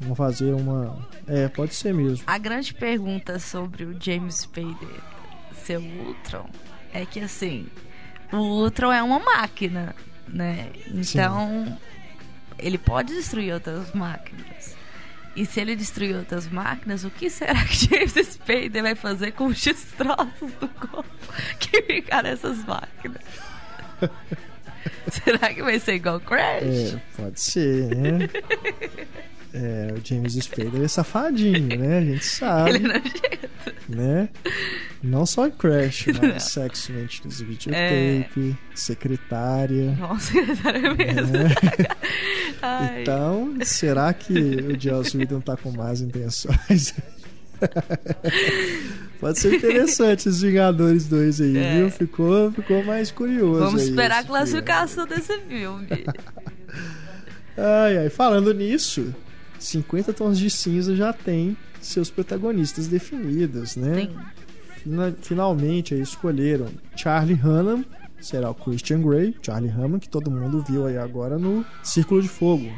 Vão 0.00 0.14
fazer 0.14 0.52
uma... 0.52 0.96
É, 1.26 1.48
pode 1.48 1.74
ser 1.74 1.92
mesmo. 1.94 2.24
A 2.26 2.38
grande 2.38 2.72
pergunta 2.74 3.38
sobre 3.38 3.84
o 3.84 3.96
James 4.00 4.40
Spader 4.40 5.13
ser 5.64 5.78
o 5.78 6.06
Ultron 6.06 6.48
é 6.92 7.04
que 7.04 7.20
assim, 7.20 7.66
o 8.32 8.36
Ultron 8.36 8.92
é 8.92 9.02
uma 9.02 9.18
máquina, 9.18 9.94
né? 10.28 10.70
Então 10.86 11.78
ele 12.58 12.78
pode 12.78 13.12
destruir 13.12 13.52
outras 13.52 13.92
máquinas. 13.92 14.76
E 15.36 15.44
se 15.44 15.60
ele 15.60 15.74
destruir 15.74 16.14
outras 16.14 16.48
máquinas, 16.48 17.04
o 17.04 17.10
que 17.10 17.28
será 17.28 17.64
que 17.64 17.74
James 17.90 18.12
Spader 18.12 18.82
vai 18.82 18.94
fazer 18.94 19.32
com 19.32 19.46
os 19.46 19.60
destroços 19.60 20.52
do 20.60 20.68
corpo 20.68 21.32
que 21.58 21.82
ficaram 21.82 22.30
nessas 22.30 22.64
máquinas? 22.64 23.22
será 25.10 25.52
que 25.52 25.62
vai 25.62 25.80
ser 25.80 25.94
igual 25.94 26.20
Crash? 26.20 26.62
É, 26.62 27.00
pode 27.16 27.40
ser, 27.40 27.96
né? 27.96 28.28
É, 29.56 29.94
o 29.96 30.04
James 30.04 30.32
Spader 30.34 30.82
é 30.82 30.88
safadinho, 30.88 31.78
né? 31.78 31.98
A 31.98 32.04
gente 32.04 32.24
sabe. 32.24 32.70
Ele 32.70 32.88
não 32.88 32.94
chega. 32.94 33.48
né? 33.88 34.28
Não 35.00 35.24
só 35.24 35.46
em 35.46 35.52
Crash, 35.52 36.06
mas 36.20 36.42
Sex 36.44 36.88
Mentiras 36.88 37.40
Videotape, 37.40 38.56
Secretária. 38.74 39.92
Nossa, 39.92 40.32
é 40.36 40.94
mesmo. 40.94 41.32
né? 41.32 41.54
Então, 43.02 43.54
será 43.62 44.12
que 44.14 44.32
o 44.32 44.80
Joss 44.80 45.14
Whedon 45.14 45.40
tá 45.42 45.54
com 45.54 45.70
más 45.70 46.00
intenções? 46.00 46.94
Pode 49.20 49.38
ser 49.38 49.54
interessante 49.54 50.28
os 50.28 50.40
Vingadores 50.40 51.06
2 51.06 51.40
aí, 51.42 51.56
É. 51.58 51.76
viu? 51.76 51.90
Ficou, 51.90 52.50
ficou 52.52 52.82
mais 52.84 53.10
curioso. 53.10 53.60
Vamos 53.60 53.82
esperar 53.82 54.20
a 54.20 54.24
classificação 54.24 55.06
desse 55.06 55.38
filme. 55.40 55.86
filme. 55.86 56.04
Ai, 57.56 57.98
ai. 57.98 58.08
Falando 58.10 58.52
nisso, 58.54 59.14
50 59.64 60.12
Tons 60.12 60.38
de 60.38 60.50
Cinza 60.50 60.94
já 60.94 61.12
tem 61.12 61.56
seus 61.80 62.10
protagonistas 62.10 62.86
definidos, 62.86 63.76
né? 63.76 63.94
Tem. 63.94 64.16
Fina- 64.82 65.14
finalmente 65.22 65.94
aí 65.94 66.00
escolheram 66.00 66.66
Charlie 66.94 67.40
Hunnam, 67.42 67.84
será 68.20 68.50
o 68.50 68.54
Christian 68.54 69.00
Grey, 69.00 69.34
Charlie 69.42 69.70
Hunnam, 69.70 69.98
que 69.98 70.08
todo 70.08 70.30
mundo 70.30 70.62
viu 70.68 70.86
aí 70.86 70.98
agora 70.98 71.38
no 71.38 71.64
Círculo 71.82 72.20
de 72.20 72.28
Fogo, 72.28 72.70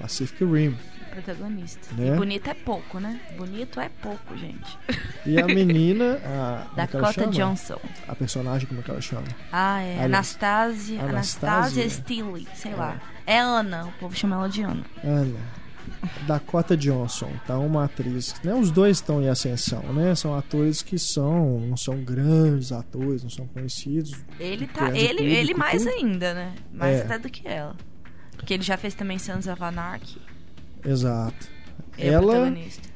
Pacific 0.00 0.44
Rim. 0.44 0.74
Protagonista. 1.12 1.94
Né? 1.94 2.14
E 2.14 2.16
bonito 2.16 2.48
é 2.48 2.54
pouco, 2.54 2.98
né? 2.98 3.20
Bonito 3.36 3.78
é 3.78 3.88
pouco, 4.00 4.34
gente. 4.36 4.78
E 5.26 5.38
a 5.38 5.46
menina, 5.46 6.18
a, 6.24 6.66
é 6.72 6.76
Dakota 6.76 7.12
chama? 7.12 7.32
Johnson. 7.32 7.78
A 8.08 8.14
personagem, 8.16 8.66
como 8.66 8.80
é 8.80 8.82
que 8.82 8.90
ela 8.90 9.00
chama? 9.00 9.26
Ah, 9.52 9.80
é. 9.82 10.04
Anastasia. 10.04 11.00
Anastasia? 11.02 11.48
Anastasia 11.82 11.90
Steele, 11.90 12.48
sei 12.54 12.74
lá. 12.74 12.98
É 13.26 13.38
Ana, 13.38 13.84
o 13.86 13.92
povo 14.00 14.16
chama 14.16 14.36
ela 14.36 14.48
de 14.48 14.62
Ana. 14.62 14.82
Ana. 15.04 15.61
Dakota 16.26 16.76
Johnson, 16.76 17.30
tá 17.46 17.58
uma 17.58 17.84
atriz, 17.84 18.34
né? 18.44 18.54
Os 18.54 18.70
dois 18.70 18.98
estão 18.98 19.22
em 19.22 19.28
ascensão, 19.28 19.82
né? 19.92 20.14
São 20.14 20.34
atores 20.36 20.82
que 20.82 20.98
são, 20.98 21.60
não 21.60 21.76
são 21.76 22.02
grandes 22.02 22.72
atores, 22.72 23.22
não 23.22 23.30
são 23.30 23.46
conhecidos. 23.46 24.12
Ele 24.38 24.66
tá. 24.66 24.90
Ele, 24.90 25.08
público, 25.08 25.22
ele 25.36 25.54
mais 25.54 25.82
tudo. 25.84 25.94
ainda, 25.94 26.34
né? 26.34 26.54
Mais 26.72 26.98
É. 26.98 27.02
até 27.02 27.18
do 27.18 27.28
que 27.30 27.46
ela. 27.46 27.76
Porque 28.36 28.54
ele 28.54 28.62
já 28.62 28.76
fez 28.76 28.94
também 28.94 29.18
Sons 29.18 29.46
of 29.46 29.62
Anarchy. 29.62 30.20
Exato. 30.84 31.48
É 31.98 32.08
Ela, 32.08 32.52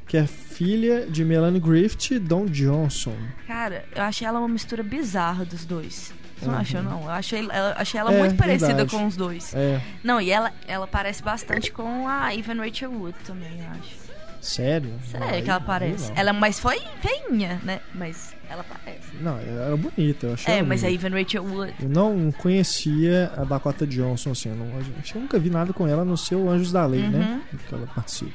que 0.08 0.16
é 0.16 0.26
filha 0.26 1.06
de 1.06 1.24
Melanie 1.24 1.60
Griffith 1.60 2.12
e 2.14 2.18
Don 2.18 2.46
Johnson. 2.46 3.14
Cara, 3.46 3.84
eu 3.94 4.02
achei 4.02 4.26
ela 4.26 4.38
uma 4.38 4.48
mistura 4.48 4.82
bizarra 4.82 5.44
dos 5.44 5.64
dois. 5.64 6.12
Você 6.38 6.46
não 6.46 6.54
Uhum. 6.54 6.60
achou, 6.60 6.82
não? 6.82 7.02
Eu 7.04 7.10
achei, 7.10 7.40
eu 7.40 7.48
achei 7.76 7.98
ela 8.00 8.12
É, 8.12 8.18
muito 8.18 8.36
parecida 8.36 8.66
verdade. 8.74 8.90
com 8.90 9.06
os 9.06 9.16
dois. 9.16 9.54
É, 9.54 9.80
Não, 10.04 10.20
e 10.20 10.30
ela, 10.30 10.52
ela 10.68 10.86
parece 10.86 11.22
bastante 11.22 11.72
com 11.72 12.06
a 12.06 12.34
Evan 12.34 12.56
Rachel 12.62 12.92
Wood 12.92 13.16
também, 13.24 13.58
eu 13.58 13.70
acho. 13.70 14.06
Sério? 14.40 14.92
Sério 15.10 15.42
que 15.42 15.50
ela 15.50 15.58
não. 15.58 16.12
Ela, 16.14 16.32
mas 16.32 16.60
foi 16.60 16.78
feinha, 17.00 17.58
né? 17.64 17.80
Mas 17.94 18.32
ela 18.48 18.60
aparece. 18.60 19.08
Não, 19.20 19.38
ela 19.40 19.64
era 19.66 19.76
bonita, 19.76 20.26
eu 20.26 20.34
achei 20.34 20.54
É, 20.54 20.58
ela 20.58 20.68
mas 20.68 20.84
a 20.84 20.86
bonita. 20.86 21.06
Evan 21.06 21.18
Rachel 21.20 21.44
Wood. 21.44 21.74
Eu 21.82 21.88
não 21.88 22.30
conhecia 22.32 23.32
a 23.36 23.42
Dakota 23.44 23.84
Johnson, 23.86 24.30
assim, 24.32 24.50
eu, 24.50 24.54
não, 24.56 24.66
eu 24.66 25.20
nunca 25.20 25.38
vi 25.38 25.50
nada 25.50 25.72
com 25.72 25.88
ela 25.88 26.04
no 26.04 26.16
seu 26.16 26.48
Anjos 26.48 26.70
da 26.70 26.86
Lei, 26.86 27.00
né? 27.08 27.40
Que 27.68 27.74
ela 27.74 27.86
participa. 27.92 28.30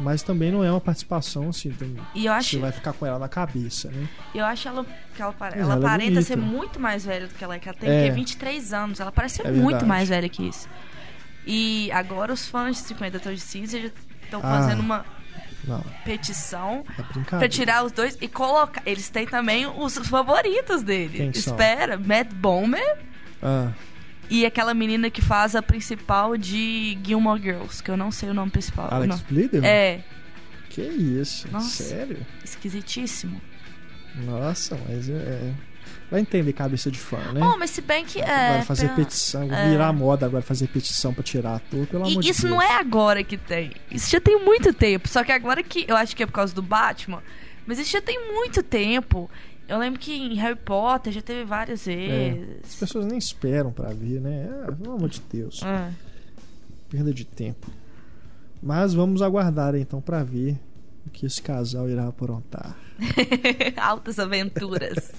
Mas 0.00 0.22
também 0.24 0.50
não 0.50 0.64
é 0.64 0.70
uma 0.70 0.80
participação, 0.80 1.48
assim, 1.50 1.70
tem, 1.70 1.96
E 2.14 2.26
eu 2.26 2.32
você 2.32 2.38
acho, 2.38 2.60
vai 2.60 2.72
ficar 2.72 2.92
com 2.92 3.06
ela 3.06 3.18
na 3.18 3.28
cabeça, 3.28 3.88
né? 3.90 4.08
eu 4.34 4.44
acho 4.44 4.66
ela, 4.66 4.84
que 5.14 5.22
ela, 5.22 5.32
ela 5.40 5.54
ela 5.56 5.74
é 5.74 5.78
aparenta 5.78 6.04
bonita. 6.14 6.22
ser 6.22 6.36
muito 6.36 6.80
mais 6.80 7.04
velha 7.04 7.28
do 7.28 7.34
que 7.34 7.44
ela 7.44 7.54
é. 7.54 7.58
Que 7.60 7.68
ela 7.68 7.78
tem 7.78 7.88
É. 7.88 8.02
o 8.02 8.04
quê? 8.06 8.10
23 8.10 8.72
anos. 8.72 8.98
Ela 8.98 9.12
parece 9.12 9.36
ser 9.36 9.46
É 9.46 9.50
muito 9.52 9.86
mais 9.86 10.08
velha 10.08 10.28
que 10.28 10.42
isso. 10.48 10.68
E 11.46 11.92
agora 11.92 12.32
os 12.32 12.46
fãs 12.46 12.76
de 12.76 12.82
50 12.82 13.20
Tons 13.20 13.34
de 13.34 13.40
Cinza 13.40 13.80
já 13.80 13.90
estão 14.24 14.40
Ah. 14.42 14.50
fazendo 14.58 14.80
uma 14.80 15.04
Não, 15.62 15.80
petição 16.04 16.84
é 16.98 17.02
pra 17.38 17.48
tirar 17.48 17.84
os 17.84 17.92
dois 17.92 18.18
e 18.20 18.26
colocar. 18.26 18.82
Eles 18.84 19.08
têm 19.08 19.26
também 19.26 19.66
os 19.66 19.96
favoritos 19.98 20.82
dele. 20.82 21.18
Quem 21.18 21.32
são? 21.34 21.52
Espera, 21.54 21.96
Matt 21.98 22.32
Bomer 22.34 22.98
Ah, 23.42 23.70
e 24.30 24.44
aquela 24.46 24.74
menina 24.74 25.10
que 25.10 25.20
faz 25.22 25.54
a 25.54 25.62
principal 25.62 26.36
de 26.36 26.98
Gilmore 27.04 27.40
Girls, 27.40 27.82
que 27.82 27.90
eu 27.90 27.96
não 27.96 28.10
sei 28.10 28.30
o 28.30 28.34
nome 28.34 28.50
principal. 28.50 28.88
Alex 28.92 29.08
Não. 29.20 29.26
Bleeder? 29.28 29.64
É, 29.64 30.00
Que 30.70 30.82
isso? 30.82 31.46
Nossa. 31.52 31.82
Sério? 31.84 32.18
esquisitíssimo. 32.44 33.40
Nossa, 34.24 34.78
mas 34.88 35.08
é... 35.08 35.52
Vai 36.10 36.20
entender 36.20 36.52
cabeça 36.52 36.90
de 36.90 36.98
fã, 36.98 37.16
né? 37.32 37.40
Oh, 37.42 37.56
mas 37.58 37.70
se 37.70 37.80
bem 37.80 38.04
que 38.04 38.20
é. 38.20 38.48
agora 38.50 38.62
fazer 38.62 38.86
pra- 38.88 38.96
petição, 38.96 39.52
é. 39.52 39.70
virar 39.70 39.92
moda 39.92 40.26
agora 40.26 40.42
fazer 40.42 40.68
petição 40.68 41.12
pra 41.14 41.22
tirar 41.22 41.56
ator, 41.56 41.86
pelo 41.86 42.04
amor 42.04 42.12
E 42.12 42.22
de 42.24 42.30
isso 42.30 42.42
Deus. 42.42 42.52
não 42.54 42.62
é 42.62 42.72
agora 42.76 43.24
que 43.24 43.36
tem. 43.36 43.72
Isso 43.90 44.10
já 44.10 44.20
tem 44.20 44.38
muito 44.44 44.72
tempo. 44.72 45.08
Só 45.08 45.24
que 45.24 45.32
agora 45.32 45.62
que. 45.62 45.84
Eu 45.88 45.96
acho 45.96 46.14
que 46.14 46.22
é 46.22 46.26
por 46.26 46.32
causa 46.32 46.54
do 46.54 46.62
Batman. 46.62 47.22
Mas 47.66 47.78
isso 47.78 47.90
já 47.90 48.00
tem 48.02 48.32
muito 48.32 48.62
tempo. 48.62 49.28
Eu 49.68 49.78
lembro 49.78 49.98
que 49.98 50.12
em 50.12 50.34
Harry 50.34 50.56
Potter 50.58 51.12
já 51.12 51.22
teve 51.22 51.44
várias 51.44 51.80
As 51.80 51.86
vezes. 51.86 52.74
pessoas 52.78 53.06
nem 53.06 53.16
esperam 53.18 53.72
pra 53.72 53.88
ver, 53.94 54.20
né? 54.20 54.48
Ah, 54.68 54.72
pelo 54.72 54.94
amor 54.94 55.08
de 55.08 55.22
Deus. 55.32 55.62
É. 55.62 55.90
Perda 56.90 57.12
de 57.12 57.24
tempo. 57.24 57.70
Mas 58.62 58.92
vamos 58.94 59.22
aguardar 59.22 59.74
então 59.74 60.00
pra 60.00 60.22
ver 60.22 60.58
o 61.06 61.10
que 61.10 61.26
esse 61.26 61.40
casal 61.40 61.88
irá 61.88 62.06
aprontar. 62.08 62.76
Altas 63.76 64.18
aventuras. 64.18 65.12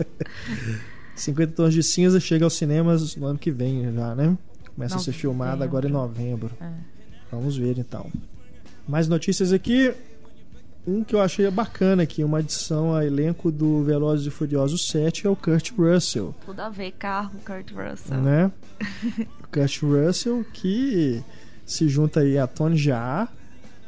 50 1.15 1.53
Tons 1.53 1.73
de 1.73 1.81
Cinza 1.81 2.19
chega 2.19 2.43
aos 2.45 2.53
cinemas 2.53 3.15
no 3.15 3.25
ano 3.27 3.39
que 3.39 3.51
vem 3.51 3.91
já, 3.93 4.13
né? 4.15 4.37
Começa 4.75 4.95
a 4.95 4.99
ser 4.99 5.11
Novembro. 5.11 5.21
filmado 5.21 5.63
agora 5.63 5.87
em 5.87 5.91
novembro. 5.91 6.51
É. 6.59 6.69
Vamos 7.31 7.55
ver 7.57 7.77
então. 7.79 8.11
Mais 8.87 9.07
notícias 9.07 9.53
aqui. 9.53 9.93
Um 10.87 11.03
que 11.03 11.15
eu 11.15 11.21
achei 11.21 11.49
bacana 11.49 12.03
aqui, 12.03 12.23
uma 12.23 12.39
adição 12.39 12.93
a 12.93 13.03
elenco 13.05 13.51
do 13.51 13.83
Velozes 13.83 14.27
e 14.27 14.29
Furiosos 14.29 14.87
7 14.87 15.25
é 15.25 15.29
o 15.29 15.35
Kurt 15.35 15.71
Russell, 15.77 16.35
Tudo 16.45 16.59
a 16.59 16.69
ver, 16.69 16.91
carro, 16.91 17.31
Kurt 17.45 17.71
Russell. 17.71 18.21
né? 18.21 18.51
o 19.43 19.47
Kurt 19.51 19.81
Russell 19.81 20.45
que 20.53 21.23
se 21.65 21.87
junta 21.89 22.19
aí 22.19 22.37
a 22.37 22.45
Tony 22.45 22.77
Jaa, 22.77 23.27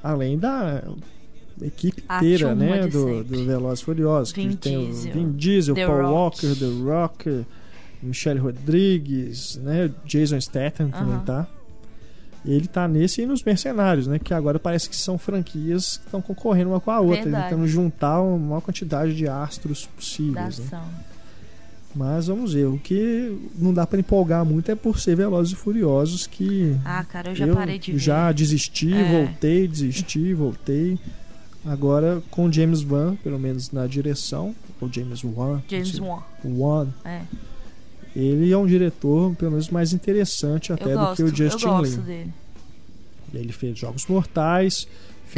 além 0.02 0.40
da 0.40 0.84
equipe 1.62 2.04
inteira, 2.04 2.56
né, 2.56 2.88
do, 2.88 3.24
do 3.24 3.46
Velozes 3.46 3.82
e 3.82 3.86
Furiosos, 3.86 4.34
Vin 4.34 4.50
que 4.50 4.56
tem 4.58 4.86
Diesel, 4.86 5.12
o 5.12 5.14
Vin 5.14 5.32
Diesel, 5.34 5.76
The 5.76 5.86
Paul 5.86 6.02
Rock. 6.02 6.46
Walker, 6.48 6.60
The 6.60 6.84
Rock, 6.84 7.46
Michelle 8.02 8.40
Rodrigues, 8.40 9.58
né, 9.58 9.92
Jason 10.04 10.42
Statham 10.42 10.90
também 10.90 11.14
Aham. 11.16 11.26
tá. 11.26 11.48
Ele 12.48 12.66
tá 12.68 12.88
nesse 12.88 13.22
e 13.22 13.26
nos 13.26 13.44
Mercenários, 13.44 14.08
né? 14.08 14.18
Que 14.20 14.34
agora 14.34 14.58
parece 14.58 14.90
que 14.90 14.96
são 14.96 15.18
franquias 15.18 15.98
que 15.98 16.06
estão 16.06 16.22
concorrendo 16.22 16.70
uma 16.70 16.80
com 16.80 16.90
a 16.92 17.00
outra, 17.02 17.24
Verdade. 17.24 17.50
tentando 17.50 17.68
juntar 17.68 18.22
uma 18.22 18.38
maior 18.38 18.62
quantidade 18.62 19.14
de 19.14 19.28
astros 19.28 19.86
possíveis. 19.86 20.60
Né? 20.60 20.82
Mas 21.96 22.28
vamos 22.28 22.54
ver, 22.54 22.66
o 22.68 22.78
que 22.78 23.38
não 23.58 23.74
dá 23.74 23.86
pra 23.88 24.00
empolgar 24.00 24.46
muito 24.46 24.70
é 24.72 24.76
por 24.76 25.00
ser 25.00 25.16
Velozes 25.16 25.54
e 25.54 25.56
Furiosos 25.56 26.28
que 26.28 26.76
Ah, 26.86 27.04
cara, 27.04 27.32
eu 27.32 27.36
já 27.36 27.48
parei 27.54 27.80
de 27.80 27.92
ver. 27.94 27.98
já 28.00 28.32
desisti, 28.32 28.94
É. 28.94 29.12
voltei, 29.26 29.68
desisti, 29.68 30.34
voltei. 30.34 31.00
Agora 31.66 32.22
com 32.32 32.52
James 32.52 32.84
Wan, 32.84 33.16
pelo 33.24 33.40
menos 33.40 33.72
na 33.72 33.88
direção, 33.88 34.56
ou 34.80 34.92
James 34.94 35.24
Wan, 35.24 35.62
James 35.68 36.00
Wan. 36.00 36.22
Wan, 36.46 36.88
É. 37.04 37.22
ele 38.20 38.52
é 38.52 38.58
um 38.58 38.66
diretor 38.66 39.36
pelo 39.36 39.52
menos 39.52 39.70
mais 39.70 39.94
interessante 39.94 40.72
até 40.74 40.86
Eu 40.94 40.98
do 40.98 41.06
gosto, 41.06 41.16
que 41.18 41.24
o 41.24 41.36
Justin 41.36 41.66
eu 41.66 41.72
gosto 41.72 41.96
Lin. 41.98 42.02
dele. 42.04 42.34
Ele 43.34 43.52
fez 43.52 43.78
Jogos 43.78 44.08
Mortais, 44.08 44.86
The 44.86 44.90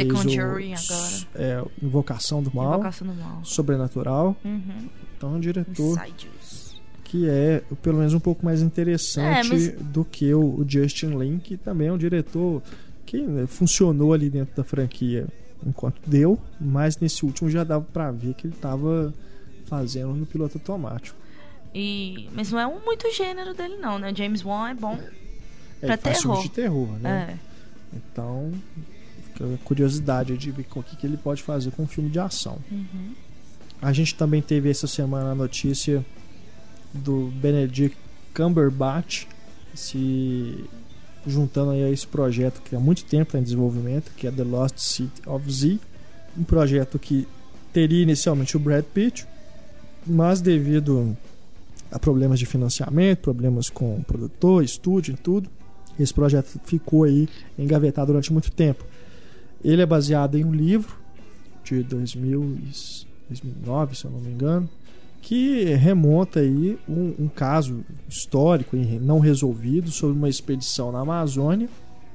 fez 0.04 0.12
Conjuring 0.12 0.72
o, 0.74 0.76
agora. 0.76 1.12
é, 1.34 1.64
Invocação 1.82 2.42
do 2.42 2.54
Mal, 2.54 2.74
Invocação 2.74 3.06
do 3.08 3.14
Mal. 3.14 3.40
Sobrenatural. 3.44 4.36
Uhum. 4.44 4.88
Então 5.16 5.34
é 5.34 5.36
um 5.36 5.40
diretor 5.40 5.98
Insidious. 5.98 6.80
que 7.04 7.28
é 7.28 7.62
pelo 7.82 7.98
menos 7.98 8.14
um 8.14 8.20
pouco 8.20 8.44
mais 8.44 8.62
interessante 8.62 9.48
É, 9.48 9.48
mas- 9.48 9.72
do 9.92 10.04
que 10.04 10.32
o, 10.32 10.40
o 10.60 10.64
Justin 10.66 11.16
Lin, 11.18 11.38
que 11.38 11.56
também 11.56 11.88
é 11.88 11.92
um 11.92 11.98
diretor 11.98 12.62
que 13.04 13.20
né, 13.20 13.46
funcionou 13.46 14.12
ali 14.12 14.30
dentro 14.30 14.54
da 14.56 14.62
franquia 14.64 15.26
enquanto 15.66 16.00
deu, 16.06 16.38
mas 16.60 16.96
nesse 16.98 17.24
último 17.26 17.50
já 17.50 17.64
dava 17.64 17.84
pra 17.92 18.10
ver 18.12 18.32
que 18.34 18.46
ele 18.46 18.54
tava 18.58 19.12
fazendo 19.66 20.14
no 20.14 20.24
piloto 20.24 20.56
automático. 20.58 21.18
E... 21.74 22.28
Mas 22.32 22.50
não 22.50 22.58
é 22.58 22.66
um 22.66 22.84
muito 22.84 23.10
gênero 23.12 23.54
dele, 23.54 23.76
não, 23.76 23.98
né? 23.98 24.12
James 24.14 24.44
Wan 24.44 24.70
é 24.70 24.74
bom. 24.74 24.98
É, 25.80 25.86
Pra 25.86 25.96
terror. 25.96 26.42
de 26.42 26.48
terror, 26.50 26.88
né? 26.98 27.38
É. 27.38 27.96
Então, 27.96 28.52
curiosidade 29.64 30.36
de 30.36 30.50
ver 30.50 30.66
o 30.74 30.82
que, 30.82 30.96
que 30.96 31.06
ele 31.06 31.16
pode 31.16 31.42
fazer 31.42 31.70
com 31.70 31.84
um 31.84 31.86
filme 31.86 32.10
de 32.10 32.18
ação. 32.18 32.58
Uhum. 32.70 33.14
A 33.80 33.92
gente 33.92 34.14
também 34.14 34.42
teve 34.42 34.70
essa 34.70 34.86
semana 34.86 35.30
a 35.30 35.34
notícia 35.34 36.04
do 36.92 37.32
Benedict 37.36 37.96
Cumberbatch 38.34 39.26
se 39.74 40.64
juntando 41.26 41.70
aí 41.70 41.84
a 41.84 41.90
esse 41.90 42.06
projeto 42.06 42.60
que 42.62 42.74
há 42.74 42.80
muito 42.80 43.04
tempo 43.04 43.28
está 43.28 43.38
em 43.38 43.42
desenvolvimento, 43.42 44.12
que 44.16 44.26
é 44.26 44.30
The 44.30 44.42
Lost 44.44 44.78
City 44.78 45.22
of 45.26 45.50
Z, 45.50 45.78
um 46.36 46.44
projeto 46.44 46.98
que 46.98 47.26
teria 47.72 48.02
inicialmente 48.02 48.56
o 48.56 48.60
Brad 48.60 48.84
Pitt, 48.84 49.26
mas 50.06 50.40
devido 50.40 51.16
problemas 51.98 52.38
de 52.38 52.46
financiamento, 52.46 53.20
problemas 53.20 53.68
com 53.68 54.02
produtor, 54.02 54.62
estúdio 54.62 55.14
e 55.14 55.16
tudo, 55.16 55.50
esse 55.98 56.14
projeto 56.14 56.58
ficou 56.64 57.04
aí 57.04 57.28
engavetado 57.58 58.06
durante 58.08 58.32
muito 58.32 58.50
tempo. 58.52 58.84
Ele 59.62 59.82
é 59.82 59.86
baseado 59.86 60.36
em 60.38 60.44
um 60.44 60.54
livro 60.54 60.96
de 61.64 61.82
2000 61.82 62.42
e 62.42 63.06
2009, 63.28 63.96
se 63.96 64.04
eu 64.04 64.10
não 64.10 64.20
me 64.20 64.30
engano, 64.30 64.68
que 65.20 65.64
remonta 65.74 66.40
aí 66.40 66.78
um, 66.88 67.14
um 67.18 67.28
caso 67.28 67.84
histórico 68.08 68.76
e 68.76 68.98
não 68.98 69.18
resolvido 69.18 69.90
sobre 69.90 70.16
uma 70.16 70.28
expedição 70.28 70.90
na 70.90 71.00
Amazônia, 71.00 71.68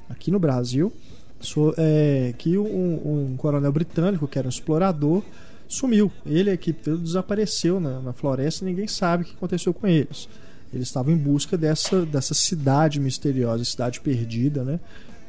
aqui 0.09 0.31
no 0.31 0.39
Brasil, 0.39 0.91
so- 1.39 1.73
é, 1.77 2.33
que 2.37 2.57
um, 2.57 3.31
um 3.31 3.35
coronel 3.37 3.71
britânico, 3.71 4.27
que 4.27 4.39
era 4.39 4.47
um 4.47 4.49
explorador, 4.49 5.21
sumiu. 5.67 6.11
Ele 6.25 6.49
e 6.49 6.51
a 6.51 6.53
equipe 6.53 6.83
dele 6.83 7.01
desapareceu 7.01 7.79
na, 7.79 7.99
na 8.01 8.13
floresta 8.13 8.63
e 8.63 8.67
ninguém 8.67 8.87
sabe 8.87 9.23
o 9.23 9.25
que 9.25 9.33
aconteceu 9.33 9.73
com 9.73 9.87
eles. 9.87 10.27
Eles 10.73 10.87
estavam 10.87 11.13
em 11.13 11.17
busca 11.17 11.57
dessa, 11.57 12.05
dessa 12.05 12.33
cidade 12.33 12.99
misteriosa, 12.99 13.63
cidade 13.63 13.99
perdida, 14.01 14.63
né? 14.63 14.79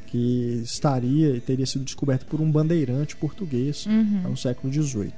Que 0.07 0.61
estaria 0.65 1.31
e 1.37 1.41
teria 1.41 1.67
sido 1.67 1.85
descoberta 1.85 2.25
por 2.25 2.41
um 2.41 2.51
bandeirante 2.51 3.17
português 3.17 3.87
Uhum. 3.87 4.31
no 4.31 4.37
século 4.37 4.73
XVIII. 4.73 5.13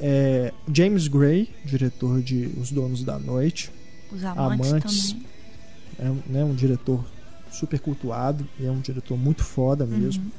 É, 0.00 0.52
James 0.72 1.08
Gray, 1.08 1.48
diretor 1.64 2.22
de 2.22 2.50
Os 2.60 2.70
Donos 2.70 3.04
da 3.04 3.18
Noite, 3.18 3.70
Os 4.10 4.24
amantes, 4.24 4.70
Amantes. 4.70 5.16
é 5.98 6.10
um- 6.10 6.22
né, 6.26 6.44
um 6.44 6.54
diretor 6.54 7.04
super 7.52 7.78
cultuado 7.80 8.46
e 8.58 8.64
é 8.66 8.70
um 8.70 8.80
diretor 8.80 9.16
muito 9.18 9.44
foda 9.44 9.84
mesmo. 9.84 10.22
Uhum. 10.24 10.30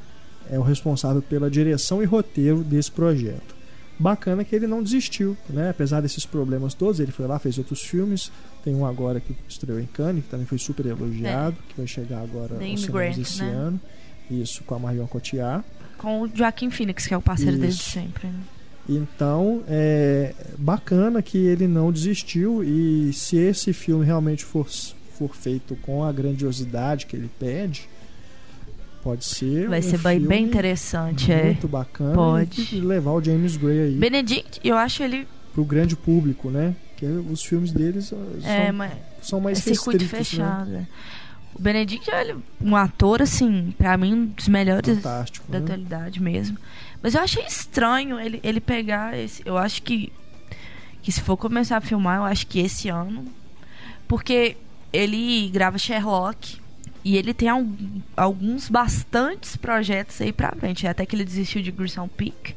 É 0.56 0.60
o 0.60 0.64
responsável 0.64 1.22
pela 1.22 1.50
direção 1.50 2.02
e 2.02 2.06
roteiro 2.06 2.64
desse 2.64 2.92
projeto. 2.92 3.56
Bacana 4.02 4.44
que 4.44 4.56
ele 4.56 4.66
não 4.66 4.82
desistiu, 4.82 5.38
né? 5.48 5.70
Apesar 5.70 6.02
desses 6.02 6.26
problemas 6.26 6.74
todos, 6.74 7.00
ele 7.00 7.12
foi 7.12 7.28
lá, 7.28 7.38
fez 7.38 7.60
outros 7.60 7.82
filmes. 7.84 8.32
Tem 8.64 8.74
um 8.74 8.84
agora 8.84 9.20
que 9.20 9.36
estreou 9.48 9.80
em 9.80 9.86
Cannes, 9.86 10.24
que 10.24 10.30
também 10.32 10.48
foi 10.48 10.58
super 10.58 10.88
elogiado, 10.88 11.56
que 11.70 11.78
vai 11.78 11.86
chegar 11.86 12.22
agora 12.22 12.56
The 12.56 12.66
aos 12.66 12.84
Immigrant, 12.84 13.18
esse 13.18 13.44
né? 13.44 13.52
ano. 13.52 13.80
Isso, 14.30 14.64
com 14.64 14.74
a 14.74 14.80
Marion 14.80 15.06
Cotillard. 15.06 15.64
Com 16.00 16.22
o 16.22 16.30
Joaquim 16.34 16.72
Phoenix, 16.72 17.06
que 17.06 17.14
é 17.14 17.18
o 17.18 17.22
parceiro 17.22 17.58
desde 17.58 17.80
Isso. 17.80 17.92
sempre. 17.92 18.28
Né? 18.28 18.40
Então, 18.90 19.64
é 19.68 20.34
bacana 20.58 21.22
que 21.22 21.38
ele 21.38 21.68
não 21.68 21.92
desistiu 21.92 22.64
e 22.64 23.14
se 23.14 23.38
esse 23.38 23.72
filme 23.72 24.04
realmente 24.04 24.44
for, 24.44 24.68
for 24.68 25.36
feito 25.36 25.76
com 25.84 26.04
a 26.04 26.12
grandiosidade 26.12 27.06
que 27.06 27.16
ele 27.16 27.30
pede, 27.40 27.88
pode 29.04 29.26
ser 29.26 29.68
Vai 29.68 29.80
um 29.80 29.84
ser 29.84 29.98
bem, 30.00 30.20
bem 30.20 30.44
interessante, 30.46 31.32
é. 31.32 31.44
muito 31.46 31.68
bacana 31.68 32.14
Pode. 32.14 32.76
e 32.76 32.80
levar 32.80 33.12
o 33.12 33.24
James 33.24 33.58
Gray 33.58 33.80
aí 33.80 33.96
Benedict, 33.96 34.60
eu 34.64 34.78
acho 34.78 35.04
ele. 35.04 35.28
pro 35.54 35.64
grande 35.66 35.96
público, 35.96 36.50
né? 36.50 36.76
Que 36.98 37.06
os 37.06 37.44
filmes 37.44 37.72
deles 37.72 38.06
são, 38.06 38.20
É, 38.44 38.72
mas 38.72 38.94
são 39.22 39.40
é 39.40 39.42
mais 39.42 39.58
circuito 39.60 40.00
restritos, 40.04 40.38
né? 40.38 40.46
fechado. 40.46 40.76
é. 40.76 40.88
O 41.54 41.62
Benedict 41.62 42.10
é 42.10 42.36
um 42.62 42.76
ator, 42.78 43.22
assim, 43.22 43.74
pra 43.78 43.98
mim, 43.98 44.14
um 44.14 44.26
dos 44.28 44.48
melhores 44.48 44.96
Fantástico. 44.96 45.52
da 45.52 45.60
né? 45.60 45.66
atualidade 45.66 46.22
mesmo. 46.22 46.58
Mas 47.04 47.14
eu 47.16 47.22
achei 47.22 47.44
estranho 47.46 48.18
ele, 48.20 48.40
ele 48.44 48.62
pegar 48.62 49.18
esse. 49.18 49.42
Eu 49.46 49.58
acho 49.58 49.82
que. 49.84 50.14
Que 51.02 51.12
se 51.12 51.20
for 51.20 51.36
começar 51.36 51.78
a 51.78 51.82
filmar, 51.82 52.20
eu 52.20 52.24
acho 52.24 52.48
que 52.48 52.60
esse 52.60 52.88
ano. 52.88 53.26
Porque 54.08 54.56
ele 54.94 55.50
grava 55.50 55.78
Sherlock. 55.78 56.58
E 57.04 57.18
ele 57.18 57.34
tem 57.34 57.50
al- 57.50 57.66
alguns 58.16 58.70
bastantes 58.70 59.56
projetos 59.56 60.22
aí 60.22 60.32
pra 60.32 60.52
frente. 60.52 60.86
Até 60.88 61.06
que 61.06 61.16
ele 61.16 61.26
desistiu 61.26 61.62
de 61.62 61.72
Grissom 61.72 62.08
Peak, 62.08 62.56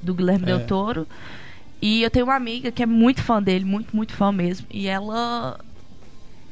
do 0.00 0.14
Guilherme 0.14 0.44
É. 0.44 0.46
Del 0.56 0.66
Toro. 0.66 1.06
E 1.80 2.02
eu 2.02 2.10
tenho 2.10 2.26
uma 2.26 2.36
amiga 2.36 2.70
que 2.70 2.82
é 2.82 2.86
muito 2.86 3.22
fã 3.22 3.42
dele, 3.42 3.64
muito, 3.64 3.94
muito 3.96 4.12
fã 4.12 4.30
mesmo. 4.30 4.66
E 4.70 4.86
ela. 4.86 5.58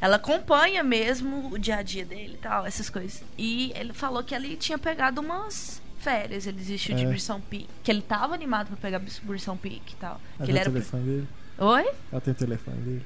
Ela 0.00 0.16
acompanha 0.16 0.82
mesmo 0.82 1.50
o 1.52 1.58
dia 1.58 1.76
a 1.76 1.82
dia 1.82 2.04
dele 2.06 2.34
e 2.34 2.38
tal, 2.38 2.64
essas 2.66 2.88
coisas. 2.90 3.22
E 3.38 3.70
ele 3.76 3.92
falou 3.92 4.24
que 4.24 4.34
ele 4.34 4.56
tinha 4.56 4.78
pegado 4.78 5.20
umas 5.20 5.80
férias. 6.00 6.46
Ele 6.46 6.56
desistiu 6.56 6.96
de 6.96 7.04
É. 7.04 7.06
Grissom 7.08 7.38
Peak. 7.40 7.68
Que 7.84 7.90
ele 7.92 8.00
tava 8.02 8.34
animado 8.34 8.68
pra 8.68 8.76
pegar 8.76 9.00
Grissom 9.24 9.56
Peak 9.56 9.92
e 9.92 9.96
tal. 9.96 10.20
Ela 10.38 10.46
Que 10.46 10.50
ele 10.50 10.58
o 10.58 10.60
era. 10.62 10.70
telefone 10.70 11.02
dele? 11.04 11.28
Oi? 11.58 11.90
Ela 12.10 12.20
tem 12.22 12.32
o 12.32 12.36
telefone 12.36 12.76
dele? 12.78 13.02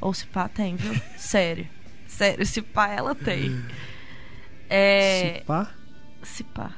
Ou 0.00 0.14
se 0.14 0.24
pá, 0.26 0.48
tem, 0.48 0.76
viu? 0.76 0.94
Sério. 1.18 1.66
Sério, 2.16 2.44
se 2.46 2.60
pá, 2.62 2.88
ela 2.88 3.14
tem. 3.14 3.50
É. 4.68 5.36
Se 5.38 5.44
pá? 5.44 5.74
Se 6.22 6.44
pá. 6.44 6.76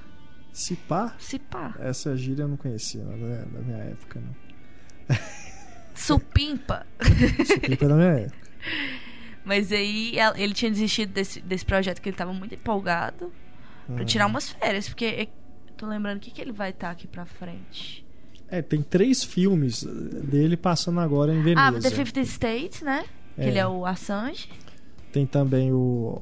Se 0.52 0.76
pá? 0.76 1.14
Se 1.18 1.38
pá. 1.38 1.74
Essa 1.80 2.16
gíria 2.16 2.42
eu 2.44 2.48
não 2.48 2.56
conhecia 2.56 3.02
não, 3.02 3.18
da, 3.18 3.44
da 3.44 3.60
minha 3.60 3.78
época, 3.78 4.20
não. 4.20 5.16
Supimpa. 5.94 6.86
Suplica 7.46 7.88
da 7.88 7.94
minha 7.94 8.08
época. 8.20 8.48
Mas 9.44 9.70
aí 9.72 10.14
ele 10.36 10.54
tinha 10.54 10.70
desistido 10.70 11.12
desse, 11.12 11.40
desse 11.40 11.64
projeto 11.64 12.00
que 12.00 12.08
ele 12.08 12.16
tava 12.16 12.32
muito 12.32 12.54
empolgado 12.54 13.32
pra 13.86 13.96
Uhum. 13.96 14.04
tirar 14.04 14.26
umas 14.26 14.48
férias. 14.50 14.88
Porque 14.88 15.04
eu 15.04 15.26
tô 15.76 15.86
lembrando 15.86 16.16
o 16.18 16.20
que, 16.20 16.30
que 16.30 16.40
ele 16.40 16.52
vai 16.52 16.70
estar 16.70 16.90
aqui 16.90 17.06
pra 17.06 17.26
frente. 17.26 18.04
É, 18.48 18.62
tem 18.62 18.82
três 18.82 19.22
filmes 19.24 19.82
dele 19.84 20.56
passando 20.56 21.00
agora 21.00 21.34
em 21.34 21.42
Veneza. 21.42 21.60
Ah, 21.68 21.72
The 21.72 21.90
50 21.90 22.20
States, 22.22 22.80
né? 22.82 23.04
Que 23.34 23.42
É. 23.42 23.48
ele 23.48 23.58
é 23.58 23.66
o 23.66 23.84
Assange. 23.84 24.48
Tem 25.14 25.24
também 25.24 25.72
o 25.72 26.20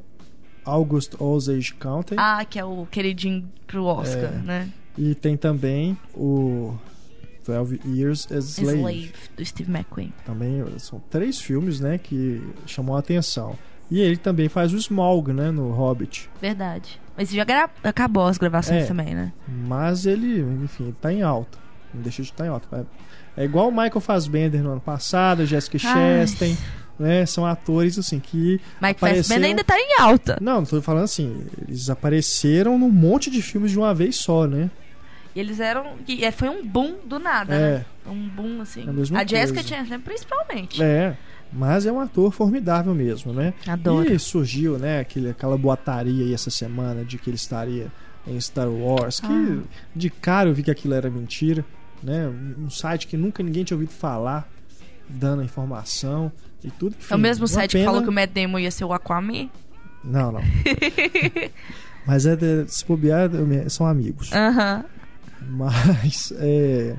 August 0.67 1.15
Osage 1.19 1.73
County. 1.75 2.15
Ah, 2.19 2.45
que 2.45 2.59
é 2.59 2.65
o 2.65 2.87
queridinho 2.91 3.51
pro 3.67 3.85
Oscar, 3.87 4.33
É. 4.35 4.43
né? 4.45 4.69
E 4.99 5.15
tem 5.15 5.35
também 5.35 5.97
o 6.15 6.75
12 7.47 7.81
Years 7.87 8.31
a 8.31 8.37
Slave. 8.37 8.79
Slave, 8.79 9.13
do 9.35 9.45
Steve 9.47 9.71
McQueen. 9.73 10.13
Também 10.27 10.63
são 10.79 11.01
três 11.11 11.41
filmes, 11.41 11.81
né, 11.81 11.97
que 11.97 12.43
chamam 12.67 12.95
a 12.95 12.99
atenção. 12.99 13.57
E 13.91 13.99
ele 13.99 14.19
também 14.19 14.49
faz 14.51 14.75
o 14.75 14.77
Smaug, 14.77 15.33
né, 15.33 15.51
no 15.51 15.71
Hobbit. 15.73 16.29
Verdade. 16.41 17.01
Mas 17.17 17.31
já 17.31 17.45
gra- 17.45 17.71
acabou 17.83 18.27
as 18.27 18.37
gravações 18.37 18.85
É. 18.85 18.87
também, 18.87 19.15
né? 19.15 19.33
Mas 19.49 20.05
ele, 20.05 20.41
enfim, 20.65 20.95
tá 21.01 21.11
em 21.13 21.23
alta. 21.23 21.59
Não 21.95 22.03
deixa 22.03 22.23
de 22.23 22.29
estar 22.29 22.45
em 22.45 22.49
alta. 22.51 22.87
É 23.37 23.45
igual 23.45 23.69
o 23.69 23.73
Michael 23.73 24.01
Fassbender 24.01 24.63
no 24.63 24.73
ano 24.73 24.81
passado, 24.83 25.45
Jessica 25.47 25.79
Ai. 25.89 26.27
Chastain, 26.27 26.57
né? 26.99 27.25
São 27.27 27.45
atores 27.47 27.99
assim 27.99 28.19
que 28.21 28.61
Mike 28.81 28.97
Apareceram- 28.97 29.17
Fassbender 29.25 29.49
ainda 29.51 29.65
tá 29.65 29.77
em 29.79 30.01
alta. 30.01 30.39
Não, 30.41 30.57
não 30.61 30.65
tô 30.65 30.81
falando 30.83 31.05
assim, 31.05 31.45
eles 31.67 31.89
apareceram 31.91 32.79
num 32.79 32.91
monte 32.91 33.31
de 33.31 33.41
filmes 33.43 33.71
de 33.71 33.79
uma 33.79 33.95
vez 33.95 34.17
só, 34.17 34.47
né? 34.47 34.71
E 35.35 35.41
eles 35.41 35.61
eram. 35.61 35.95
E 36.07 36.25
é, 36.25 36.31
foi 36.31 36.49
um 36.51 36.63
boom 36.67 36.97
do 37.07 37.19
nada, 37.19 37.59
né? 37.59 37.85
É, 38.07 38.11
Um 38.11 38.29
boom, 38.29 38.61
assim. 38.61 38.83
É 38.87 39.17
a 39.17 39.21
a 39.23 39.25
Jessica. 39.27 39.63
Chastain, 39.63 40.01
principalmente. 40.01 40.83
é. 40.83 41.17
Mas 41.55 41.85
é 41.85 41.93
um 41.93 42.01
ator 42.01 42.33
formidável 42.33 42.95
mesmo, 42.95 43.31
né? 43.33 43.53
Adoro. 43.69 44.11
E 44.11 44.19
surgiu, 44.19 44.79
né, 44.79 45.01
aquele, 45.01 45.29
aquela 45.31 45.57
boataria 45.59 46.25
aí 46.25 46.33
essa 46.33 46.49
semana 46.51 47.05
de 47.05 47.19
que 47.19 47.29
ele 47.29 47.37
estaria 47.37 47.93
em 48.27 48.41
Star 48.41 48.71
Wars, 48.71 49.21
que 49.21 49.27
Ah. 49.27 49.59
de 49.95 50.09
cara 50.09 50.49
eu 50.49 50.55
vi 50.55 50.63
que 50.63 50.71
aquilo 50.71 50.95
era 50.95 51.11
mentira, 51.11 51.63
né? 52.03 52.27
Um 52.27 52.65
um 52.65 52.71
site 52.71 53.07
que 53.07 53.19
nunca 53.19 53.43
ninguém 53.43 53.65
tinha 53.65 53.77
ouvido 53.77 53.93
falar, 53.93 54.49
dando 55.07 55.43
a 55.43 55.45
informação 55.45 56.33
e 56.65 56.71
tudo. 56.71 56.95
É 57.11 57.15
o 57.15 57.19
mesmo 57.19 57.47
site 57.49 57.71
que 57.73 57.79
pena- 57.79 57.87
falou 57.91 58.03
que 58.03 58.09
o 58.09 58.13
Matt 58.13 58.31
Damon 58.33 58.59
ia 58.59 58.71
ser 58.71 58.85
o 58.85 58.93
Aquaman. 58.93 59.49
Não, 60.05 60.33
não. 60.33 60.41
Mas 62.07 62.27
é 62.27 62.35
de, 62.35 62.65
se 62.69 62.85
bobear, 62.85 63.31
são 63.69 63.87
amigos. 63.87 64.33
Aham. 64.33 64.85
Mas 65.49 66.33
é. 66.37 66.97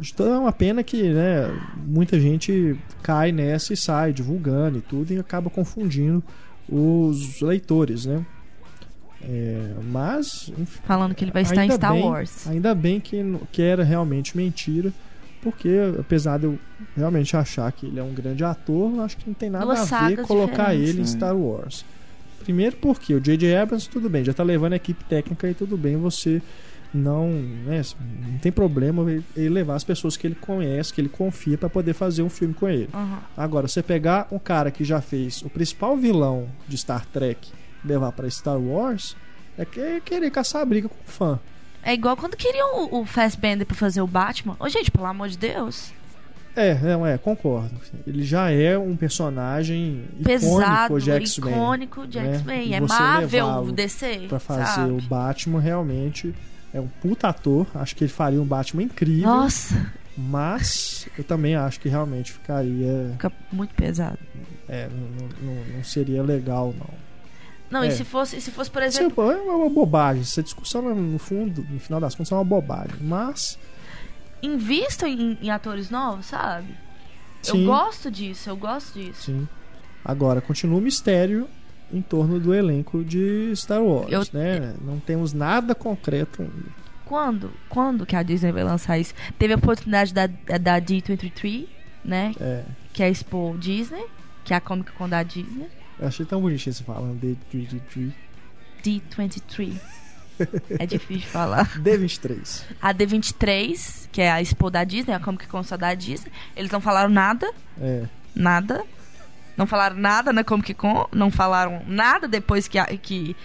Então 0.00 0.34
é 0.34 0.38
uma 0.38 0.52
pena 0.52 0.82
que 0.82 1.02
né, 1.02 1.48
muita 1.86 2.18
gente 2.18 2.76
cai 3.02 3.30
nessa 3.30 3.72
e 3.72 3.76
sai 3.76 4.12
divulgando 4.12 4.78
e 4.78 4.80
tudo 4.80 5.12
e 5.12 5.18
acaba 5.18 5.48
confundindo 5.48 6.22
os 6.68 7.40
leitores, 7.40 8.06
né? 8.06 8.24
É, 9.22 9.74
mas 9.84 10.50
Falando 10.84 11.14
que 11.14 11.24
ele 11.24 11.30
vai 11.30 11.42
estar 11.42 11.64
em 11.64 11.70
Star 11.70 11.92
bem- 11.92 12.02
Wars. 12.04 12.46
Ainda 12.48 12.74
bem 12.74 12.98
que, 12.98 13.22
que 13.52 13.62
era 13.62 13.84
realmente 13.84 14.36
mentira, 14.36 14.92
porque 15.42 15.68
apesar 15.98 16.38
de 16.38 16.44
eu 16.46 16.58
realmente 16.96 17.36
achar 17.36 17.70
que 17.72 17.86
ele 17.86 17.98
é 17.98 18.02
um 18.02 18.14
grande 18.14 18.42
ator, 18.44 18.94
eu 18.94 19.02
acho 19.02 19.16
que 19.16 19.26
não 19.26 19.34
tem 19.34 19.50
nada 19.50 19.64
Duas 19.66 19.92
a 19.92 20.08
ver 20.08 20.22
colocar 20.22 20.66
diferentes, 20.72 20.88
ele 20.90 21.00
em? 21.02 21.06
Star 21.06 21.36
Wars. 21.36 21.84
Primeiro 22.40 22.76
porque 22.76 23.14
o 23.14 23.20
J.J. 23.20 23.54
Abrams, 23.56 23.88
tudo 23.88 24.08
bem, 24.08 24.24
já 24.24 24.32
tá 24.32 24.42
levando 24.42 24.72
a 24.72 24.76
equipe 24.76 25.04
técnica 25.04 25.48
e 25.48 25.54
tudo 25.54 25.76
bem 25.76 25.96
você 25.96 26.40
não, 26.94 27.30
né, 27.30 27.80
não 28.30 28.38
tem 28.38 28.52
problema 28.52 29.10
ele- 29.36 29.48
levar 29.48 29.76
as 29.76 29.84
pessoas 29.84 30.16
que 30.16 30.26
ele 30.26 30.34
conhece, 30.34 30.92
que 30.92 31.00
ele 31.00 31.08
confia 31.08 31.56
pra 31.56 31.68
poder 31.70 31.94
fazer 31.94 32.22
um 32.22 32.28
filme 32.28 32.52
com 32.52 32.68
ele. 32.68 32.88
Aham. 32.92 33.18
Agora, 33.36 33.66
você 33.68 33.82
pegar 33.82 34.26
um 34.30 34.38
cara 34.38 34.70
que 34.70 34.84
já 34.84 35.00
fez 35.00 35.40
o 35.42 35.48
principal 35.48 35.96
vilão 35.96 36.48
de 36.68 36.76
Star 36.76 37.06
Trek 37.06 37.48
e 37.84 37.88
levar 37.88 38.12
pra 38.12 38.28
Star 38.28 38.58
Wars, 38.60 39.16
é 39.56 39.64
que- 39.64 39.80
é 39.80 40.00
querer 40.00 40.30
caçar 40.30 40.62
a 40.62 40.64
briga 40.66 40.88
com 40.88 40.94
o 40.96 41.10
fã. 41.10 41.38
É 41.82 41.92
igual 41.94 42.16
quando 42.16 42.36
queriam 42.36 42.84
o, 42.86 43.00
o 43.00 43.04
Fassbender 43.04 43.66
pra 43.66 43.76
fazer 43.76 44.00
o 44.00 44.06
Batman. 44.06 44.56
Ô, 44.60 44.68
gente, 44.68 44.90
pelo 44.90 45.06
amor 45.06 45.28
de 45.28 45.36
Deus. 45.38 45.92
É, 46.54 46.74
não 46.74 47.06
é, 47.06 47.16
concordo. 47.16 47.74
Ele 48.06 48.22
já 48.22 48.50
é 48.50 48.76
um 48.76 48.94
personagem 48.94 50.04
Pesado, 50.22 50.98
icônico 50.98 51.00
de 51.00 51.10
X-Men. 51.10 51.52
icônico 51.54 52.06
de 52.06 52.20
né? 52.20 52.34
X-Men. 52.34 52.68
E 52.68 52.74
É 52.74 52.80
Marvel, 52.80 53.72
DC. 53.72 54.26
Pra 54.28 54.38
fazer 54.38 54.66
sabe? 54.66 54.92
o 54.92 55.00
Batman, 55.00 55.60
realmente 55.60 56.34
é 56.74 56.78
um 56.80 56.88
puta 57.00 57.28
ator. 57.28 57.66
Acho 57.74 57.96
que 57.96 58.04
ele 58.04 58.12
faria 58.12 58.40
um 58.40 58.44
Batman 58.44 58.82
incrível. 58.82 59.28
Nossa, 59.28 59.90
Mas 60.14 61.08
eu 61.16 61.24
também 61.24 61.54
acho 61.56 61.80
que 61.80 61.88
realmente 61.88 62.32
ficaria. 62.32 63.08
fica 63.12 63.32
muito 63.50 63.74
pesado. 63.74 64.18
É, 64.68 64.88
não, 64.88 65.28
não- 65.54 65.64
não 65.76 65.84
seria 65.84 66.22
legal, 66.22 66.74
não. 66.78 67.01
Não, 67.72 67.82
É. 67.82 67.88
e 67.88 67.90
se 67.92 68.04
fosse, 68.04 68.40
se 68.40 68.50
fosse, 68.50 68.70
por 68.70 68.82
Isso 68.82 68.98
exemplo. 69.00 69.30
é 69.32 69.36
uma 69.36 69.68
bobagem. 69.70 70.20
Essa 70.22 70.42
discussão, 70.42 70.94
no 70.94 71.18
fundo, 71.18 71.66
no 71.70 71.80
final 71.80 71.98
das 71.98 72.14
contas, 72.14 72.30
é 72.30 72.34
uma 72.34 72.44
bobagem. 72.44 72.96
Mas. 73.00 73.58
Invistam 74.42 75.08
em, 75.08 75.38
em 75.40 75.50
atores 75.50 75.88
novos, 75.88 76.26
sabe? 76.26 76.68
Sim, 77.40 77.60
Eu 77.60 77.66
gosto 77.66 78.10
disso, 78.10 78.50
eu 78.50 78.56
gosto 78.56 78.98
disso. 78.98 79.22
Sim. 79.26 79.48
Agora, 80.04 80.40
continua 80.40 80.78
o 80.78 80.82
mistério 80.82 81.48
em 81.92 82.02
torno 82.02 82.40
do 82.40 82.52
elenco 82.52 83.04
de 83.04 83.52
Star 83.54 83.80
Wars, 83.82 84.10
Eu- 84.10 84.26
né? 84.32 84.74
Não 84.80 84.98
temos 84.98 85.32
nada 85.32 85.74
concreto 85.74 86.42
ainda. 86.42 86.82
Quando? 87.04 87.52
Quando 87.68 88.04
que 88.06 88.16
a 88.16 88.22
Disney 88.22 88.52
vai 88.52 88.64
lançar 88.64 88.98
isso? 88.98 89.14
Teve 89.38 89.52
a 89.54 89.56
oportunidade 89.56 90.12
da, 90.14 90.26
da 90.26 90.80
D23, 90.80 91.66
né? 92.04 92.32
É, 92.40 92.64
Que 92.92 93.02
é 93.02 93.06
a 93.06 93.10
Expo 93.10 93.56
Disney, 93.58 94.04
que 94.44 94.52
é 94.52 94.56
a 94.56 94.60
Comic 94.60 94.92
Con 94.92 95.08
da 95.08 95.22
Disney. 95.22 95.68
Eu 96.02 96.08
achei 96.08 96.26
tão 96.26 96.40
bonitinho 96.40 96.74
você 96.74 96.84
falando 96.84 97.18
de 97.20 97.36
de- 97.50 97.66
de- 97.66 98.12
de- 98.82 99.00
D23. 99.00 99.74
é 100.78 100.86
difícil 100.86 101.28
falar. 101.30 101.68
D23. 101.78 102.64
A 102.80 102.92
D23, 102.92 104.08
que 104.10 104.20
é 104.20 104.30
a 104.30 104.40
Expo 104.42 104.70
da 104.70 104.82
Disney, 104.84 105.14
a 105.14 105.20
Comic 105.20 105.46
Con 105.46 105.62
só 105.62 105.76
da 105.76 105.94
Disney. 105.94 106.32
Eles 106.56 106.70
não 106.70 106.80
falaram 106.80 107.10
nada, 107.10 107.50
É, 107.80 108.04
nada. 108.34 108.82
Não 109.56 109.66
falaram 109.66 109.96
nada 109.96 110.32
na 110.32 110.42
Comic 110.42 110.74
Con, 110.74 111.06
não 111.12 111.30
falaram 111.30 111.82
nada 111.86 112.26
depois 112.26 112.66
que 112.66 112.78
a, 112.78 112.86
que, 112.86 113.36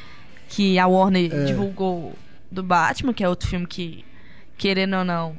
que 0.48 0.80
a 0.80 0.88
Warner 0.88 1.32
É. 1.34 1.44
divulgou 1.46 2.16
do 2.50 2.64
Batman, 2.64 3.14
que 3.14 3.24
é 3.24 3.30
outro 3.30 3.48
filme 3.48 3.68
que, 3.68 4.06
querendo 4.58 4.96
ou 4.96 5.04
não, 5.06 5.36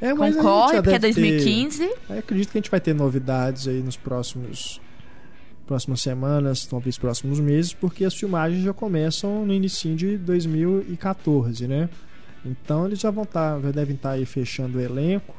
é 0.00 0.10
concorre, 0.14 0.74
porque 0.82 0.94
é 0.94 0.98
deve 0.98 1.14
ter- 1.14 1.30
2015. 1.30 1.82
Eu 2.10 2.18
acredito 2.18 2.52
que 2.52 2.58
a 2.58 2.60
gente 2.60 2.70
vai 2.70 2.80
ter 2.80 2.94
novidades 2.94 3.66
aí 3.66 3.82
nos 3.82 3.96
próximos 3.96 4.80
próximas 5.66 6.00
semanas, 6.00 6.64
talvez 6.66 6.96
próximos 6.96 7.40
meses, 7.40 7.74
porque 7.74 8.04
as 8.04 8.14
filmagens 8.14 8.62
já 8.62 8.72
começam 8.72 9.44
no 9.44 9.52
início 9.52 9.94
de 9.96 10.16
2014, 10.16 11.66
né? 11.66 11.88
Então 12.44 12.86
eles 12.86 13.00
já 13.00 13.10
vão 13.10 13.24
estar, 13.24 13.60
já 13.60 13.70
devem 13.72 13.96
estar 13.96 14.10
aí 14.12 14.24
fechando 14.24 14.78
o 14.78 14.80
elenco. 14.80 15.34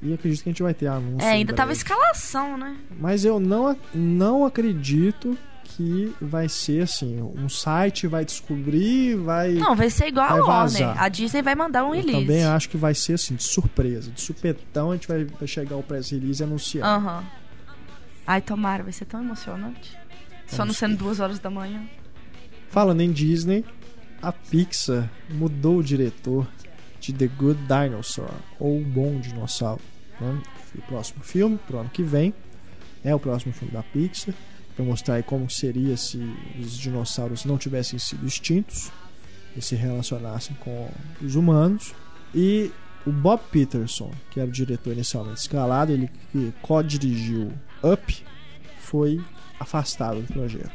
E 0.00 0.12
acredito 0.14 0.44
que 0.44 0.48
a 0.48 0.52
gente 0.52 0.62
vai 0.62 0.72
ter 0.72 0.86
anúncios. 0.86 1.24
É, 1.24 1.32
ainda 1.32 1.52
tava 1.52 1.72
escalação, 1.72 2.56
né? 2.56 2.76
Mas 3.00 3.24
eu 3.24 3.40
não, 3.40 3.76
não 3.92 4.44
acredito 4.44 5.36
que 5.64 6.14
vai 6.20 6.48
ser 6.48 6.82
assim, 6.84 7.20
um 7.20 7.48
site 7.48 8.06
vai 8.06 8.24
descobrir, 8.24 9.16
vai. 9.16 9.52
Não, 9.54 9.74
vai 9.74 9.90
ser 9.90 10.06
igual 10.06 10.28
Vai 10.28 10.38
a 10.38 10.42
Warner. 10.42 10.60
vazar. 10.86 11.02
A 11.02 11.08
Disney 11.08 11.42
vai 11.42 11.54
mandar 11.56 11.84
um 11.84 11.88
eu 11.88 12.00
release. 12.00 12.20
também 12.20 12.44
acho 12.44 12.68
que 12.68 12.76
vai 12.76 12.94
ser 12.94 13.14
assim, 13.14 13.34
de 13.34 13.42
surpresa, 13.42 14.10
de 14.10 14.20
supetão, 14.20 14.92
a 14.92 14.94
gente 14.94 15.08
vai, 15.08 15.24
vai 15.24 15.48
chegar 15.48 15.76
o 15.76 15.82
press 15.82 16.10
release 16.10 16.40
e 16.42 16.44
anunciar. 16.44 16.86
Aham. 16.86 17.24
Ai, 18.28 18.42
tomara, 18.42 18.82
vai 18.82 18.92
ser 18.92 19.06
tão 19.06 19.22
emocionante. 19.22 19.96
Só 20.46 20.62
não 20.62 20.74
sendo 20.74 20.98
duas 20.98 21.18
horas 21.18 21.38
da 21.38 21.48
manhã. 21.48 21.88
Falando 22.68 23.00
em 23.00 23.10
Disney, 23.10 23.64
a 24.20 24.30
Pixar 24.30 25.10
mudou 25.30 25.78
o 25.78 25.82
diretor 25.82 26.46
de 27.00 27.14
The 27.14 27.26
Good 27.26 27.60
Dinosaur, 27.62 28.34
ou 28.60 28.82
O 28.82 28.84
Bom 28.84 29.18
Dinossauro. 29.18 29.80
Né? 30.20 30.42
O 30.74 30.82
próximo 30.82 31.24
filme, 31.24 31.58
pro 31.66 31.78
ano 31.78 31.88
que 31.88 32.02
vem, 32.02 32.34
é 33.02 33.14
o 33.14 33.18
próximo 33.18 33.54
filme 33.54 33.72
da 33.72 33.82
Pixar, 33.82 34.34
para 34.76 34.84
mostrar 34.84 35.14
aí 35.14 35.22
como 35.22 35.48
seria 35.48 35.96
se 35.96 36.18
os 36.60 36.76
dinossauros 36.76 37.46
não 37.46 37.56
tivessem 37.56 37.98
sido 37.98 38.26
extintos 38.26 38.92
e 39.56 39.62
se 39.62 39.74
relacionassem 39.74 40.54
com 40.60 40.90
os 41.22 41.34
humanos. 41.34 41.94
E 42.34 42.70
o 43.06 43.10
Bob 43.10 43.40
Peterson, 43.50 44.12
que 44.30 44.38
era 44.38 44.50
o 44.50 44.52
diretor 44.52 44.92
inicialmente 44.92 45.40
escalado, 45.40 45.92
ele 45.92 46.10
que 46.30 46.52
co-dirigiu 46.60 47.50
Up, 47.82 48.24
foi 48.80 49.20
afastado 49.60 50.20
do 50.20 50.32
projeto. 50.32 50.70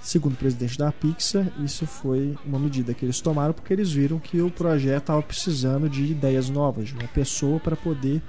Segundo 0.00 0.34
o 0.34 0.36
presidente 0.36 0.78
da 0.78 0.90
Pixar, 0.92 1.46
isso 1.62 1.86
foi 1.86 2.34
uma 2.46 2.58
medida 2.58 2.94
que 2.94 3.04
eles 3.04 3.20
tomaram 3.20 3.52
porque 3.52 3.72
eles 3.72 3.90
viram 3.92 4.18
que 4.18 4.40
o 4.40 4.50
projeto 4.50 4.98
estava 5.02 5.22
precisando 5.22 5.88
de 5.88 6.04
ideias 6.04 6.48
novas, 6.48 6.88
de 6.88 6.94
uma 6.94 7.08
pessoa 7.08 7.58
para 7.60 7.76
poder 7.76 8.22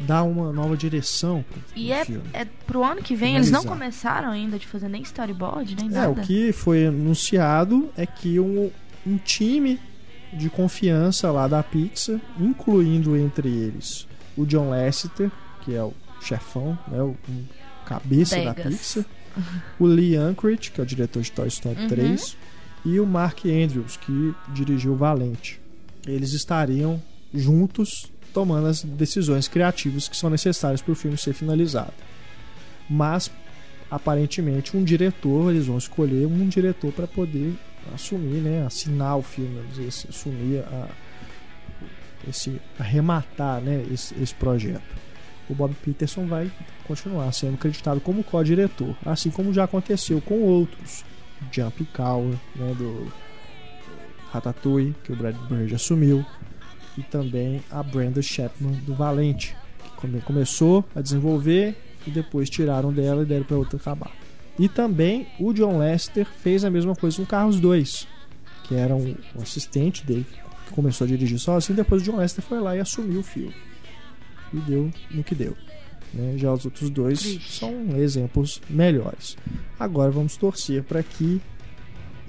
dar 0.00 0.24
uma 0.24 0.52
nova 0.52 0.76
direção 0.76 1.44
pro, 1.48 1.60
E 1.76 1.92
é, 1.92 2.04
filme. 2.04 2.24
é 2.32 2.44
pro 2.66 2.82
ano 2.82 3.00
que 3.00 3.14
vem, 3.14 3.36
eles 3.36 3.50
não 3.50 3.62
Finalizar. 3.62 3.78
começaram 3.78 4.30
ainda 4.32 4.58
de 4.58 4.66
fazer 4.66 4.88
nem 4.88 5.02
storyboard, 5.02 5.76
nem 5.76 5.86
É, 5.86 5.90
nada. 5.90 6.10
o 6.10 6.16
que 6.16 6.52
foi 6.52 6.86
anunciado 6.88 7.88
é 7.96 8.04
que 8.04 8.40
um, 8.40 8.70
um 9.06 9.16
time 9.18 9.78
de 10.32 10.50
confiança 10.50 11.30
lá 11.30 11.46
da 11.46 11.62
Pixar, 11.62 12.20
incluindo 12.40 13.16
entre 13.16 13.48
eles 13.48 14.06
o 14.36 14.44
John 14.44 14.68
Lasseter, 14.70 15.30
que 15.64 15.72
é 15.74 15.82
o 15.82 15.94
chefão, 16.24 16.78
né, 16.88 17.02
o, 17.02 17.16
cabeça 17.84 18.40
da 18.42 18.52
Degas. 18.52 18.76
Pixar, 18.76 19.04
o 19.78 19.86
Lee 19.86 20.18
Unkrich, 20.18 20.70
que 20.70 20.80
é 20.80 20.84
o 20.84 20.86
diretor 20.86 21.22
de 21.22 21.32
Toy 21.32 21.48
Story 21.48 21.82
Uhum. 21.82 21.88
3, 21.88 22.36
e 22.84 23.00
o 23.00 23.06
Mark 23.06 23.44
Andrews, 23.46 23.96
que 23.96 24.34
dirigiu 24.52 24.94
Valente. 24.94 25.60
Eles 26.06 26.32
estariam 26.32 27.02
juntos 27.32 28.12
tomando 28.32 28.66
as 28.66 28.82
decisões 28.82 29.48
criativas 29.48 30.08
que 30.08 30.16
são 30.16 30.28
necessárias 30.28 30.82
para 30.82 30.92
o 30.92 30.94
filme 30.94 31.16
ser 31.16 31.32
finalizado. 31.32 31.92
Mas 32.88 33.30
aparentemente 33.90 34.76
um 34.76 34.84
diretor, 34.84 35.50
eles 35.50 35.66
vão 35.66 35.78
escolher 35.78 36.26
um 36.26 36.48
diretor 36.48 36.92
para 36.92 37.06
poder 37.06 37.54
assumir, 37.94 38.40
né, 38.40 38.66
assinar 38.66 39.16
o 39.16 39.22
filme, 39.22 39.62
dizer 39.68 39.88
assim, 39.88 40.08
assumir 40.08 40.58
a, 40.60 40.88
esse 42.28 42.60
arrematar, 42.78 43.60
né, 43.60 43.84
esse, 43.92 44.14
esse 44.20 44.34
projeto. 44.34 44.82
O 45.48 45.54
Bob 45.54 45.74
Peterson 45.84 46.26
vai 46.26 46.50
continuar 46.86 47.30
sendo 47.32 47.54
acreditado 47.54 48.00
como 48.00 48.24
co-diretor, 48.24 48.96
assim 49.04 49.30
como 49.30 49.52
já 49.52 49.64
aconteceu 49.64 50.20
com 50.20 50.40
outros, 50.40 51.04
Jump 51.52 51.84
Cower, 51.94 52.34
né, 52.56 52.74
do 52.78 53.12
Ratatouille, 54.32 54.94
que 55.04 55.12
o 55.12 55.16
Brad 55.16 55.36
Bird 55.48 55.74
assumiu, 55.74 56.24
e 56.96 57.02
também 57.02 57.62
a 57.70 57.82
Brenda 57.82 58.22
Chapman 58.22 58.72
do 58.86 58.94
Valente, 58.94 59.54
que 59.82 59.90
come- 60.00 60.20
começou 60.20 60.84
a 60.94 61.00
desenvolver 61.00 61.76
e 62.06 62.10
depois 62.10 62.48
tiraram 62.50 62.92
dela 62.92 63.22
e 63.22 63.26
deram 63.26 63.44
para 63.44 63.56
outra 63.56 63.76
acabar. 63.76 64.10
E 64.58 64.68
também 64.68 65.26
o 65.38 65.52
John 65.52 65.78
Lester 65.78 66.26
fez 66.26 66.64
a 66.64 66.70
mesma 66.70 66.94
coisa 66.94 67.16
com 67.16 67.26
Carros 67.26 67.58
2, 67.60 68.06
que 68.64 68.74
era 68.74 68.94
um, 68.94 69.14
um 69.36 69.42
assistente 69.42 70.04
dele 70.06 70.24
que 70.66 70.72
começou 70.72 71.04
a 71.04 71.08
dirigir 71.08 71.38
sozinho, 71.38 71.76
depois 71.76 72.00
o 72.02 72.04
John 72.04 72.16
Lester 72.16 72.42
foi 72.44 72.60
lá 72.60 72.76
e 72.76 72.80
assumiu 72.80 73.20
o 73.20 73.24
filme. 73.24 73.54
E 74.54 74.60
deu 74.60 74.90
no 75.10 75.24
que 75.24 75.34
deu. 75.34 75.56
né? 76.12 76.34
Já 76.36 76.52
os 76.52 76.64
outros 76.64 76.88
dois 76.90 77.20
Triste. 77.20 77.58
são 77.58 77.74
exemplos 77.96 78.60
melhores. 78.70 79.36
Agora 79.78 80.10
vamos 80.10 80.36
torcer 80.36 80.82
para 80.84 81.02
que 81.02 81.40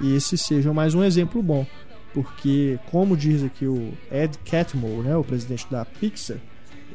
esse 0.03 0.37
seja 0.37 0.73
mais 0.73 0.93
um 0.95 1.03
exemplo 1.03 1.41
bom, 1.41 1.65
porque 2.13 2.79
como 2.91 3.15
diz 3.15 3.43
aqui 3.43 3.65
o 3.65 3.93
Ed 4.11 4.37
Catmull, 4.39 5.03
né, 5.03 5.15
o 5.15 5.23
presidente 5.23 5.67
da 5.69 5.85
Pixar, 5.85 6.37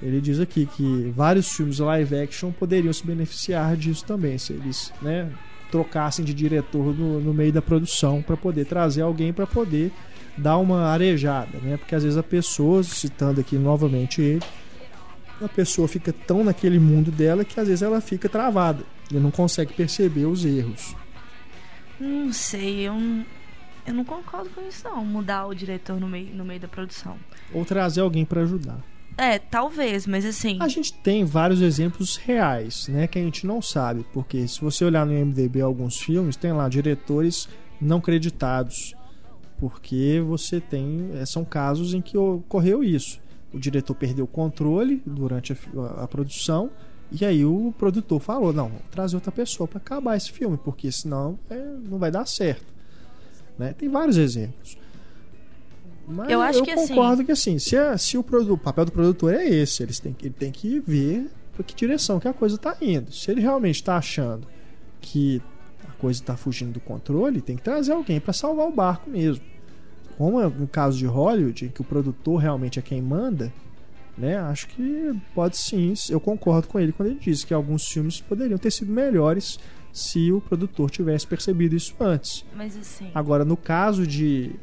ele 0.03 0.21
diz 0.21 0.41
aqui 0.41 0.67
que 0.67 1.13
vários 1.15 1.49
filmes 1.51 1.79
live 1.79 2.17
action 2.17 2.51
poderiam 2.51 2.93
se 2.93 3.07
beneficiar 3.07 3.77
disso 3.77 4.05
também, 4.05 4.37
se 4.39 4.53
eles 4.53 4.93
né, 5.01 5.31
trocassem 5.71 6.25
de 6.25 6.35
diretor 6.35 6.95
no, 6.95 7.21
no 7.21 7.33
meio 7.33 7.53
da 7.53 7.63
produção 7.63 8.21
para 8.21 8.37
poder 8.37 8.65
trazer 8.67 9.03
alguém 9.03 9.33
para 9.33 9.47
poder 9.47 9.93
dar 10.37 10.57
uma 10.59 10.87
arejada, 10.87 11.59
né? 11.63 11.77
Porque 11.77 11.95
às 11.95 12.03
vezes 12.03 12.17
a 12.17 12.23
pessoa, 12.23 12.83
citando 12.83 13.41
aqui 13.41 13.57
novamente 13.57 14.23
ele, 14.23 14.43
a 15.43 15.49
pessoa 15.49 15.89
fica 15.89 16.13
tão 16.13 16.45
naquele 16.45 16.79
mundo 16.79 17.11
dela 17.11 17.45
que 17.45 17.59
às 17.59 17.69
vezes 17.69 17.83
ela 17.83 18.01
fica 18.01 18.29
travada 18.29 18.85
e 19.11 19.15
não 19.15 19.31
consegue 19.31 19.73
perceber 19.73 20.27
os 20.27 20.45
erros. 20.45 20.95
Não 21.99 22.33
sei, 22.33 22.89
eu 22.89 22.95
não, 22.95 23.25
eu 23.87 23.95
não 23.95 24.05
concordo 24.05 24.51
com 24.51 24.67
isso 24.67 24.85
não, 24.85 25.05
mudar 25.05 25.47
o 25.47 25.55
diretor 25.55 25.99
no 25.99 26.09
meio, 26.09 26.35
no 26.35 26.45
meio 26.45 26.61
da 26.61 26.69
produção. 26.69 27.17
Ou 27.53 27.65
trazer 27.65 28.01
alguém 28.01 28.25
para 28.25 28.43
ajudar. 28.43 28.79
É, 29.19 29.39
talvez, 29.39 30.07
mas 30.07 30.25
assim, 30.25 30.57
A 30.61 30.69
gente 30.69 30.95
tem 30.95 31.25
vários 31.25 31.61
exemplos 31.61 32.17
reais, 32.17 32.89
né, 32.89 33.07
que 33.07 33.19
a 33.19 33.23
gente 33.23 33.47
não 33.47 33.61
sabe, 33.61 34.07
porque 34.15 34.49
se 34.49 34.61
você 34.61 34.85
olhar 34.85 35.05
no 35.05 35.13
IMDb 35.13 35.61
alguns 35.61 36.01
filmes, 36.01 36.37
tem 36.37 36.53
lá 36.53 36.69
diretores 36.69 37.49
não 37.81 38.01
creditados, 38.01 38.95
porque 39.59 40.23
você 40.27 40.59
tem 40.59 41.11
eh, 41.15 41.27
são 41.27 41.45
casos 41.45 41.93
em 41.93 42.01
que 42.01 42.17
ocorreu 42.17 42.83
isso. 42.83 43.21
O 43.53 43.59
diretor 43.59 43.95
perdeu 43.95 44.25
o 44.25 44.29
controle 44.29 45.03
durante 45.05 45.53
a, 45.53 45.57
a- 46.05 46.09
produção 46.09 46.71
e 47.11 47.25
aí 47.25 47.45
o 47.45 47.75
produtor 47.77 48.21
falou: 48.21 48.53
não, 48.53 48.69
vou 48.69 48.81
trazer 48.91 49.17
outra 49.17 49.33
pessoa 49.33 49.67
para 49.67 49.79
acabar 49.79 50.17
esse 50.17 50.31
filme, 50.31 50.57
porque 50.57 50.91
senão 50.93 51.39
eh, 51.51 51.75
não 51.89 51.99
vai 51.99 52.11
dar 52.11 52.27
certo. 52.27 52.67
Né? 53.59 53.73
Tem 53.73 53.89
vários 53.89 54.17
exemplos. 54.17 54.79
Mas 56.07 56.29
Eu 56.31 56.41
acho 56.41 56.63
que, 56.63 56.71
assim- 56.71 56.89
concordo 56.89 57.25
que 57.25 57.33
assim, 57.33 57.59
se, 57.59 57.77
a- 57.77 57.97
se 57.99 58.17
o, 58.19 58.23
produ- 58.23 58.55
o 58.55 58.59
papel 58.59 58.85
do 58.85 58.93
produtor 58.93 59.33
é 59.35 59.47
esse, 59.49 59.83
eles 59.83 59.99
têm, 60.01 60.15
ele 60.23 60.31
tem 60.35 60.51
que 60.51 60.81
ver 60.81 61.31
para 61.53 61.63
que 61.65 61.75
direção 61.75 62.19
que 62.19 62.27
a 62.29 62.33
coisa 62.33 62.57
está 62.57 62.77
indo. 62.81 63.13
Se 63.13 63.31
ele 63.31 63.41
realmente 63.41 63.77
está 63.77 63.97
achando 63.97 64.47
que 65.01 65.43
a 65.89 65.93
coisa 66.01 66.21
está 66.21 66.37
fugindo 66.37 66.73
do 66.73 66.81
controle, 66.81 67.41
tem 67.41 67.57
que 67.57 67.63
trazer 67.63 67.93
alguém 67.93 68.19
para 68.21 68.33
salvar 68.33 68.67
o 68.67 68.73
barco 68.73 69.11
mesmo. 69.11 69.45
Como 70.21 70.39
é 70.39 70.47
no 70.47 70.69
caso 70.69 70.99
de 70.99 71.07
Hollywood, 71.07 71.71
que 71.75 71.81
o 71.81 71.85
produtor 71.85 72.37
realmente 72.43 72.79
é 72.79 72.83
quem 72.83 73.01
manda, 73.01 73.51
né? 74.19 74.37
Acho 74.37 74.69
que 74.69 75.19
pode 75.35 75.57
sim. 75.57 75.95
Eu 76.11 76.21
concordo 76.21 76.69
com 76.69 76.79
ele 76.79 76.93
quando 76.93 77.09
ele 77.09 77.19
diz 77.19 77.43
que 77.43 77.55
alguns 77.55 77.89
filmes 77.89 78.21
poderiam 78.21 78.59
ter 78.59 78.71
sido 78.71 78.93
melhores 78.93 79.59
se 79.91 80.31
o 80.31 80.39
produtor 80.39 80.91
tivesse 80.91 81.27
percebido 81.27 81.75
isso 81.75 81.97
antes. 81.99 82.45
mas 82.55 82.77
assim, 82.77 83.11
Agora, 83.15 83.47
no 83.47 83.57
caso 83.57 84.07
de 84.07 84.55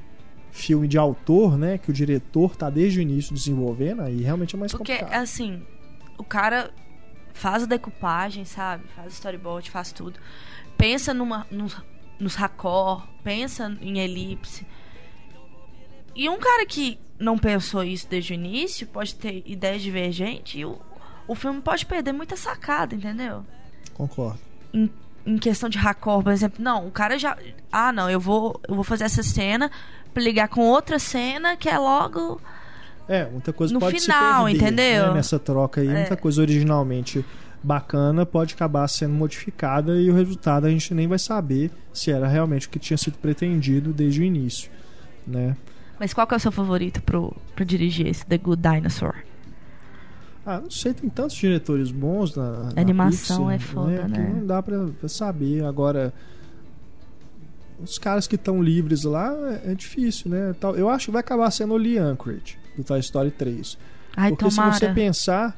filme 0.52 0.88
de 0.88 1.00
autor, 1.00 1.58
né, 1.58 1.80
que 1.80 1.90
o 1.90 1.94
diretor 1.94 2.56
tá 2.56 2.70
desde 2.70 3.00
o 3.00 3.02
início 3.02 3.34
desenvolvendo, 3.34 4.04
aí 4.04 4.22
realmente 4.22 4.56
é 4.56 4.60
mais 4.60 4.72
porque 4.72 4.94
complicado. 4.94 5.20
assim, 5.24 5.64
o 6.20 6.24
cara 6.24 6.70
faz 7.34 7.64
a 7.64 7.66
decupagem, 7.66 8.46
sabe? 8.46 8.84
Faz 8.96 9.12
storyboard, 9.14 9.72
faz 9.72 9.92
tudo. 9.92 10.20
Pensa 10.78 11.16
numa, 11.16 11.48
nos, 11.50 11.76
nos 12.20 12.36
raccord, 12.36 13.06
pensa 13.24 13.76
em 13.82 13.98
elipse. 13.98 14.68
E 16.18 16.28
um 16.28 16.38
cara 16.40 16.66
que 16.66 16.98
não 17.20 17.38
pensou 17.38 17.84
isso 17.84 18.08
desde 18.10 18.34
o 18.34 18.36
início 18.36 18.88
pode 18.88 19.14
ter 19.16 19.44
ideias 19.46 19.82
divergentes 19.82 20.60
e 20.60 20.66
o, 20.66 20.78
o 21.28 21.36
filme 21.36 21.62
pode 21.62 21.86
perder 21.86 22.12
muita 22.12 22.36
sacada, 22.36 22.96
entendeu? 22.96 23.46
Concordo. 23.94 24.40
em 24.74 25.38
questão 25.38 25.70
de 25.70 25.78
raccord, 25.78 26.24
por 26.24 26.34
exemplo, 26.34 26.64
não, 26.64 26.88
o 26.88 26.92
cara 26.92 27.18
já. 27.20 27.38
Ah, 27.72 27.92
não, 27.92 28.10
eu 28.10 28.20
vou, 28.20 28.60
eu 28.68 28.74
vou 28.76 28.84
fazer 28.84 29.04
essa 29.06 29.22
cena 29.22 29.70
pra 30.14 30.24
ligar 30.24 30.48
com 30.48 30.62
outra 30.62 30.98
cena 31.00 31.56
que 31.56 31.70
é 31.70 31.78
logo. 31.78 32.42
É, 33.08 33.26
muita 33.26 33.54
coisa 33.54 33.74
No 33.74 33.80
pode 33.80 34.00
final, 34.02 34.46
perder, 34.46 34.58
entendeu? 34.58 35.08
né, 35.10 35.14
nessa 35.14 35.38
troca 35.40 35.82
aí, 35.82 35.88
É. 35.88 35.94
muita 35.94 36.18
coisa 36.18 36.42
originalmente 36.42 37.24
bacana 37.64 38.26
pode 38.26 38.54
acabar 38.54 38.88
sendo 38.88 39.14
modificada 39.14 39.96
e 40.00 40.10
o 40.10 40.14
resultado 40.16 40.66
a 40.68 40.70
gente 40.70 40.94
nem 40.94 41.08
vai 41.08 41.18
saber 41.20 41.72
se 41.94 42.12
era 42.12 42.28
realmente 42.28 42.68
o 42.68 42.70
que 42.70 42.80
tinha 42.80 42.98
sido 42.98 43.18
pretendido 43.18 43.92
desde 43.94 44.22
o 44.22 44.24
início, 44.24 44.70
né? 45.26 45.56
Mas 46.00 46.14
qual 46.14 46.28
que 46.28 46.34
é 46.34 46.38
o 46.38 46.40
seu 46.40 46.52
favorito 46.52 47.02
pro, 47.02 47.36
pra 47.56 47.66
dirigir 47.66 48.08
esse 48.08 48.26
The 48.26 48.38
Good 48.38 48.62
Dinosaur? 48.62 49.16
Ah, 50.46 50.62
não 50.62 50.72
sei, 50.72 50.94
tem 50.94 51.10
tantos 51.10 51.36
diretores 51.36 51.92
bons 51.92 52.36
na, 52.36 52.72
na 52.74 52.82
animação 52.82 53.48
Pixar, 53.48 53.56
é 53.56 53.60
foda, 53.60 54.02
que 54.04 54.20
né? 54.20 54.34
não 54.34 54.46
dá 54.46 54.64
pra, 54.64 54.88
pra 55.00 55.10
saber. 55.10 55.66
Agora, 55.66 56.14
os 57.84 57.98
caras 57.98 58.28
que 58.28 58.36
estão 58.36 58.62
livres 58.64 59.04
lá 59.04 59.34
é, 59.66 59.72
é 59.72 59.76
difícil, 59.76 60.32
né? 60.32 60.56
Tal- 60.60 60.76
Eu 60.76 60.90
acho 60.90 61.08
que 61.08 61.12
vai 61.12 61.20
acabar 61.20 61.52
sendo 61.52 61.74
o 61.74 61.78
Lee 61.78 62.00
Unkrich, 62.00 62.58
do 62.78 62.84
Toy 62.84 63.00
Story 63.00 63.32
3. 63.32 63.78
Ai, 64.16 64.30
Porque 64.32 64.50
tomara. 64.50 64.72
se 64.74 64.80
você 64.80 64.94
pensar, 64.94 65.56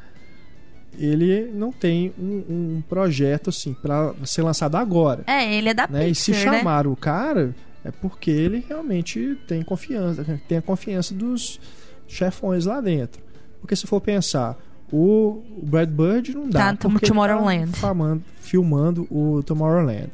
ele 0.98 1.52
não 1.54 1.72
tem 1.72 2.12
um, 2.18 2.44
um 2.78 2.84
projeto 2.90 3.52
assim 3.52 3.74
pra 3.74 4.14
ser 4.26 4.42
lançado 4.42 4.76
agora. 4.76 5.24
É, 5.28 5.54
ele 5.54 5.70
é 5.70 5.74
da 5.74 5.88
Né? 5.88 6.10
E 6.10 6.16
se 6.16 6.32
Pixar, 6.32 6.52
né? 6.52 6.58
chamaram 6.60 6.92
o 6.92 6.96
cara, 6.96 7.56
é 7.84 7.92
porque 7.92 8.30
ele 8.32 8.64
realmente 8.68 9.38
tem 9.48 9.62
confiança, 9.64 10.40
tem 10.48 10.58
a 10.58 10.62
confiança 10.62 11.14
dos 11.14 11.60
chefões 12.08 12.66
lá 12.66 12.82
dentro. 12.82 13.22
Porque 13.62 13.76
se 13.76 13.86
for 13.88 14.00
pensar, 14.02 14.58
o 14.92 15.44
o 15.62 15.66
Brad 15.66 15.90
Bird 15.90 16.34
não 16.34 16.50
dá. 16.50 16.60
Tá 16.60 16.72
no 16.72 16.78
porque 16.94 17.06
ele 17.06 17.12
Tomorrowland. 17.14 17.72
Tá 17.72 17.78
famando- 17.78 18.24
filmando 18.42 19.08
o 19.12 19.44
Tomorrowland. 19.44 20.12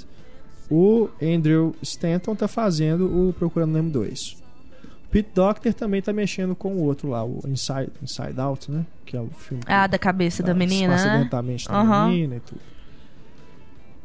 o 0.69 1.09
Andrew 1.21 1.75
Stanton 1.83 2.35
tá 2.35 2.47
fazendo 2.47 3.05
o 3.05 3.33
Procurando 3.33 3.71
Nemo 3.73 3.89
2. 3.91 4.43
Pete 5.11 5.29
Docter 5.33 5.73
também 5.73 6.01
tá 6.01 6.11
mexendo 6.11 6.55
com 6.55 6.73
o 6.73 6.83
outro 6.83 7.07
lá, 7.09 7.23
o 7.23 7.39
Inside, 7.47 7.89
Inside 8.01 8.39
Out, 8.39 8.71
né? 8.71 8.83
Que 9.05 9.15
é 9.15 9.21
o 9.21 9.27
filme 9.29 9.63
que 9.63 9.71
Ah, 9.71 9.85
da 9.87 9.97
cabeça 9.99 10.41
da 10.43 10.53
menina, 10.55 10.89
né? 10.89 10.95
acidentalmente 10.95 11.67
da 11.67 11.83
menina 12.07 12.35
e 12.37 12.39
tudo. 12.41 12.59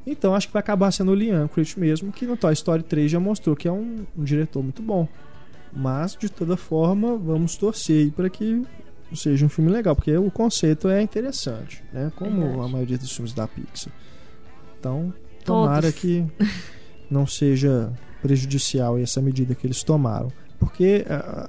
Então 0.06 0.34
acho 0.34 0.46
que 0.46 0.52
vai 0.52 0.60
acabar 0.60 0.90
sendo 0.90 1.12
o 1.12 1.14
Liam 1.14 1.46
Crit 1.48 1.78
mesmo, 1.78 2.10
que 2.12 2.26
no 2.26 2.36
Toy 2.36 2.52
Story 2.52 2.82
3 2.82 3.10
já 3.10 3.20
mostrou 3.20 3.54
que 3.54 3.68
é 3.68 3.72
um, 3.72 4.06
um 4.16 4.24
diretor 4.24 4.62
muito 4.62 4.82
bom. 4.82 5.06
Mas 5.72 6.16
de 6.16 6.28
toda 6.28 6.56
forma, 6.56 7.16
vamos 7.16 7.56
torcer 7.56 8.10
para 8.12 8.28
que 8.28 8.62
seja 9.14 9.44
um 9.44 9.48
filme 9.48 9.70
legal, 9.70 9.94
porque 9.94 10.16
o 10.16 10.30
conceito 10.30 10.88
é 10.88 11.02
interessante, 11.02 11.82
né? 11.92 12.12
Como 12.16 12.40
Verdade. 12.40 12.60
a 12.60 12.68
maioria 12.68 12.98
dos 12.98 13.12
filmes 13.12 13.32
da 13.32 13.46
Pixar. 13.46 13.92
Então, 14.78 15.12
tomara 15.44 15.82
Todos. 15.82 16.00
que 16.00 16.24
não 17.10 17.26
seja 17.26 17.92
prejudicial 18.22 18.98
essa 18.98 19.20
medida 19.20 19.54
que 19.54 19.66
eles 19.66 19.82
tomaram. 19.82 20.32
Porque 20.58 21.04
ah, 21.08 21.48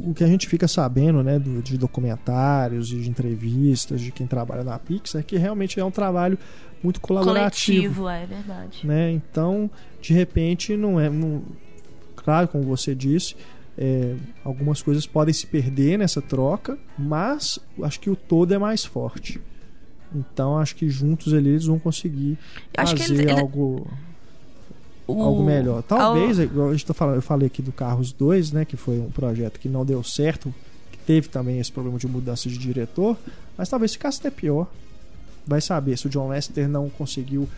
o 0.00 0.12
que 0.14 0.24
a 0.24 0.26
gente 0.26 0.46
fica 0.48 0.66
sabendo, 0.66 1.22
né, 1.22 1.38
do- 1.38 1.62
de 1.62 1.76
documentários 1.78 2.90
e 2.92 2.96
de 3.00 3.08
entrevistas 3.10 4.00
de 4.00 4.10
quem 4.10 4.26
trabalha 4.26 4.64
na 4.64 4.78
Pixar 4.78 5.20
é 5.20 5.24
que 5.24 5.36
realmente 5.36 5.78
é 5.78 5.84
um 5.84 5.90
trabalho 5.90 6.38
muito 6.82 7.00
colaborativo, 7.00 8.02
Coletivo, 8.02 8.08
é 8.08 8.26
verdade. 8.26 8.86
né? 8.86 9.10
Então, 9.10 9.70
de 10.00 10.12
repente, 10.12 10.76
não 10.76 10.98
é, 11.00 11.08
não- 11.10 11.42
claro, 12.16 12.48
como 12.48 12.64
você 12.64 12.94
disse, 12.94 13.34
é, 13.76 14.14
algumas 14.44 14.82
coisas 14.82 15.06
podem 15.06 15.32
se 15.32 15.46
perder 15.46 15.98
nessa 15.98 16.20
troca, 16.22 16.76
mas 16.98 17.58
acho 17.82 18.00
que 18.00 18.10
o 18.10 18.16
todo 18.16 18.52
é 18.54 18.58
mais 18.58 18.84
forte. 18.84 19.40
Então, 20.14 20.58
acho 20.58 20.74
que 20.74 20.88
juntos 20.88 21.34
ali 21.34 21.50
eles 21.50 21.66
vão 21.66 21.78
conseguir 21.78 22.38
fazer 22.98 23.14
ele- 23.14 23.22
ele- 23.24 23.40
algo 23.40 23.86
O- 25.14 25.22
algo 25.22 25.42
melhor. 25.42 25.82
Talvez, 25.82 26.38
ao- 26.38 26.44
igual 26.44 26.68
a 26.68 26.72
gente 26.72 26.86
tá 26.86 26.94
falando, 26.94 27.16
eu 27.16 27.22
falei 27.22 27.46
aqui 27.46 27.62
do 27.62 27.72
Carros 27.72 28.12
2, 28.12 28.52
né, 28.52 28.64
que 28.64 28.76
foi 28.76 28.98
um 28.98 29.10
projeto 29.10 29.58
que 29.58 29.68
não 29.68 29.84
deu 29.84 30.02
certo, 30.04 30.54
que 30.92 30.98
teve 30.98 31.28
também 31.28 31.58
esse 31.58 31.72
problema 31.72 31.98
de 31.98 32.06
mudança 32.06 32.48
de 32.48 32.58
diretor, 32.58 33.16
mas 33.56 33.68
talvez 33.68 33.92
ficasse 33.92 34.18
até 34.20 34.30
pior. 34.30 34.66
Vai 35.46 35.60
saber 35.62 35.96
se 35.96 36.06
o 36.06 36.10
John 36.10 36.28
Lester 36.28 36.68
não 36.68 36.90
conseguiu 36.90 37.48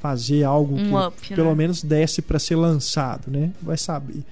fazer 0.00 0.44
algo 0.44 0.74
Um 0.76 0.88
que 0.88 0.94
up, 0.94 1.28
pelo 1.34 1.48
né? 1.50 1.54
menos 1.54 1.82
desse 1.82 2.20
para 2.20 2.38
ser 2.38 2.56
lançado, 2.56 3.30
né? 3.30 3.50
Vai 3.62 3.78
saber. 3.78 4.22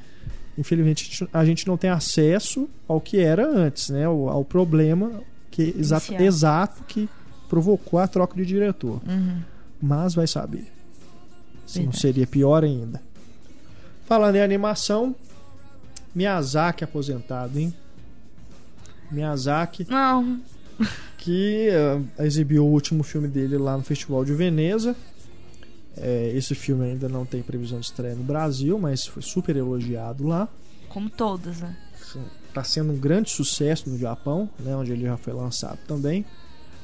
Infelizmente 0.58 1.26
a 1.32 1.44
gente- 1.44 1.66
não 1.66 1.76
tem 1.76 1.88
acesso 1.88 2.68
ao 2.86 3.00
que 3.00 3.18
era 3.20 3.48
antes, 3.48 3.88
né? 3.88 4.04
Ao, 4.04 4.28
ao 4.28 4.44
problema 4.44 5.12
que 5.50 5.74
exato, 5.78 6.12
exato 6.14 6.82
que 6.86 7.08
provocou 7.48 7.98
a 7.98 8.06
troca 8.06 8.34
de 8.36 8.44
diretor 8.44 9.00
Uhum. 9.08 9.38
mas 9.80 10.14
vai 10.14 10.26
saber. 10.26 10.66
Se 11.70 11.82
não 11.82 11.92
seria 11.92 12.26
pior 12.26 12.64
ainda. 12.64 13.00
Falando 14.06 14.36
em 14.36 14.42
animação, 14.42 15.14
Miyazaki 16.14 16.82
aposentado, 16.82 17.58
hein? 17.58 17.72
Miyazaki 19.10 19.86
Não, 19.88 20.40
que 21.18 21.68
eh, 21.68 22.00
exibiu 22.24 22.64
o 22.64 22.70
último 22.70 23.02
filme 23.02 23.28
dele 23.28 23.56
lá 23.56 23.76
no 23.76 23.82
Festival 23.84 24.24
de 24.24 24.32
Veneza. 24.34 24.96
Eh, 25.96 26.32
esse 26.34 26.54
filme 26.54 26.84
ainda 26.84 27.08
não 27.08 27.24
tem 27.24 27.42
previsão 27.42 27.78
de 27.78 27.86
estreia 27.86 28.14
no 28.14 28.24
Brasil, 28.24 28.78
mas 28.78 29.06
foi 29.06 29.22
super 29.22 29.56
elogiado 29.56 30.26
lá. 30.26 30.48
como 30.88 31.08
todas, 31.08 31.60
né? 31.60 31.76
Está 32.48 32.64
sendo 32.64 32.92
um 32.92 32.98
grande 32.98 33.30
sucesso 33.30 33.88
no 33.88 33.96
Japão, 33.96 34.50
né, 34.58 34.74
onde 34.74 34.90
ele 34.90 35.04
já 35.04 35.16
foi 35.16 35.32
lançado 35.32 35.78
também. 35.86 36.24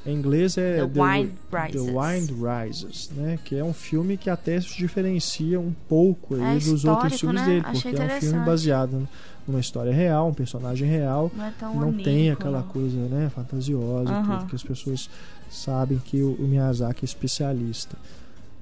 Em 0.06 0.14
inglês 0.14 0.56
é 0.56 0.76
The 0.76 0.84
Wind 0.84 1.30
Rises. 1.52 1.72
The 1.84 1.92
Wind 1.92 2.30
Rises, 2.30 3.10
né? 3.16 3.38
Que 3.44 3.56
é 3.56 3.64
um 3.64 3.72
filme 3.72 4.16
que 4.16 4.30
até 4.30 4.60
se 4.60 4.76
diferencia 4.76 5.58
um 5.58 5.72
pouco 5.88 6.36
É 6.36 6.54
dos 6.58 6.84
outros 6.84 7.18
filmes 7.18 7.40
né? 7.42 7.46
dele, 7.46 7.62
Achei 7.64 7.90
porque 7.92 8.02
é 8.12 8.16
um 8.16 8.20
filme 8.20 8.44
baseado 8.44 9.08
numa 9.48 9.60
história 9.60 9.92
real, 9.92 10.28
um 10.28 10.34
personagem 10.34 10.88
real. 10.88 11.30
Não 11.36 11.44
é 11.44 11.52
não 11.74 11.92
tem 11.92 12.30
aquela 12.30 12.60
não. 12.60 12.68
coisa, 12.68 12.96
né, 12.96 13.30
fantasiosa, 13.34 14.10
Aham. 14.12 14.38
tudo, 14.38 14.48
que 14.50 14.56
as 14.56 14.62
pessoas 14.62 15.10
sabem 15.50 15.98
que 15.98 16.20
o, 16.22 16.36
Miyazaki 16.40 17.04
é 17.04 17.06
especialista. 17.06 17.96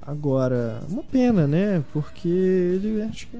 Agora, 0.02 0.82
uma 0.88 1.02
pena, 1.02 1.46
né? 1.46 1.82
Porque 1.92 2.28
ele 2.28 3.02
acho 3.02 3.26
que 3.28 3.38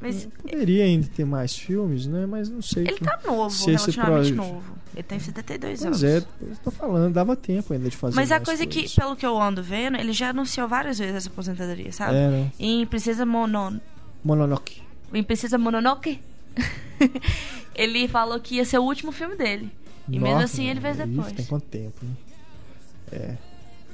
Mas 0.00 0.26
poderia 0.42 0.84
ainda 0.84 1.06
ter 1.14 1.24
mais 1.24 1.56
filmes, 1.56 2.06
né? 2.06 2.26
Mas 2.26 2.48
não 2.48 2.60
sei. 2.62 2.84
ele 2.84 2.92
que- 2.94 3.04
tá 3.04 3.18
novo, 3.24 3.50
se 3.50 3.70
esse 3.70 3.90
relativamente 3.92 4.34
proje- 4.34 4.52
novo. 4.52 4.72
Ele 4.98 5.04
tem 5.04 5.20
72 5.20 5.80
Pois 5.80 5.84
anos. 5.84 6.02
é, 6.02 6.18
eu 6.42 6.56
tô 6.64 6.72
falando, 6.72 7.12
dava 7.12 7.36
tempo 7.36 7.72
ainda 7.72 7.88
de 7.88 7.96
fazer 7.96 8.16
Mas 8.16 8.32
a 8.32 8.40
coisa 8.40 8.66
que, 8.66 8.80
coisas. 8.80 8.94
pelo 8.96 9.14
que 9.14 9.24
eu 9.24 9.40
ando 9.40 9.62
vendo, 9.62 9.96
ele 9.96 10.12
já 10.12 10.30
anunciou 10.30 10.66
várias 10.66 10.98
vezes 10.98 11.14
essa 11.14 11.28
aposentadoria, 11.28 11.92
sabe? 11.92 12.16
É, 12.16 12.28
né? 12.28 12.52
Em 12.58 12.84
Princesa 12.84 13.24
Mono... 13.24 13.80
Mononoke. 14.24 14.82
Em 15.14 15.22
Princesa 15.22 15.56
Mononoke, 15.56 16.20
ele 17.76 18.08
falou 18.08 18.40
que 18.40 18.56
ia 18.56 18.64
ser 18.64 18.78
o 18.78 18.82
último 18.82 19.12
filme 19.12 19.36
dele. 19.36 19.70
E 20.08 20.18
mesmo 20.18 20.34
Nossa, 20.40 20.44
assim 20.46 20.68
ele 20.68 20.80
fez 20.80 20.96
depois. 20.96 21.32
Tem 21.32 21.44
quanto 21.46 21.66
tempo, 21.66 21.94
né? 22.02 23.36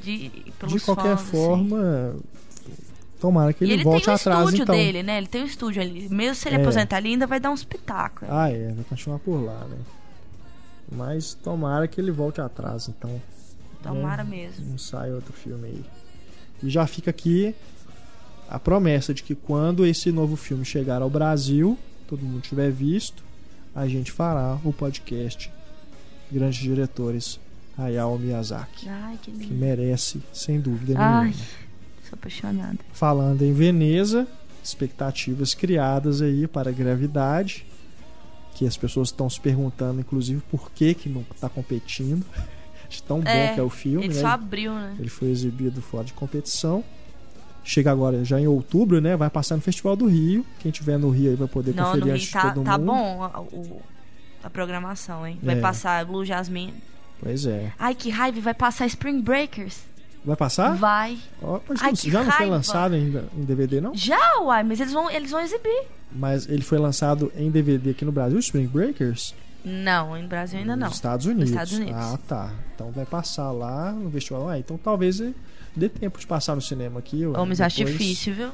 De, 0.03 0.31
pelos 0.59 0.75
De 0.75 0.81
qualquer 0.81 1.17
fãs, 1.17 1.21
assim. 1.23 1.31
forma, 1.31 2.17
tomara 3.21 3.53
que 3.53 3.63
ele, 3.65 3.75
ele 3.75 3.85
volte 3.85 4.05
tem 4.07 4.13
o 4.13 4.17
atrás 4.17 4.39
estúdio 4.41 4.63
então. 4.63 4.75
dele, 4.75 5.03
né? 5.03 5.19
Ele 5.19 5.27
tem 5.27 5.43
o 5.43 5.47
estúdio 5.47 5.83
ali. 5.83 6.09
Mesmo 6.09 6.35
se 6.35 6.49
ele 6.49 6.57
É. 6.57 6.61
aposentar, 6.61 6.99
ele 6.99 7.09
ainda 7.09 7.27
vai 7.27 7.39
dar 7.41 7.51
uns 7.51 7.63
pitacos. 7.65 8.27
Ah, 8.31 8.51
é, 8.51 8.73
vai 8.73 8.85
continuar 8.89 9.19
por 9.19 9.37
lá, 9.37 9.65
né? 9.69 9.77
Mas 10.97 11.35
tomara 11.35 11.89
que 11.89 12.01
ele 12.01 12.11
volte 12.11 12.41
atrás, 12.41 12.89
então. 12.89 13.21
Tomara 13.83 14.25
né? 14.25 14.31
mesmo. 14.31 14.67
Não 14.71 14.79
sai 14.79 15.13
outro 15.13 15.33
filme 15.33 15.69
aí. 15.69 15.85
E 16.63 16.71
já 16.71 16.87
fica 16.87 17.11
aqui 17.11 17.55
a 18.49 18.59
promessa 18.59 19.13
de 19.13 19.23
que 19.23 19.35
quando 19.35 19.85
esse 19.87 20.11
novo 20.13 20.37
filme 20.37 20.65
chegar 20.65 21.03
ao 21.03 21.11
Brasil, 21.11 21.79
todo 22.07 22.25
mundo 22.25 22.41
tiver 22.41 22.71
visto, 22.71 23.23
a 23.75 23.87
gente 23.89 24.13
fará 24.13 24.59
o 24.65 24.73
podcast 24.73 25.51
Grandes 26.31 26.61
Diretores 26.61 27.41
Hayao 27.77 28.19
Miyazaki, 28.19 28.89
Ai, 28.89 29.19
que 29.21 29.33
que 29.33 29.53
merece, 29.53 30.23
sem 30.33 30.61
dúvida 30.61 30.95
Ai, 30.97 31.25
nenhuma. 31.25 31.45
sou 32.09 32.15
apaixonada. 32.15 32.79
Falando 32.93 33.43
em 33.43 33.53
Veneza, 33.53 34.29
expectativas 34.63 35.55
criadas 35.55 36.23
aí 36.23 36.47
para 36.47 36.71
a 36.71 36.73
gravidade, 36.73 37.67
que 38.55 38.67
as 38.67 38.77
pessoas 38.77 39.09
estão 39.09 39.29
se 39.29 39.41
perguntando, 39.41 40.01
inclusive, 40.01 40.41
por 40.51 40.71
que 40.71 40.95
que 40.95 41.09
não 41.09 41.25
está 41.35 41.49
competindo. 41.49 42.25
De 42.89 43.03
tão 43.03 43.21
bom 43.21 43.29
É, 43.29 43.55
que 43.55 43.59
é 43.59 43.63
o 43.63 43.71
filme, 43.71 44.05
Ele 44.07 44.15
né? 44.15 44.21
só 44.21 44.29
abriu, 44.29 44.73
né? 44.73 44.95
Ele 45.01 45.09
foi 45.09 45.29
exibido 45.31 45.81
fora 45.83 46.05
de 46.05 46.13
competição. 46.13 46.85
Chega 47.65 47.91
agora 47.91 48.23
já 48.25 48.39
em 48.39 48.47
outubro, 48.47 49.01
né? 49.01 49.17
Vai 49.17 49.31
passar 49.31 49.57
no 49.57 49.63
Festival 49.63 49.97
do 49.97 50.07
Rio. 50.07 50.45
Quem 50.61 50.71
tiver 50.71 50.99
no 50.99 51.09
Rio 51.09 51.31
aí 51.31 51.37
vai 51.37 51.49
poder 51.49 51.75
Não, 51.75 51.87
conferir 51.87 52.07
no 52.07 52.15
Rio 52.19 52.31
tá, 52.31 52.51
todo 52.53 52.63
tá 52.65 52.79
mundo. 52.79 52.87
bom 52.87 53.23
a, 53.25 53.41
o- 53.41 53.83
a 54.45 54.51
programação, 54.51 55.27
hein? 55.27 55.39
Vai 55.43 55.57
É. 55.59 55.61
passar 55.61 56.05
Blue 56.05 56.25
Jasmine. 56.25 56.75
Pois 57.21 57.47
é. 57.47 57.73
Ai, 57.79 57.95
que 57.95 58.11
raiva, 58.11 58.39
vai 58.43 58.55
passar 58.55 58.87
Spring 58.87 59.21
Breakers. 59.23 59.81
Vai 60.25 60.37
passar? 60.37 60.75
Vai. 60.77 61.19
Mas 61.69 61.83
Ai, 61.83 61.91
não- 61.91 61.97
já 62.13 62.25
não 62.25 62.33
foi 62.33 62.47
lançado 62.47 62.95
ainda 62.95 63.25
em 63.37 63.45
DVD, 63.45 63.81
não? 63.81 63.95
Já, 63.95 64.41
uai, 64.41 64.63
mas 64.63 64.81
eles 64.81 64.93
vão, 64.93 65.11
eles 65.11 65.31
vão 65.31 65.41
exibir. 65.41 65.83
Mas 66.11 66.49
ele 66.49 66.63
foi 66.63 66.79
lançado 66.79 67.31
em 67.37 67.51
DVD 67.51 67.91
aqui 67.91 68.05
no 68.05 68.13
Brasil, 68.13 68.39
Spring 68.39 68.67
Breakers? 68.67 69.35
Não, 69.65 70.21
no 70.21 70.29
Brasil 70.29 70.59
ainda 70.59 70.77
não. 70.77 70.87
Nos 70.89 70.97
Estados 70.97 71.27
Unidos. 71.27 71.51
Estados 71.51 71.73
Unidos. 71.75 71.95
Ah, 71.95 72.19
tá. 72.29 72.51
Então 72.75 72.91
vai 72.91 73.05
passar 73.07 73.51
lá 73.51 73.93
no 73.93 74.11
festival. 74.11 74.49
Ah, 74.49 74.59
então 74.59 74.79
talvez 74.79 75.21
dê 75.77 75.89
tempo 75.89 76.19
de 76.19 76.27
passar 76.27 76.55
no 76.55 76.63
cinema 76.63 76.99
aqui. 77.01 77.27
Ô, 77.27 77.45
mas 77.47 77.61
acho 77.61 77.77
difícil, 77.85 78.35
viu? 78.35 78.51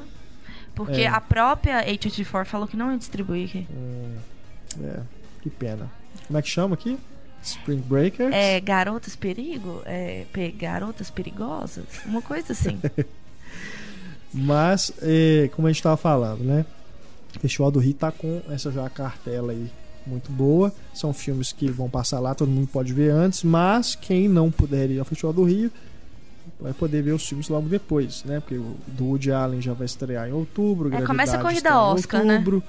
Porque 0.74 1.02
É. 1.02 1.08
a 1.08 1.20
própria 1.20 1.84
A24 1.84 2.44
falou 2.46 2.66
que 2.66 2.76
não 2.76 2.92
ia 2.92 2.98
distribuir 2.98 3.48
aqui. 3.48 3.66
Hum, 3.72 4.16
é, 4.84 5.00
que 5.42 5.50
pena. 5.50 5.90
Como 6.26 6.38
é 6.38 6.42
que 6.42 6.48
chama 6.48 6.74
aqui? 6.74 6.96
Spring 7.42 7.80
Breakers? 7.80 8.34
É 8.34 8.60
Garotas 8.60 9.16
Perigo? 9.16 9.82
É 9.86 10.24
Garotas 10.58 11.10
Perigosas? 11.10 11.84
Uma 12.04 12.22
coisa 12.22 12.52
assim. 12.52 12.78
Mas, 14.32 14.92
é, 15.02 15.50
como 15.54 15.66
a 15.66 15.72
gente 15.72 15.82
tava 15.82 15.96
falando, 15.96 16.44
né? 16.44 16.64
O 17.36 17.40
Festival 17.40 17.70
do 17.70 17.78
Rio 17.78 17.94
tá 17.94 18.12
com 18.12 18.40
essa 18.48 18.70
já 18.70 18.88
cartela 18.88 19.52
aí 19.52 19.70
muito 20.06 20.30
boa. 20.30 20.72
São 20.94 21.12
filmes 21.12 21.52
que 21.52 21.68
vão 21.70 21.88
passar 21.88 22.20
lá, 22.20 22.34
todo 22.34 22.50
mundo 22.50 22.68
pode 22.68 22.92
ver 22.92 23.10
antes, 23.10 23.42
mas 23.42 23.94
quem 23.94 24.28
não 24.28 24.50
puder 24.50 24.90
ir 24.90 24.98
ao 24.98 25.04
Festival 25.04 25.32
do 25.32 25.44
Rio 25.44 25.70
vai 26.60 26.72
poder 26.72 27.02
ver 27.02 27.12
os 27.12 27.26
filmes 27.26 27.48
logo 27.48 27.68
depois, 27.68 28.24
né? 28.24 28.40
Porque 28.40 28.56
o 28.56 28.76
do 28.86 29.06
Woody 29.06 29.32
Allen 29.32 29.60
já 29.60 29.72
vai 29.72 29.86
estrear 29.86 30.28
em 30.28 30.32
outubro, 30.32 30.92
É, 30.94 31.02
começa 31.02 31.36
a 31.36 31.40
corrida 31.40 31.80
Oscar, 31.80 32.24
né? 32.24 32.34
outubro. 32.34 32.62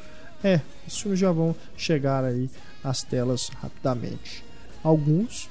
É, 0.44 0.62
os 0.88 1.00
filmes 1.00 1.20
já 1.20 1.32
vão 1.32 1.56
chegar 1.78 2.24
aí 2.24 2.50
às 2.84 3.04
telas 3.04 3.50
rapidamente. 3.62 4.44
Alguns, 4.84 5.50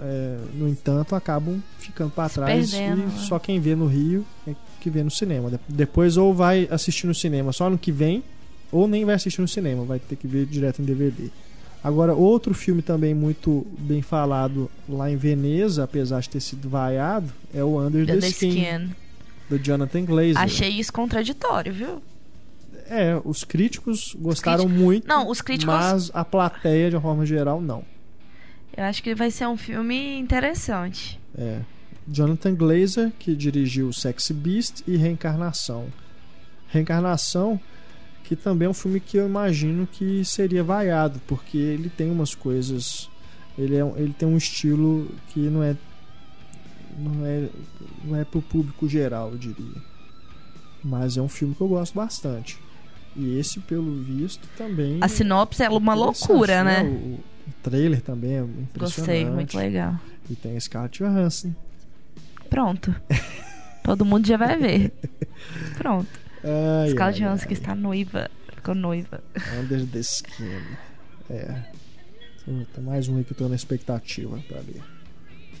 é, 0.00 0.38
no 0.54 0.68
entanto, 0.68 1.14
acabam 1.14 1.60
ficando 1.78 2.10
para 2.10 2.28
trás 2.28 2.70
perdendo, 2.70 3.02
e 3.02 3.04
né? 3.06 3.12
só 3.18 3.38
quem 3.38 3.60
vê 3.60 3.74
no 3.74 3.86
Rio 3.86 4.24
é 4.46 4.54
que 4.80 4.88
vê 4.90 5.02
no 5.02 5.10
cinema. 5.10 5.50
De- 5.50 5.60
Depois 5.68 6.16
ou 6.16 6.32
vai 6.34 6.68
assistir 6.70 7.06
no 7.06 7.14
cinema 7.14 7.52
só 7.52 7.68
no 7.68 7.76
que 7.78 7.92
vem, 7.92 8.22
ou 8.72 8.86
nem 8.88 9.04
vai 9.04 9.14
assistir 9.14 9.40
no 9.40 9.48
cinema, 9.48 9.84
vai 9.84 9.98
ter 9.98 10.16
que 10.16 10.26
ver 10.26 10.46
direto 10.46 10.80
em 10.80 10.84
DVD. 10.84 11.30
Agora, 11.84 12.14
outro 12.14 12.52
filme 12.52 12.82
também 12.82 13.14
muito 13.14 13.64
bem 13.78 14.02
falado 14.02 14.68
lá 14.88 15.10
em 15.10 15.16
Veneza, 15.16 15.84
apesar 15.84 16.20
de 16.20 16.28
ter 16.30 16.40
sido 16.40 16.68
vaiado, 16.68 17.32
é 17.54 17.62
o 17.62 17.80
Under 17.80 18.04
the, 18.06 18.16
The 18.16 18.26
Skin. 18.28 18.48
Skin. 18.48 18.90
do 19.48 19.58
Jonathan 19.58 20.04
Glazer. 20.04 20.38
Achei 20.38 20.70
isso 20.70 20.92
contraditório, 20.92 21.72
viu? 21.72 22.02
É, 22.88 23.20
os 23.24 23.44
críticos 23.44 24.16
gostaram 24.18 24.64
críticos- 24.64 24.82
muito, 24.84 25.06
Não, 25.08 25.28
os 25.28 25.40
críticos- 25.40 25.74
mas 25.74 26.10
a 26.14 26.24
plateia, 26.24 26.90
de 26.90 26.96
uma 26.96 27.02
forma 27.02 27.24
geral, 27.26 27.60
não. 27.60 27.84
Eu 28.74 28.84
acho 28.84 29.02
que 29.02 29.14
vai 29.14 29.30
ser 29.30 29.46
um 29.46 29.56
filme 29.56 30.18
interessante. 30.18 31.18
É. 31.36 31.60
Jonathan 32.08 32.54
Glazer, 32.54 33.12
que 33.18 33.34
dirigiu 33.34 33.92
Sexy 33.92 34.32
Beast 34.32 34.82
e 34.86 34.96
Reencarnação. 34.96 35.86
Reencarnação, 36.68 37.60
que 38.24 38.36
também 38.36 38.66
é 38.66 38.68
um 38.68 38.74
filme 38.74 39.00
que 39.00 39.16
eu 39.16 39.26
imagino 39.26 39.86
que 39.90 40.24
seria 40.24 40.62
vaiado, 40.62 41.20
porque 41.26 41.56
ele 41.56 41.88
tem 41.90 42.10
umas 42.10 42.34
coisas. 42.34 43.08
Ele, 43.58 43.76
é, 43.76 43.84
um- 43.84 43.96
ele 43.96 44.12
tem 44.12 44.28
um 44.28 44.36
estilo 44.36 45.10
que 45.28 45.40
não 45.40 45.62
é. 45.62 45.76
Não 46.98 47.26
é, 47.26 47.48
não 48.04 48.16
é 48.16 48.24
pro 48.24 48.40
público 48.40 48.88
geral, 48.88 49.30
eu 49.32 49.38
diria. 49.38 49.82
Mas 50.82 51.16
é 51.16 51.22
um 51.22 51.28
filme 51.28 51.54
que 51.54 51.60
eu 51.60 51.68
gosto 51.68 51.94
bastante. 51.94 52.58
E 53.14 53.38
esse, 53.38 53.60
pelo 53.60 54.02
visto, 54.02 54.46
também. 54.56 54.98
A 55.00 55.08
sinopse 55.08 55.62
é 55.62 55.68
uma 55.68 55.94
loucura, 55.94 56.62
né? 56.62 56.82
O, 56.84 57.18
o 57.46 57.52
trailer 57.62 58.00
também 58.00 58.36
é 58.36 58.40
impressionante. 58.40 58.96
Gostei, 58.96 59.24
muito 59.24 59.56
legal. 59.56 59.94
E 60.28 60.34
tem 60.34 60.56
a 60.56 60.60
Scarlett 60.60 61.02
Johansson. 61.02 61.54
Pronto. 62.50 62.94
Todo 63.82 64.04
mundo 64.04 64.26
já 64.26 64.36
vai 64.36 64.56
ver. 64.58 64.92
Pronto. 65.78 66.08
Ai, 66.42 66.90
Scarlett 66.90 67.22
ai, 67.22 67.28
Johansson 67.28 67.46
que 67.46 67.54
ai. 67.54 67.60
está 67.60 67.74
noiva. 67.74 68.30
Ficou 68.54 68.74
noiva. 68.74 69.22
Under 69.60 69.86
the 69.86 70.00
Skin. 70.00 70.60
É. 71.30 71.62
Tem 72.74 72.84
mais 72.84 73.08
um 73.08 73.16
aí 73.16 73.24
que 73.24 73.32
eu 73.32 73.36
tô 73.36 73.48
na 73.48 73.56
expectativa 73.56 74.38
pra 74.48 74.60
ver. 74.60 74.82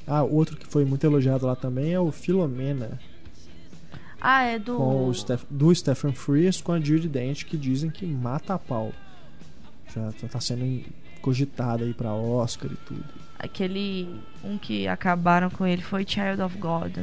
Ah, 0.06 0.22
outro 0.22 0.56
que 0.56 0.66
foi 0.66 0.84
muito 0.84 1.04
elogiado 1.04 1.46
lá 1.46 1.56
também 1.56 1.92
é 1.92 1.98
o 1.98 2.12
Filomena, 2.12 2.98
Ah, 4.20 4.42
é 4.44 4.56
do. 4.58 4.76
com 4.76 5.08
o 5.08 5.12
Steph, 5.14 5.42
do 5.50 5.74
Stephen 5.74 6.12
Frears 6.12 6.60
com 6.60 6.70
a 6.72 6.78
Judy 6.80 7.08
Dent, 7.08 7.44
que 7.44 7.56
dizem 7.56 7.90
que 7.90 8.06
mata 8.06 8.54
a 8.54 8.58
pau. 8.58 8.92
Já 9.92 10.12
tá 10.28 10.38
sendo 10.40 10.64
cogitado 11.30 11.82
aí 11.82 11.92
pra 11.92 12.14
Oscar 12.14 12.70
e 12.72 12.76
tudo. 12.86 13.04
Aquele. 13.38 14.08
Um 14.44 14.56
que 14.56 14.86
acabaram 14.86 15.50
com 15.50 15.66
ele 15.66 15.82
foi 15.82 16.06
Child 16.06 16.40
of 16.40 16.56
God. 16.58 16.96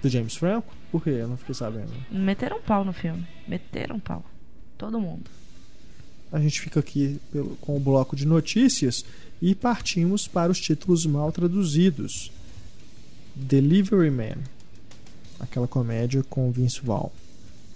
Do 0.00 0.08
James 0.08 0.36
Franco? 0.36 0.72
Por 0.92 1.02
quê? 1.02 1.10
Eu 1.10 1.26
não 1.28 1.36
fiquei 1.36 1.54
sabendo. 1.54 1.92
Meteram 2.10 2.60
pau 2.62 2.84
no 2.84 2.92
filme. 2.92 3.26
Meteram 3.48 3.98
pau. 3.98 4.24
Todo 4.78 5.00
mundo. 5.00 5.28
A 6.32 6.38
gente 6.38 6.60
fica 6.60 6.78
aqui 6.78 7.20
pelo- 7.32 7.56
com 7.56 7.76
o 7.76 7.80
bloco 7.80 8.14
de 8.14 8.26
notícias 8.26 9.04
e 9.42 9.54
partimos 9.54 10.28
para 10.28 10.52
os 10.52 10.60
títulos 10.60 11.04
mal 11.04 11.32
traduzidos. 11.32 12.30
Delivery 13.34 14.10
Man, 14.10 14.38
aquela 15.40 15.66
comédia 15.66 16.22
com 16.28 16.50
Vince 16.52 16.80
Vaughn, 16.82 17.10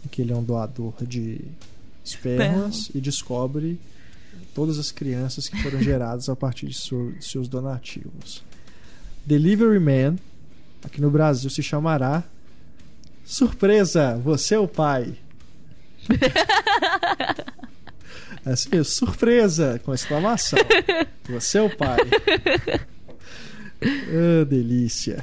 em 0.04 0.08
que 0.08 0.22
ele 0.22 0.32
é 0.32 0.36
um 0.36 0.42
doador 0.44 0.94
de 1.02 1.40
espermas 2.04 2.90
e 2.94 3.00
descobre 3.00 3.78
todas 4.54 4.78
as 4.78 4.90
crianças 4.92 5.48
que 5.48 5.60
foram 5.62 5.80
geradas 5.82 6.28
a 6.28 6.36
partir 6.36 6.66
de 6.68 6.74
seu- 6.78 7.12
de 7.12 7.24
seus 7.24 7.48
donativos. 7.48 8.42
Delivery 9.24 9.78
Man, 9.78 10.16
aqui 10.84 11.00
no 11.00 11.10
Brasil 11.10 11.48
se 11.50 11.62
chamará 11.62 12.24
Surpresa, 13.24 14.16
você 14.22 14.56
é 14.56 14.58
o 14.58 14.66
pai. 14.66 15.14
Assim, 18.44 18.82
surpresa, 18.82 19.80
com 19.84 19.94
exclamação. 19.94 20.58
Você 21.28 21.58
é 21.58 21.62
o 21.62 21.70
pai. 21.76 21.98
Ah, 23.84 24.44
delícia. 24.44 25.20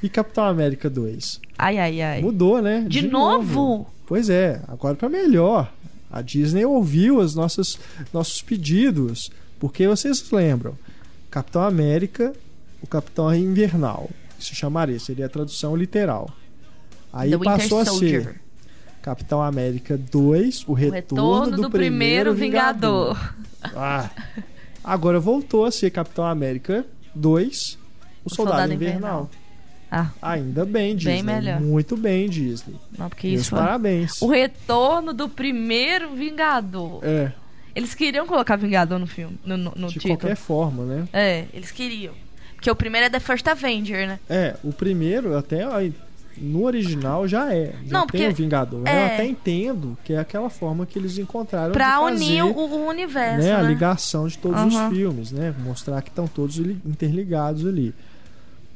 E 0.00 0.08
Capitão 0.08 0.44
América 0.44 0.88
2? 0.88 1.40
Ai, 1.58 1.76
ai, 1.76 2.00
ai. 2.00 2.22
Mudou, 2.22 2.62
né? 2.62 2.84
De, 2.88 3.02
novo? 3.08 3.90
Pois 4.06 4.30
é, 4.30 4.62
agora 4.68 4.94
para 4.94 5.08
melhor. 5.08 5.74
A 6.16 6.22
Disney 6.22 6.64
ouviu 6.64 7.18
os 7.18 7.34
nossos, 7.34 7.78
nossos 8.12 8.40
pedidos. 8.42 9.30
Porque 9.58 9.86
vocês 9.86 10.30
lembram? 10.30 10.76
Capitão 11.30 11.62
América, 11.62 12.32
o 12.82 12.86
Capitão 12.86 13.34
Invernal. 13.34 14.10
Se 14.38 14.54
chamaria, 14.54 14.98
seria 14.98 15.26
a 15.26 15.28
tradução 15.28 15.76
literal. 15.76 16.30
Aí 17.12 17.30
The 17.30 17.36
Winter 17.36 17.52
passou 17.52 17.78
a 17.80 17.84
Soldier. 17.84 18.22
ser 18.24 18.40
Capitão 19.02 19.42
América 19.42 19.96
2, 19.96 20.64
o 20.66 20.72
O 20.72 20.74
retorno, 20.74 21.56
do, 21.56 21.70
primeiro 21.70 22.34
Vingador. 22.34 23.34
Ah, 23.62 24.10
agora 24.82 25.20
voltou 25.20 25.64
a 25.64 25.70
ser 25.70 25.90
Capitão 25.90 26.24
América 26.24 26.84
2, 27.14 27.78
o, 28.24 28.34
Soldado, 28.34 28.56
Soldado 28.56 28.72
Invernal. 28.72 28.98
Invernal. 28.98 29.30
Ah, 30.22 30.30
Ainda 30.32 30.64
bem, 30.64 30.94
Disney. 30.96 31.22
melhor. 31.22 31.60
Muito 31.60 31.96
bem, 31.96 32.28
Disney. 32.28 32.74
não, 32.98 33.08
porque 33.08 33.28
Meus 33.28 33.40
isso 33.42 33.50
foi. 33.50 33.58
parabéns. 33.58 34.20
O 34.22 34.26
retorno 34.28 35.12
do 35.12 35.28
primeiro 35.28 36.14
Vingador. 36.14 37.00
É, 37.02 37.32
Eles 37.74 37.94
queriam 37.94 38.26
colocar 38.26 38.56
Vingador 38.56 38.98
no 38.98 39.06
filme, 39.06 39.38
no, 39.44 39.56
no, 39.56 39.72
no 39.76 39.86
de 39.88 39.94
título. 39.94 40.16
qualquer 40.16 40.36
forma, 40.36 40.84
né? 40.84 41.08
É, 41.12 41.44
eles 41.52 41.70
queriam. 41.70 42.14
Porque 42.54 42.70
o 42.70 42.74
primeiro 42.76 43.06
é 43.06 43.10
The 43.10 43.20
First 43.20 43.46
Avenger, 43.46 44.06
né? 44.08 44.18
É, 44.30 44.56
o 44.64 44.72
primeiro 44.72 45.36
até 45.36 45.62
no 46.38 46.64
original 46.64 47.28
já 47.28 47.52
é. 47.54 47.74
Já 47.84 47.92
Não, 47.98 48.06
tem 48.06 48.28
o 48.28 48.34
Vingador. 48.34 48.80
Eu 48.80 48.86
é. 48.86 49.14
até 49.14 49.26
entendo 49.26 49.96
que 50.04 50.14
é 50.14 50.18
aquela 50.18 50.48
forma 50.50 50.84
que 50.86 50.98
eles 50.98 51.16
encontraram 51.18 51.72
Pra 51.72 52.00
unir 52.00 52.42
o, 52.44 52.48
o 52.54 52.86
universo, 52.88 53.46
né, 53.46 53.52
né? 53.52 53.56
a 53.56 53.62
ligação 53.62 54.26
de 54.26 54.36
todos 54.38 54.58
Aham. 54.58 54.88
os 54.88 54.96
filmes, 54.96 55.30
né? 55.32 55.54
Mostrar 55.64 56.00
que 56.02 56.08
estão 56.08 56.26
todos 56.26 56.56
li- 56.56 56.78
interligados 56.84 57.66
ali. 57.66 57.94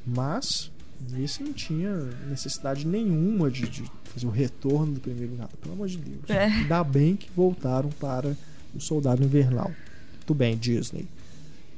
Mas 0.07 0.71
esse 1.19 1.43
não 1.43 1.53
tinha 1.53 1.95
necessidade 2.29 2.87
nenhuma 2.87 3.51
de, 3.51 3.69
de 3.69 3.85
fazer 4.05 4.27
o 4.27 4.31
retorno 4.31 4.95
do 4.95 5.01
primeiro 5.01 5.33
Vingador. 5.33 5.57
Pelo 5.61 5.75
amor 5.75 5.89
de 5.89 5.97
Deus. 5.97 6.29
É. 6.29 6.45
Ainda 6.45 6.85
bem 6.85 7.17
que 7.17 7.29
voltaram 7.35 7.91
para 7.91 8.37
o 8.75 8.81
Soldado 8.81 9.23
Invernal. 9.23 9.71
Muito 10.15 10.35
bem, 10.35 10.57
Disney. 10.57 11.07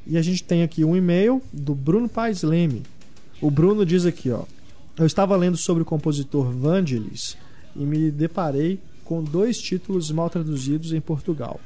E 0.06 0.18
a 0.18 0.22
gente 0.22 0.42
tem 0.42 0.62
aqui 0.62 0.84
um 0.84 0.96
e-mail 0.96 1.40
do 1.52 1.74
Bruno 1.74 2.08
Paes 2.08 2.42
Leme. 2.42 2.82
O 3.40 3.50
Bruno 3.50 3.86
diz 3.86 4.04
aqui, 4.04 4.30
ó. 4.30 4.44
Eu 4.96 5.06
estava 5.06 5.36
lendo 5.36 5.56
sobre 5.56 5.82
o 5.82 5.86
compositor 5.86 6.50
Vangelis 6.50 7.36
e 7.74 7.80
me 7.80 8.10
deparei 8.10 8.78
com 9.04 9.22
dois 9.22 9.58
títulos 9.58 10.10
mal 10.10 10.28
traduzidos 10.28 10.92
em 10.92 11.00
Portugal. 11.00 11.60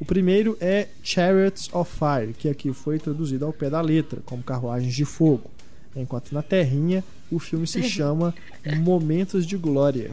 O 0.00 0.04
primeiro 0.04 0.56
é 0.60 0.88
Chariots 1.02 1.72
of 1.72 1.90
Fire, 1.90 2.34
que 2.34 2.48
aqui 2.48 2.72
foi 2.72 2.98
traduzido 2.98 3.44
ao 3.44 3.52
pé 3.52 3.70
da 3.70 3.80
letra, 3.80 4.20
como 4.24 4.42
Carruagens 4.42 4.94
de 4.94 5.04
Fogo. 5.04 5.50
Enquanto 5.96 6.32
na 6.32 6.42
Terrinha 6.42 7.04
o 7.30 7.38
filme 7.38 7.66
se 7.66 7.82
chama 7.82 8.34
Momentos 8.82 9.46
de 9.46 9.56
Glória. 9.56 10.10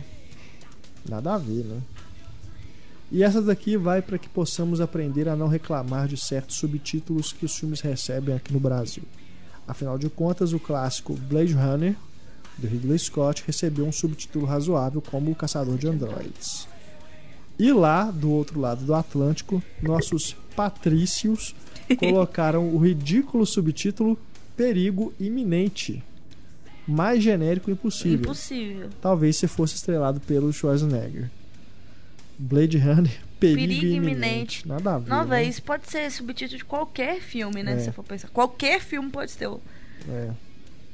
Nada 1.08 1.36
a 1.36 1.38
ver, 1.38 1.64
né? 1.64 1.82
E 3.12 3.24
essa 3.24 3.42
daqui 3.42 3.76
vai 3.76 4.02
para 4.02 4.18
que 4.18 4.30
possamos 4.30 4.80
aprender 4.80 5.28
a 5.28 5.36
não 5.36 5.48
reclamar 5.48 6.08
de 6.08 6.16
certos 6.16 6.56
subtítulos 6.56 7.34
que 7.34 7.46
os 7.46 7.56
filmes 7.56 7.82
recebem 7.82 8.36
aqui 8.36 8.54
no 8.54 8.60
Brasil. 8.60 9.04
Afinal 9.68 9.98
de 9.98 10.10
contas, 10.10 10.54
o 10.54 10.60
clássico 10.60 11.14
Blade 11.14 11.54
Runner, 11.54 11.96
do 12.58 12.68
Ridley 12.68 12.98
Scott, 12.98 13.44
recebeu 13.46 13.86
um 13.86 13.92
subtítulo 13.92 14.46
razoável 14.46 15.02
como 15.02 15.30
O 15.30 15.36
Caçador 15.36 15.78
de 15.78 15.88
Androides. 15.88 16.68
E 17.60 17.72
lá, 17.74 18.10
do 18.10 18.32
outro 18.32 18.60
lado 18.60 18.86
do 18.86 18.94
Atlântico, 18.94 19.62
nossos 19.82 20.36
patrícios 20.56 21.54
colocaram 22.00 22.74
o 22.74 22.78
ridículo 22.78 23.46
subtítulo 23.46 24.18
Perigo 24.62 25.14
Iminente. 25.20 26.04
Mais 26.88 27.24
genérico 27.24 27.72
impossível. 27.72 28.20
Impossível. 28.20 28.90
Talvez 29.02 29.38
se 29.38 29.48
fosse 29.48 29.76
estrelado 29.76 30.20
pelo 30.20 30.52
Schwarzenegger. 30.54 31.30
Blade 32.38 32.78
Runner, 32.78 33.20
Perigo, 33.40 33.60
Perigo 33.60 33.86
iminente. 33.86 33.98
Iminente. 33.98 34.68
Nada 34.68 34.96
a 34.96 35.00
ver. 35.00 35.10
Não, 35.10 35.24
né? 35.24 35.30
velho, 35.30 35.50
isso 35.50 35.64
pode 35.64 35.90
ser 35.90 36.12
subtítulo 36.12 36.58
de 36.58 36.66
qualquer 36.66 37.20
filme, 37.22 37.64
né? 37.64 37.74
É. 37.74 37.80
Se 37.80 37.86
você 37.86 37.92
for 37.92 38.04
pensar. 38.04 38.30
Qualquer 38.30 38.82
filme 38.82 39.10
pode 39.10 39.34
ter. 39.34 39.50
É. 40.10 40.30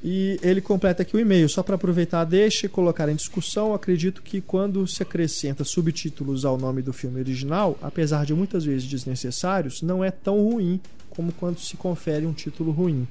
E 0.04 0.40
ele 0.44 0.62
completa 0.62 1.02
aqui 1.02 1.16
o 1.16 1.20
e-mail, 1.20 1.50
só 1.50 1.64
para 1.64 1.76
aproveitar, 1.76 2.24
deixa 2.24 2.68
e 2.68 2.70
colocar 2.70 3.10
em 3.10 3.16
discussão. 3.16 3.74
Acredito 3.74 4.22
que 4.22 4.40
quando 4.40 4.86
se 4.88 5.02
acrescenta 5.04 5.64
subtítulos 5.64 6.46
ao 6.46 6.58
nome 6.58 6.82
do 6.82 6.94
filme 6.94 7.20
original, 7.20 7.78
apesar 7.82 8.26
de 8.26 8.34
muitas 8.34 8.64
vezes 8.64 8.88
desnecessários, 8.88 9.82
não 9.82 10.04
é 10.04 10.12
tão 10.12 10.42
ruim 10.42 10.80
como 11.10 11.32
quando 11.32 11.60
se 11.60 11.76
confere 11.76 12.26
um 12.26 12.34
título 12.34 12.72
ruim. 12.72 13.08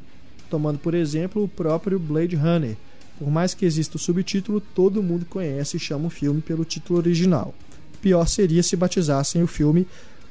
Tomando 0.51 0.79
por 0.79 0.95
exemplo 0.95 1.43
o 1.43 1.49
próprio 1.49 1.99
Blade 1.99 2.37
Runner. 2.37 2.77
Por 3.19 3.31
mais 3.31 3.55
que 3.55 3.65
exista 3.65 3.97
o 3.97 4.01
subtítulo, 4.01 4.61
todo 4.61 5.03
mundo 5.03 5.25
conhece 5.27 5.77
e 5.77 5.81
chama 5.81 6.07
o 6.07 6.11
filme 6.11 6.41
pelo 6.43 6.65
título 6.65 6.99
original. 6.99 7.55
Pior 8.03 8.27
seria 8.29 8.63
se 8.63 8.77
batizassem 8.77 9.43
o 9.43 9.47
filme 9.47 9.87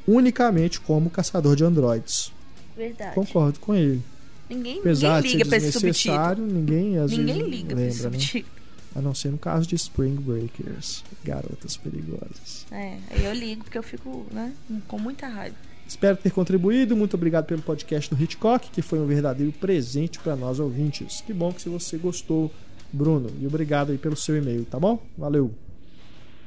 unicamente 0.08 0.80
como 0.80 1.10
Caçador 1.10 1.56
de 1.56 1.64
Androides. 1.64 2.32
Verdade. 2.78 3.16
Concordo 3.16 3.60
com 3.60 3.74
ele. 3.74 4.02
Ninguém, 4.50 4.80
Apesar 4.80 5.16
ninguém 5.24 5.32
liga 5.38 5.46
pra 5.50 5.58
esse 5.58 5.72
subtítulo. 5.72 6.46
ninguém 6.48 6.98
às 7.00 7.10
Ninguém 7.12 7.26
vezes 7.38 7.50
liga 7.50 7.76
pra 7.76 7.86
esse 7.86 8.04
né? 8.04 8.12
subtítulo. 8.12 8.56
A 8.96 9.02
não 9.02 9.14
ser 9.16 9.30
no 9.32 9.38
caso 9.38 9.68
de 9.68 9.76
Spring 9.76 10.16
Breakers, 10.16 11.04
Garotas 11.24 11.76
Perigosas. 11.76 12.66
É, 12.72 12.98
aí 13.10 13.26
eu 13.26 13.34
ligo 13.34 13.64
porque 13.64 13.78
eu 13.78 13.84
fico, 13.84 14.26
né, 14.32 14.54
com 14.88 14.98
muita 15.00 15.28
raiva. 15.28 15.56
Espero 15.88 16.18
ter 16.18 16.32
contribuído. 16.32 16.96
Muito 16.96 17.14
obrigado 17.16 17.46
pelo 17.46 17.62
podcast 17.62 18.14
do 18.14 18.22
Hitchcock, 18.22 18.70
que 18.72 18.82
foi 18.82 19.00
um 19.00 19.06
verdadeiro 19.06 19.52
presente 19.54 20.20
para 20.20 20.36
nós 20.36 20.60
ouvintes. 20.60 21.22
Que 21.22 21.34
bom 21.34 21.52
que 21.54 21.62
se 21.62 21.70
você 21.70 21.98
gostou 21.98 22.52
Bruno. 22.92 23.30
E 23.40 23.46
obrigado 23.46 23.92
aí 23.92 23.98
pelo 23.98 24.16
seu 24.16 24.38
e-mail, 24.38 24.66
tá 24.66 24.80
bom? 24.80 25.00
Valeu. 25.18 25.52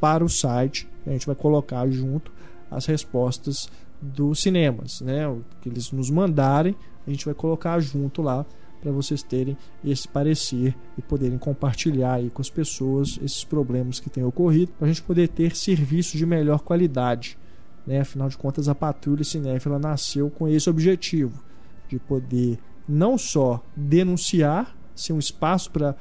para 0.00 0.24
o 0.24 0.28
site, 0.28 0.88
a 1.06 1.10
gente 1.10 1.26
vai 1.26 1.34
colocar 1.34 1.88
junto 1.88 2.32
as 2.70 2.84
respostas 2.86 3.70
dos 4.00 4.40
cinemas, 4.40 5.00
né? 5.00 5.26
O 5.26 5.42
que 5.62 5.68
eles 5.68 5.90
nos 5.92 6.10
mandarem, 6.10 6.76
a 7.06 7.10
gente 7.10 7.24
vai 7.24 7.34
colocar 7.34 7.78
junto 7.80 8.20
lá 8.20 8.44
para 8.86 8.92
vocês 8.92 9.20
terem 9.20 9.58
esse 9.84 10.06
parecer 10.06 10.72
e 10.96 11.02
poderem 11.02 11.36
compartilhar 11.38 12.14
aí 12.14 12.30
com 12.30 12.40
as 12.40 12.48
pessoas 12.48 13.18
esses 13.20 13.42
problemas 13.42 13.98
que 13.98 14.08
têm 14.08 14.22
ocorrido, 14.22 14.70
para 14.78 14.86
a 14.86 14.88
gente 14.88 15.02
poder 15.02 15.26
ter 15.26 15.56
serviço 15.56 16.16
de 16.16 16.24
melhor 16.24 16.60
qualidade. 16.60 17.36
Né? 17.84 17.98
Afinal 17.98 18.28
de 18.28 18.38
contas, 18.38 18.68
a 18.68 18.76
Patrulha 18.76 19.24
Cinéfila 19.24 19.76
nasceu 19.76 20.30
com 20.30 20.46
esse 20.46 20.70
objetivo, 20.70 21.42
de 21.88 21.98
poder 21.98 22.60
não 22.88 23.18
só 23.18 23.60
denunciar, 23.74 24.76
ser 24.94 25.12
um 25.12 25.18
espaço 25.18 25.68
para 25.72 25.96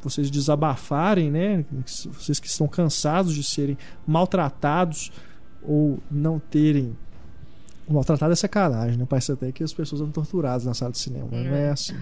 vocês 0.00 0.30
desabafarem, 0.30 1.28
né? 1.28 1.64
Vocês 2.12 2.38
que 2.38 2.46
estão 2.46 2.68
cansados 2.68 3.34
de 3.34 3.42
serem 3.42 3.76
maltratados 4.06 5.10
ou 5.60 5.98
não 6.08 6.38
terem 6.38 6.96
maltratado 7.92 8.32
é 8.32 8.36
sacanagem, 8.36 8.96
né? 8.96 9.06
Parece 9.08 9.32
até 9.32 9.52
que 9.52 9.62
as 9.62 9.72
pessoas 9.72 10.00
são 10.00 10.10
torturadas 10.10 10.64
na 10.64 10.74
sala 10.74 10.92
de 10.92 10.98
cinema, 10.98 11.28
não 11.30 11.54
é 11.54 11.70
assim. 11.70 11.94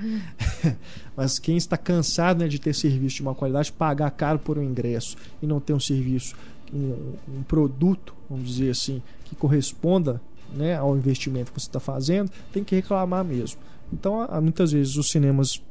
Mas 1.16 1.38
quem 1.38 1.56
está 1.56 1.76
cansado 1.76 2.40
né, 2.40 2.48
de 2.48 2.58
ter 2.58 2.74
serviço 2.74 3.16
de 3.16 3.22
uma 3.22 3.34
qualidade, 3.34 3.70
pagar 3.70 4.10
caro 4.10 4.38
por 4.38 4.58
um 4.58 4.62
ingresso 4.62 5.16
e 5.42 5.46
não 5.46 5.60
ter 5.60 5.74
um 5.74 5.80
serviço, 5.80 6.34
um, 6.72 7.14
um 7.28 7.42
produto, 7.42 8.14
vamos 8.28 8.48
dizer 8.48 8.70
assim, 8.70 9.02
que 9.24 9.34
corresponda 9.34 10.20
né, 10.54 10.76
ao 10.76 10.96
investimento 10.96 11.52
que 11.52 11.60
você 11.60 11.66
está 11.66 11.80
fazendo, 11.80 12.30
tem 12.52 12.64
que 12.64 12.74
reclamar 12.74 13.24
mesmo. 13.24 13.60
Então, 13.92 14.26
muitas 14.40 14.72
vezes 14.72 14.96
os 14.96 15.10
cinemas, 15.10 15.62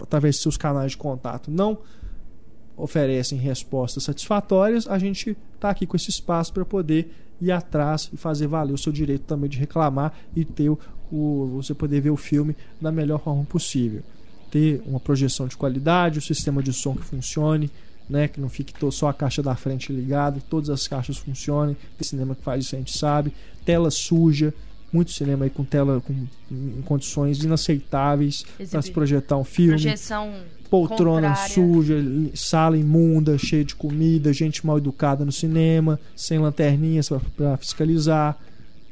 através 0.00 0.36
de 0.36 0.42
seus 0.42 0.56
canais 0.56 0.92
de 0.92 0.96
contato, 0.96 1.50
não 1.50 1.78
oferecem 2.76 3.38
respostas 3.38 4.04
satisfatórias, 4.04 4.86
a 4.86 4.98
gente 4.98 5.36
está 5.54 5.70
aqui 5.70 5.86
com 5.86 5.96
esse 5.96 6.10
espaço 6.10 6.52
para 6.52 6.64
poder 6.64 7.12
ir 7.40 7.50
atrás 7.50 8.08
e 8.12 8.16
fazer 8.16 8.46
valer 8.46 8.72
o 8.72 8.78
seu 8.78 8.92
direito 8.92 9.22
também 9.22 9.50
de 9.50 9.58
reclamar 9.58 10.12
e 10.34 10.44
ter 10.44 10.70
o, 10.70 10.78
o, 11.10 11.46
você 11.56 11.74
poder 11.74 12.00
ver 12.00 12.10
o 12.10 12.16
filme 12.16 12.56
da 12.80 12.92
melhor 12.92 13.18
forma 13.18 13.44
possível. 13.44 14.02
Ter 14.50 14.82
uma 14.86 15.00
projeção 15.00 15.46
de 15.46 15.56
qualidade, 15.56 16.18
o 16.18 16.20
um 16.20 16.22
sistema 16.22 16.62
de 16.62 16.72
som 16.72 16.94
que 16.94 17.04
funcione, 17.04 17.70
né, 18.08 18.28
que 18.28 18.40
não 18.40 18.48
fique 18.48 18.72
só 18.90 19.08
a 19.08 19.14
caixa 19.14 19.42
da 19.42 19.54
frente 19.56 19.92
ligada, 19.92 20.40
todas 20.48 20.70
as 20.70 20.86
caixas 20.86 21.16
funcionem. 21.16 21.76
Tem 21.98 22.06
cinema 22.06 22.34
que 22.34 22.42
faz 22.42 22.64
isso 22.64 22.76
a 22.76 22.78
gente 22.78 22.96
sabe. 22.96 23.32
Tela 23.64 23.90
suja, 23.90 24.54
muito 24.92 25.12
cinema 25.12 25.44
aí 25.44 25.50
com 25.50 25.64
tela 25.64 26.00
com, 26.00 26.12
em 26.50 26.82
condições 26.82 27.42
inaceitáveis 27.42 28.44
para 28.70 28.82
se 28.82 28.90
projetar 28.90 29.36
um 29.36 29.44
filme. 29.44 29.72
Projeção 29.72 30.32
poltrona 30.72 31.28
contrária. 31.28 31.54
suja, 31.54 31.96
sala 32.34 32.78
imunda, 32.78 33.36
cheia 33.36 33.62
de 33.62 33.74
comida, 33.74 34.32
gente 34.32 34.66
mal 34.66 34.78
educada 34.78 35.22
no 35.22 35.30
cinema, 35.30 36.00
sem 36.16 36.38
lanterninhas 36.38 37.10
para 37.36 37.58
fiscalizar, 37.58 38.38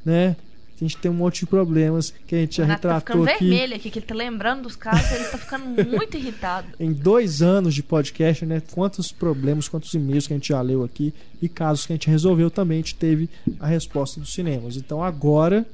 né? 0.05 0.36
A 0.80 0.84
gente 0.84 0.96
tem 0.96 1.11
um 1.11 1.14
monte 1.14 1.40
de 1.40 1.46
problemas 1.46 2.12
que 2.26 2.34
a 2.34 2.38
gente 2.38 2.57
já 2.57 2.66
tá 2.66 2.72
retratou 2.72 3.01
ficando 3.01 3.28
aqui. 3.28 3.48
vermelho 3.48 3.76
aqui, 3.76 3.90
que 3.90 3.98
ele 3.98 4.07
tá 4.07 4.14
lembrando 4.14 4.62
dos 4.62 4.76
casos, 4.76 5.11
ele 5.12 5.24
tá 5.24 5.38
ficando 5.38 5.64
muito 5.88 6.16
irritado. 6.16 6.68
Em 6.78 6.92
dois 6.92 7.42
anos 7.42 7.74
de 7.74 7.82
podcast, 7.82 8.46
né? 8.46 8.62
Quantos 8.72 9.12
problemas, 9.12 9.68
quantos 9.68 9.92
e-mails 9.92 10.26
que 10.26 10.32
a 10.32 10.36
gente 10.36 10.48
já 10.48 10.61
leu 10.62 10.82
aqui 10.82 11.14
e 11.40 11.51
casos 11.51 11.86
que 11.86 11.92
a 11.92 11.96
gente 11.96 12.09
resolveu 12.09 12.51
também, 12.51 12.76
a 12.76 12.80
gente 12.80 12.94
teve 12.94 13.28
a 13.59 13.66
resposta 13.66 14.18
dos 14.20 14.32
cinemas. 14.32 14.76
Então 14.76 15.03
agora, 15.03 15.66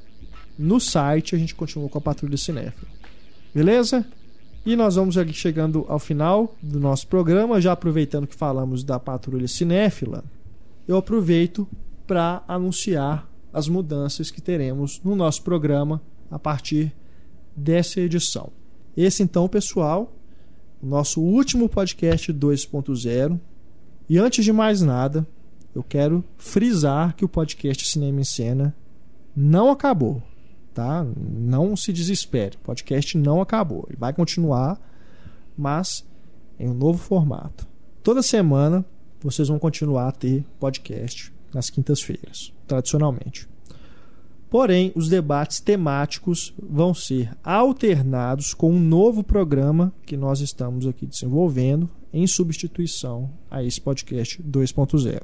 no 0.58 0.80
site, 0.80 1.34
a 1.34 1.38
gente 1.38 1.54
continua 1.54 1.88
com 1.88 1.98
a 1.98 2.00
Patrulha 2.00 2.36
Cinéfila. 2.36 2.88
Beleza? 3.54 4.06
E 4.64 4.74
nós 4.74 4.96
vamos 4.96 5.16
aqui 5.16 5.32
chegando 5.32 5.84
ao 5.88 5.98
final 5.98 6.56
do 6.60 6.80
nosso 6.80 7.06
programa, 7.06 7.60
já 7.60 7.72
aproveitando 7.72 8.26
que 8.26 8.34
falamos 8.34 8.82
da 8.82 8.98
Patrulha 8.98 9.46
Cinéfila, 9.46 10.24
eu 10.88 10.96
aproveito 10.96 11.68
para 12.06 12.42
anunciar 12.48 13.28
as 13.52 13.68
mudanças 13.68 14.30
que 14.30 14.40
teremos 14.40 15.00
no 15.04 15.14
nosso 15.14 15.42
programa 15.42 16.02
a 16.30 16.38
partir 16.38 16.92
dessa 17.56 18.00
edição. 18.00 18.50
Esse 18.96 19.22
então, 19.22 19.48
pessoal, 19.48 20.12
nosso 20.82 21.20
último 21.20 21.68
podcast 21.68 22.32
2.0. 22.32 23.38
E 24.08 24.18
antes 24.18 24.44
de 24.44 24.52
mais 24.52 24.82
nada, 24.82 25.26
eu 25.74 25.82
quero 25.82 26.24
frisar 26.36 27.14
que 27.14 27.24
o 27.24 27.28
podcast 27.28 27.86
Cinema 27.86 28.20
em 28.20 28.24
Cena 28.24 28.74
não 29.34 29.70
acabou 29.70 30.22
tá? 30.76 31.06
Não 31.16 31.74
se 31.74 31.90
desespere, 31.90 32.56
o 32.56 32.60
podcast 32.60 33.16
não 33.16 33.40
acabou, 33.40 33.86
ele 33.88 33.96
vai 33.96 34.12
continuar, 34.12 34.78
mas 35.56 36.04
em 36.60 36.68
um 36.68 36.74
novo 36.74 36.98
formato. 36.98 37.66
Toda 38.02 38.20
semana 38.20 38.84
vocês 39.22 39.48
vão 39.48 39.58
continuar 39.58 40.08
a 40.08 40.12
ter 40.12 40.44
podcast 40.60 41.32
nas 41.52 41.70
quintas-feiras, 41.70 42.52
tradicionalmente. 42.66 43.48
Porém, 44.50 44.92
os 44.94 45.08
debates 45.08 45.60
temáticos 45.60 46.52
vão 46.62 46.92
ser 46.92 47.34
alternados 47.42 48.52
com 48.52 48.70
um 48.70 48.78
novo 48.78 49.24
programa 49.24 49.92
que 50.04 50.16
nós 50.16 50.40
estamos 50.40 50.86
aqui 50.86 51.06
desenvolvendo 51.06 51.88
em 52.12 52.26
substituição 52.26 53.30
a 53.50 53.64
esse 53.64 53.80
podcast 53.80 54.42
2.0. 54.42 55.22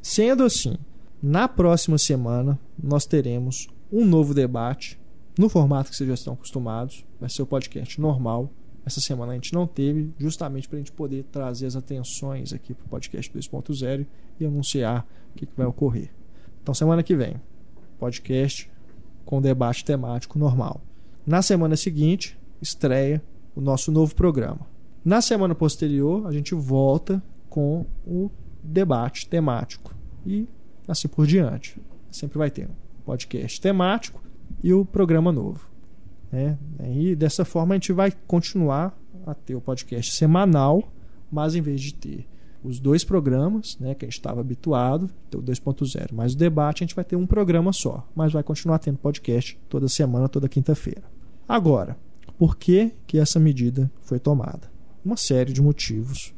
Sendo 0.00 0.44
assim, 0.44 0.76
na 1.22 1.46
próxima 1.46 1.98
semana 1.98 2.58
nós 2.82 3.04
teremos 3.04 3.68
um 3.94 4.04
novo 4.04 4.34
debate 4.34 4.98
no 5.38 5.48
formato 5.48 5.88
que 5.88 5.96
vocês 5.96 6.08
já 6.08 6.14
estão 6.14 6.34
acostumados. 6.34 7.06
Vai 7.20 7.30
ser 7.30 7.42
o 7.42 7.46
podcast 7.46 8.00
normal. 8.00 8.50
Essa 8.84 9.00
semana 9.00 9.32
a 9.32 9.34
gente 9.36 9.54
não 9.54 9.68
teve, 9.68 10.12
justamente 10.18 10.68
para 10.68 10.76
a 10.76 10.80
gente 10.80 10.90
poder 10.90 11.22
trazer 11.30 11.66
as 11.66 11.76
atenções 11.76 12.52
aqui 12.52 12.74
para 12.74 12.84
o 12.84 12.88
podcast 12.88 13.32
2.0 13.32 14.04
e 14.40 14.44
anunciar 14.44 15.06
o 15.32 15.38
que, 15.38 15.46
que 15.46 15.56
vai 15.56 15.64
ocorrer. 15.64 16.10
Então, 16.60 16.74
semana 16.74 17.04
que 17.04 17.14
vem, 17.14 17.40
podcast 17.98 18.68
com 19.24 19.40
debate 19.40 19.84
temático 19.84 20.38
normal. 20.38 20.82
Na 21.24 21.40
semana 21.40 21.76
seguinte, 21.76 22.36
estreia 22.60 23.22
o 23.54 23.60
nosso 23.60 23.92
novo 23.92 24.14
programa. 24.14 24.66
Na 25.04 25.22
semana 25.22 25.54
posterior, 25.54 26.26
a 26.26 26.32
gente 26.32 26.54
volta 26.54 27.22
com 27.48 27.86
o 28.04 28.28
debate 28.62 29.28
temático. 29.28 29.94
E 30.26 30.48
assim 30.88 31.08
por 31.08 31.26
diante. 31.26 31.80
Sempre 32.10 32.38
vai 32.38 32.50
ter 32.50 32.68
podcast 33.04 33.60
temático 33.60 34.22
e 34.62 34.72
o 34.72 34.84
programa 34.84 35.30
novo. 35.30 35.68
Né? 36.32 36.58
E 36.92 37.14
dessa 37.14 37.44
forma 37.44 37.74
a 37.74 37.76
gente 37.76 37.92
vai 37.92 38.12
continuar 38.26 38.98
a 39.26 39.34
ter 39.34 39.54
o 39.54 39.60
podcast 39.60 40.14
semanal, 40.16 40.92
mas 41.30 41.54
em 41.54 41.60
vez 41.60 41.80
de 41.80 41.94
ter 41.94 42.26
os 42.62 42.80
dois 42.80 43.04
programas, 43.04 43.76
né, 43.78 43.94
que 43.94 44.06
a 44.06 44.08
gente 44.08 44.18
estava 44.18 44.40
habituado, 44.40 45.10
o 45.34 45.42
2.0, 45.42 46.12
mas 46.12 46.32
o 46.32 46.36
debate 46.36 46.82
a 46.82 46.86
gente 46.86 46.94
vai 46.94 47.04
ter 47.04 47.14
um 47.14 47.26
programa 47.26 47.72
só, 47.74 48.08
mas 48.16 48.32
vai 48.32 48.42
continuar 48.42 48.78
tendo 48.78 48.96
podcast 48.96 49.58
toda 49.68 49.86
semana, 49.86 50.30
toda 50.30 50.48
quinta-feira. 50.48 51.02
Agora, 51.46 51.96
por 52.38 52.56
que, 52.56 52.92
que 53.06 53.18
essa 53.18 53.38
medida 53.38 53.90
foi 54.00 54.18
tomada? 54.18 54.72
Uma 55.04 55.16
série 55.16 55.52
de 55.52 55.60
motivos, 55.60 56.34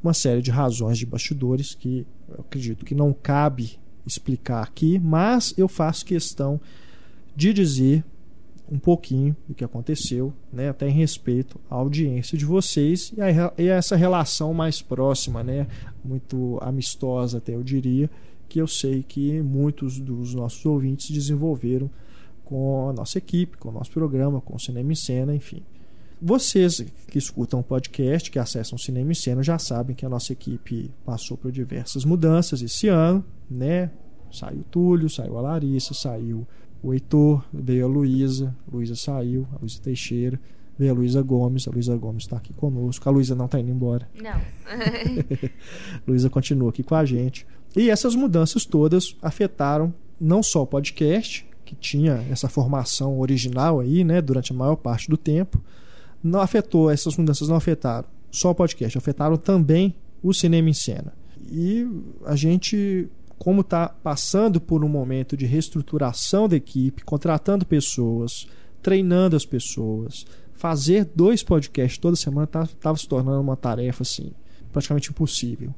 uma 0.00 0.14
série 0.14 0.40
de 0.40 0.52
razões 0.52 0.98
de 0.98 1.04
bastidores 1.04 1.74
que 1.74 2.06
eu 2.28 2.40
acredito 2.40 2.84
que 2.84 2.94
não 2.94 3.12
cabe 3.12 3.78
explicar 4.06 4.62
aqui, 4.62 4.98
mas 4.98 5.54
eu 5.56 5.68
faço 5.68 6.04
questão 6.04 6.60
de 7.34 7.52
dizer 7.52 8.04
um 8.70 8.78
pouquinho 8.78 9.36
do 9.48 9.54
que 9.54 9.64
aconteceu, 9.64 10.32
né, 10.52 10.68
até 10.68 10.88
em 10.88 10.92
respeito 10.92 11.60
à 11.70 11.76
audiência 11.76 12.36
de 12.36 12.44
vocês 12.44 13.12
e 13.16 13.20
a, 13.20 13.52
e 13.58 13.70
a 13.70 13.76
essa 13.76 13.94
relação 13.94 14.52
mais 14.52 14.82
próxima, 14.82 15.42
né, 15.42 15.66
muito 16.04 16.58
amistosa 16.60 17.38
até 17.38 17.54
eu 17.54 17.62
diria, 17.62 18.10
que 18.48 18.60
eu 18.60 18.66
sei 18.66 19.02
que 19.02 19.40
muitos 19.40 19.98
dos 19.98 20.34
nossos 20.34 20.64
ouvintes 20.66 21.10
desenvolveram 21.10 21.90
com 22.44 22.88
a 22.88 22.92
nossa 22.92 23.18
equipe, 23.18 23.56
com 23.56 23.68
o 23.68 23.72
nosso 23.72 23.90
programa, 23.90 24.40
com 24.40 24.54
o 24.54 24.60
Cinema 24.60 24.92
em 24.92 24.96
Cena, 24.96 25.34
enfim. 25.34 25.62
Vocês 26.22 26.84
que 27.08 27.18
escutam 27.18 27.60
o 27.60 27.62
podcast, 27.62 28.30
que 28.30 28.38
acessam 28.38 28.76
o 28.76 28.78
Cinema 28.78 29.10
em 29.10 29.14
Cena, 29.14 29.42
já 29.42 29.58
sabem 29.58 29.94
que 29.94 30.06
a 30.06 30.08
nossa 30.08 30.32
equipe 30.32 30.90
passou 31.04 31.36
por 31.36 31.52
diversas 31.52 32.04
mudanças 32.04 32.62
esse 32.62 32.88
ano, 32.88 33.22
né? 33.50 33.90
Saiu 34.30 34.60
o 34.60 34.64
Túlio, 34.64 35.08
saiu 35.08 35.38
a 35.38 35.40
Larissa, 35.40 35.94
saiu 35.94 36.46
o 36.82 36.92
Heitor, 36.92 37.44
veio 37.52 37.84
a 37.84 37.88
Luísa, 37.88 38.54
Luísa 38.70 38.94
saiu, 38.94 39.46
a 39.54 39.58
Luísa 39.60 39.80
Teixeira, 39.82 40.38
veio 40.78 40.92
a 40.92 40.94
Luísa 40.94 41.22
Gomes, 41.22 41.66
a 41.66 41.70
Luísa 41.70 41.96
Gomes 41.96 42.24
está 42.24 42.36
aqui 42.36 42.52
conosco, 42.52 43.08
a 43.08 43.12
Luísa 43.12 43.34
não 43.34 43.46
está 43.46 43.58
indo 43.58 43.70
embora. 43.70 44.08
Não. 44.14 44.40
Luísa 46.06 46.28
continua 46.28 46.70
aqui 46.70 46.82
com 46.82 46.94
a 46.94 47.04
gente. 47.04 47.46
E 47.74 47.90
essas 47.90 48.14
mudanças 48.14 48.64
todas 48.64 49.16
afetaram 49.22 49.92
não 50.20 50.42
só 50.42 50.62
o 50.62 50.66
podcast, 50.66 51.46
que 51.64 51.74
tinha 51.74 52.24
essa 52.30 52.48
formação 52.48 53.18
original 53.18 53.80
aí, 53.80 54.04
né, 54.04 54.22
durante 54.22 54.52
a 54.52 54.54
maior 54.54 54.76
parte 54.76 55.10
do 55.10 55.16
tempo, 55.16 55.60
não 56.22 56.40
afetou, 56.40 56.90
essas 56.90 57.16
mudanças 57.16 57.48
não 57.48 57.56
afetaram 57.56 58.08
só 58.30 58.50
o 58.50 58.54
podcast, 58.54 58.96
afetaram 58.96 59.36
também 59.36 59.94
o 60.22 60.32
cinema 60.32 60.70
em 60.70 60.74
cena. 60.74 61.12
E 61.50 61.86
a 62.24 62.36
gente 62.36 63.08
como 63.46 63.60
está 63.60 63.88
passando 63.88 64.60
por 64.60 64.82
um 64.82 64.88
momento 64.88 65.36
de 65.36 65.46
reestruturação 65.46 66.48
da 66.48 66.56
equipe, 66.56 67.04
contratando 67.04 67.64
pessoas, 67.64 68.48
treinando 68.82 69.36
as 69.36 69.46
pessoas, 69.46 70.26
fazer 70.52 71.08
dois 71.14 71.44
podcasts 71.44 71.96
toda 71.96 72.16
semana 72.16 72.46
estava 72.46 72.66
tá, 72.66 72.96
se 72.96 73.06
tornando 73.06 73.40
uma 73.40 73.56
tarefa 73.56 74.02
assim 74.02 74.32
praticamente 74.72 75.10
impossível, 75.10 75.72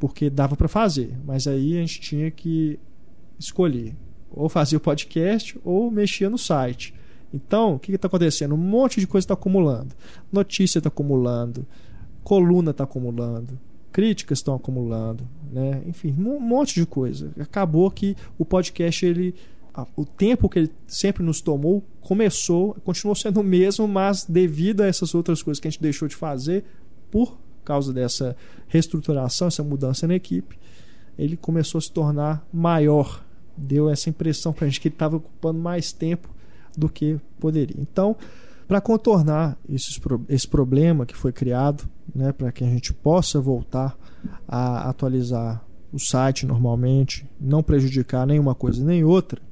porque 0.00 0.30
dava 0.30 0.56
para 0.56 0.68
fazer, 0.68 1.14
mas 1.22 1.46
aí 1.46 1.76
a 1.76 1.80
gente 1.82 2.00
tinha 2.00 2.30
que 2.30 2.80
escolher 3.38 3.94
ou 4.30 4.48
fazer 4.48 4.76
o 4.76 4.80
podcast 4.80 5.60
ou 5.62 5.90
mexer 5.90 6.30
no 6.30 6.38
site. 6.38 6.94
Então, 7.30 7.74
o 7.74 7.78
que 7.78 7.92
está 7.92 8.08
acontecendo? 8.08 8.54
Um 8.54 8.56
monte 8.56 9.00
de 9.00 9.06
coisa 9.06 9.26
está 9.26 9.34
acumulando. 9.34 9.94
Notícia 10.32 10.78
está 10.78 10.88
acumulando, 10.88 11.66
coluna 12.24 12.70
está 12.70 12.84
acumulando, 12.84 13.60
críticas 13.92 14.38
estão 14.38 14.54
acumulando, 14.54 15.28
né? 15.52 15.82
Enfim, 15.86 16.14
um 16.18 16.40
monte 16.40 16.74
de 16.74 16.86
coisa. 16.86 17.30
Acabou 17.38 17.90
que 17.90 18.16
o 18.38 18.44
podcast 18.44 19.04
ele 19.04 19.34
o 19.96 20.04
tempo 20.04 20.50
que 20.50 20.58
ele 20.58 20.70
sempre 20.86 21.22
nos 21.22 21.40
tomou 21.40 21.82
começou, 22.02 22.76
continuou 22.84 23.14
sendo 23.14 23.40
o 23.40 23.44
mesmo, 23.44 23.88
mas 23.88 24.24
devido 24.24 24.82
a 24.82 24.86
essas 24.86 25.14
outras 25.14 25.42
coisas 25.42 25.58
que 25.58 25.66
a 25.66 25.70
gente 25.70 25.80
deixou 25.80 26.06
de 26.06 26.14
fazer 26.14 26.64
por 27.10 27.38
causa 27.64 27.92
dessa 27.92 28.36
reestruturação, 28.68 29.48
essa 29.48 29.62
mudança 29.62 30.06
na 30.06 30.14
equipe, 30.14 30.58
ele 31.18 31.36
começou 31.36 31.78
a 31.78 31.82
se 31.82 31.90
tornar 31.90 32.46
maior. 32.52 33.24
Deu 33.56 33.88
essa 33.88 34.10
impressão 34.10 34.52
para 34.52 34.66
a 34.66 34.68
gente 34.68 34.80
que 34.80 34.88
ele 34.88 34.94
estava 34.94 35.16
ocupando 35.16 35.58
mais 35.58 35.92
tempo 35.92 36.28
do 36.76 36.88
que 36.88 37.18
poderia. 37.38 37.76
Então, 37.78 38.16
para 38.72 38.80
contornar 38.80 39.58
esses, 39.68 40.00
esse 40.30 40.48
problema 40.48 41.04
que 41.04 41.14
foi 41.14 41.30
criado, 41.30 41.86
né, 42.14 42.32
para 42.32 42.50
que 42.50 42.64
a 42.64 42.66
gente 42.66 42.90
possa 42.90 43.38
voltar 43.38 43.94
a 44.48 44.88
atualizar 44.88 45.62
o 45.92 45.98
site 45.98 46.46
normalmente, 46.46 47.28
não 47.38 47.62
prejudicar 47.62 48.26
nenhuma 48.26 48.54
coisa 48.54 48.82
nem 48.82 49.04
outra, 49.04 49.42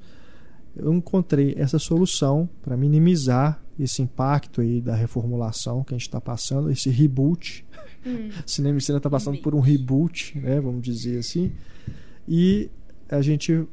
eu 0.75 0.91
encontrei 0.95 1.55
essa 1.59 1.79
solução 1.79 2.49
para 2.63 2.79
minimizar 2.79 3.63
esse 3.79 4.01
impacto 4.01 4.63
aí 4.63 4.81
da 4.81 4.95
reformulação 4.95 5.85
que 5.85 5.93
a 5.93 5.99
gente 5.99 6.09
está 6.09 6.19
passando, 6.19 6.71
esse 6.71 6.89
reboot. 6.89 7.67
Hum. 8.07 8.31
Cinema 8.47 8.79
e 8.79 8.81
cena 8.81 8.97
está 8.97 9.11
passando 9.11 9.37
por 9.43 9.55
um 9.55 9.61
reboot, 9.61 10.39
né, 10.39 10.59
vamos 10.63 10.81
dizer 10.81 11.19
assim. 11.19 11.53
E 12.27 12.71
a 13.07 13.21
gente 13.21 13.69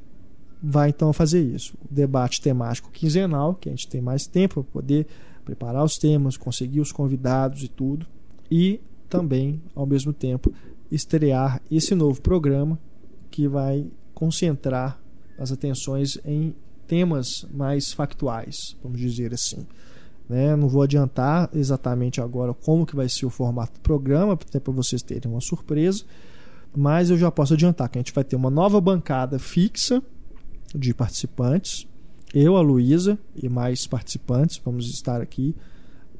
vai 0.62 0.90
então 0.90 1.14
fazer 1.14 1.42
isso. 1.42 1.78
O 1.90 1.94
debate 1.94 2.42
temático 2.42 2.92
quinzenal, 2.92 3.56
que 3.56 3.70
a 3.70 3.72
gente 3.72 3.88
tem 3.88 4.02
mais 4.02 4.28
tempo 4.28 4.62
para 4.62 4.74
poder 4.74 5.08
preparar 5.48 5.82
os 5.82 5.98
temas, 5.98 6.36
conseguir 6.36 6.82
os 6.82 6.92
convidados 6.92 7.64
e 7.64 7.70
tudo, 7.70 8.06
e 8.52 8.82
também, 9.08 9.62
ao 9.74 9.86
mesmo 9.86 10.12
tempo, 10.12 10.54
estrear 10.92 11.62
esse 11.72 11.96
novo 11.96 12.22
programa 12.22 12.78
que 13.32 13.48
vai 13.48 13.88
concentrar 14.14 15.00
as 15.40 15.50
atenções 15.50 16.20
em 16.26 16.54
temas 16.86 17.48
mais 17.50 17.94
factuais, 17.94 18.76
vamos 18.84 19.00
dizer 19.00 19.34
assim. 19.34 19.66
Né? 20.28 20.54
Não 20.58 20.68
vou 20.68 20.82
adiantar 20.82 21.50
exatamente 21.54 22.20
agora 22.20 22.54
como 22.54 22.86
que 22.86 22.96
vai 22.96 23.08
ser 23.08 23.26
o 23.26 23.30
formato 23.30 23.76
do 23.76 23.80
programa, 23.80 24.34
até 24.34 24.60
para 24.60 24.74
vocês 24.74 25.02
terem 25.02 25.32
uma 25.32 25.40
surpresa, 25.40 26.04
mas 26.76 27.10
eu 27.10 27.18
já 27.18 27.32
posso 27.32 27.54
adiantar 27.54 27.88
que 27.88 27.98
a 27.98 28.02
gente 28.02 28.14
vai 28.14 28.26
ter 28.26 28.36
uma 28.36 28.50
nova 28.50 28.82
bancada 28.82 29.40
fixa 29.40 30.04
de 30.76 30.94
participantes 30.94 31.88
eu, 32.34 32.56
a 32.56 32.62
Luísa 32.62 33.18
e 33.36 33.48
mais 33.48 33.88
participantes 33.88 34.62
vamos 34.64 34.90
estar 34.90 35.22
aqui 35.22 35.56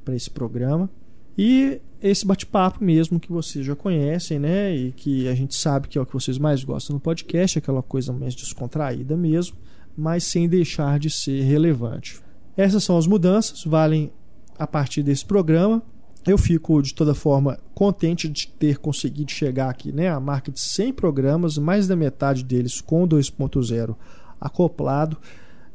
para 0.04 0.16
esse 0.16 0.30
programa. 0.30 0.90
E 1.38 1.80
esse 2.02 2.26
bate-papo 2.26 2.84
mesmo 2.84 3.20
que 3.20 3.32
vocês 3.32 3.66
já 3.66 3.76
conhecem, 3.76 4.40
né? 4.40 4.76
E 4.76 4.92
que 4.92 5.28
a 5.28 5.36
gente 5.36 5.56
sabe 5.56 5.88
que 5.88 5.98
é 5.98 6.02
o 6.02 6.06
que 6.06 6.14
vocês 6.14 6.38
mais 6.38 6.64
gostam 6.64 6.96
no 6.96 7.00
podcast, 7.00 7.60
aquela 7.60 7.84
coisa 7.84 8.12
mais 8.12 8.34
descontraída 8.34 9.16
mesmo, 9.16 9.56
mas 9.96 10.24
sem 10.24 10.48
deixar 10.48 10.98
de 10.98 11.10
ser 11.10 11.44
relevante. 11.44 12.20
Essas 12.56 12.84
são 12.84 12.98
as 12.98 13.06
mudanças, 13.06 13.64
valem 13.66 14.12
a 14.58 14.66
partir 14.66 15.04
desse 15.04 15.26
programa. 15.26 15.84
Eu 16.26 16.38
fico 16.38 16.82
de 16.82 16.94
toda 16.94 17.14
forma 17.14 17.60
contente 17.74 18.28
de 18.28 18.48
ter 18.48 18.80
conseguido 18.80 19.32
chegar 19.32 19.70
aqui, 19.70 19.92
né? 19.92 20.10
A 20.10 20.20
marca 20.20 20.52
de 20.52 20.60
100 20.60 20.94
programas, 20.94 21.58
mais 21.58 21.88
da 21.88 21.96
metade 21.96 22.44
deles 22.44 22.82
com 22.82 23.08
2.0 23.08 23.96
acoplado. 24.42 25.18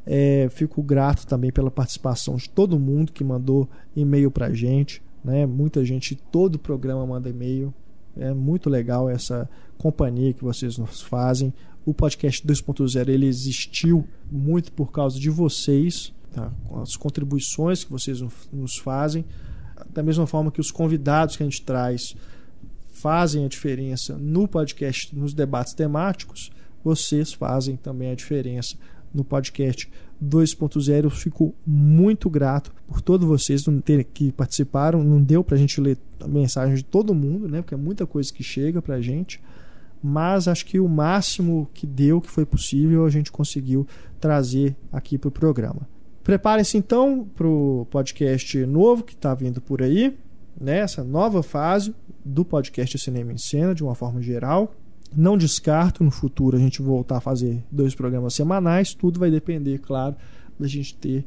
É, 0.05 0.49
fico 0.51 0.83
grato 0.83 1.25
também 1.25 1.51
pela 1.51 1.71
participação 1.71 2.35
de 2.35 2.49
todo 2.49 2.79
mundo 2.79 3.11
que 3.11 3.23
mandou 3.23 3.69
e-mail 3.95 4.29
para 4.29 4.53
gente. 4.53 5.01
Né? 5.23 5.45
Muita 5.45 5.83
gente, 5.85 6.15
todo 6.15 6.59
programa 6.59 7.05
manda 7.05 7.29
e-mail. 7.29 7.73
É 8.17 8.33
muito 8.33 8.69
legal 8.69 9.09
essa 9.09 9.49
companhia 9.77 10.33
que 10.33 10.43
vocês 10.43 10.77
nos 10.77 11.01
fazem. 11.01 11.53
O 11.85 11.93
podcast 11.93 12.45
2.0 12.45 13.09
ele 13.09 13.25
existiu 13.25 14.07
muito 14.31 14.71
por 14.71 14.91
causa 14.91 15.19
de 15.19 15.29
vocês, 15.29 16.13
tá? 16.31 16.51
as 16.81 16.95
contribuições 16.95 17.83
que 17.83 17.91
vocês 17.91 18.21
nos 18.51 18.77
fazem, 18.77 19.25
da 19.93 20.03
mesma 20.03 20.27
forma 20.27 20.51
que 20.51 20.61
os 20.61 20.71
convidados 20.71 21.35
que 21.35 21.43
a 21.43 21.45
gente 21.45 21.61
traz 21.61 22.15
fazem 22.91 23.43
a 23.43 23.49
diferença 23.49 24.17
no 24.17 24.47
podcast, 24.47 25.13
nos 25.13 25.33
debates 25.33 25.73
temáticos, 25.73 26.51
vocês 26.83 27.33
fazem 27.33 27.75
também 27.75 28.11
a 28.11 28.15
diferença 28.15 28.77
no 29.13 29.23
podcast 29.23 29.91
2.0. 30.23 31.03
Eu 31.03 31.09
fico 31.09 31.53
muito 31.65 32.29
grato 32.29 32.73
por 32.87 33.01
todos 33.01 33.27
vocês 33.27 33.63
que 34.13 34.31
participaram. 34.31 35.03
Não 35.03 35.21
deu 35.21 35.43
para 35.43 35.55
a 35.55 35.59
gente 35.59 35.79
ler 35.79 35.97
a 36.19 36.27
mensagem 36.27 36.75
de 36.75 36.83
todo 36.83 37.13
mundo, 37.13 37.47
né? 37.47 37.61
Porque 37.61 37.73
é 37.73 37.77
muita 37.77 38.05
coisa 38.05 38.31
que 38.33 38.43
chega 38.43 38.81
para 38.81 38.95
a 38.95 39.01
gente. 39.01 39.41
Mas 40.01 40.47
acho 40.47 40.65
que 40.65 40.79
o 40.79 40.87
máximo 40.87 41.69
que 41.73 41.87
deu, 41.87 42.19
que 42.19 42.29
foi 42.29 42.45
possível, 42.45 43.05
a 43.05 43.09
gente 43.09 43.31
conseguiu 43.31 43.87
trazer 44.19 44.75
aqui 44.91 45.17
para 45.17 45.29
o 45.29 45.31
programa. 45.31 45.87
Preparem-se 46.23 46.77
então 46.77 47.27
para 47.35 47.47
o 47.47 47.85
podcast 47.89 48.65
novo 48.65 49.03
que 49.03 49.13
está 49.13 49.33
vindo 49.33 49.61
por 49.61 49.81
aí, 49.81 50.17
nessa 50.59 51.03
né? 51.03 51.09
nova 51.09 51.43
fase 51.43 51.93
do 52.23 52.45
podcast 52.45 52.97
Cinema 52.97 53.33
em 53.33 53.37
Cena, 53.37 53.75
de 53.75 53.83
uma 53.83 53.95
forma 53.95 54.21
geral. 54.21 54.73
Não 55.15 55.37
descarto 55.37 56.03
no 56.03 56.11
futuro 56.11 56.57
a 56.57 56.59
gente 56.59 56.81
voltar 56.81 57.17
a 57.17 57.21
fazer 57.21 57.63
dois 57.71 57.93
programas 57.93 58.33
semanais, 58.33 58.93
tudo 58.93 59.19
vai 59.19 59.29
depender, 59.29 59.79
claro, 59.79 60.15
da 60.59 60.67
gente 60.67 60.95
ter 60.95 61.25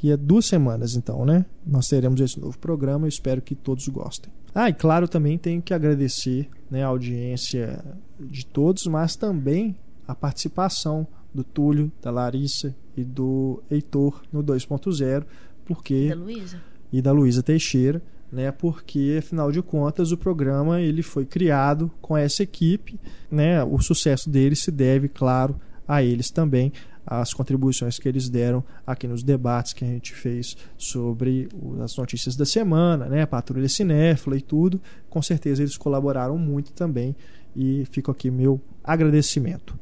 que 0.05 0.11
é 0.11 0.19
duas 0.19 0.45
semanas 0.45 0.97
então, 0.97 1.25
né? 1.25 1.47
Nós 1.65 1.89
teremos 1.89 2.21
esse 2.21 2.39
novo 2.39 2.59
programa, 2.59 3.07
eu 3.07 3.09
espero 3.09 3.41
que 3.41 3.55
todos 3.55 3.89
gostem. 3.89 4.31
Ah, 4.55 4.69
e 4.69 4.75
claro, 4.75 5.09
também 5.09 5.39
tenho 5.39 5.63
que 5.63 5.73
agradecer 5.73 6.47
né, 6.71 6.85
a 6.85 6.89
audiência 6.89 7.83
de 8.21 8.45
todos, 8.45 8.87
mas 8.87 9.17
também 9.17 9.75
a 10.07 10.15
participação 10.15 11.07
do 11.35 11.43
Túlio, 11.43 11.91
da 12.01 12.11
Larissa 12.11 12.75
e 12.97 13.03
do 13.05 13.63
Heitor 13.71 14.23
no 14.33 14.43
2.0, 14.43 15.25
porque 15.65 16.09
Da 16.11 16.15
Luísa? 16.15 16.61
e 16.93 17.03
da 17.03 17.11
Luísa 17.13 17.43
Teixeira, 17.43 18.01
né? 18.31 18.51
Porque 18.53 19.17
afinal 19.19 19.51
de 19.51 19.61
contas 19.63 20.13
o 20.13 20.17
programa 20.17 20.81
ele 20.81 21.03
foi 21.03 21.25
criado 21.27 21.91
com 22.01 22.17
essa 22.17 22.43
equipe, 22.43 22.99
né? 23.31 23.63
O 23.65 23.81
sucesso 23.81 24.31
deles 24.31 24.61
se 24.61 24.71
deve, 24.71 25.09
claro, 25.09 25.57
a 25.87 26.03
eles 26.03 26.31
também, 26.31 26.73
as 27.07 27.35
contribuições 27.35 27.99
que 27.99 28.09
eles 28.09 28.29
deram 28.31 28.65
aqui 28.87 29.07
nos 29.07 29.23
debates 29.23 29.73
que 29.75 29.85
a 29.85 29.89
gente 29.89 30.15
fez 30.15 30.57
sobre 30.79 31.49
as 31.83 31.95
notícias 31.97 32.35
da 32.37 32.47
semana, 32.47 33.07
né? 33.07 33.23
A 33.23 33.27
Patrulha 33.27 33.69
Cinéfila 33.69 34.37
e 34.37 34.41
tudo. 34.41 34.81
Com 35.11 35.21
certeza 35.21 35.63
eles 35.63 35.77
colaboraram 35.77 36.39
muito 36.39 36.73
também 36.73 37.15
e 37.55 37.85
fica 37.91 38.11
aqui 38.11 38.31
meu 38.31 38.61
agradecimento. 38.83 39.79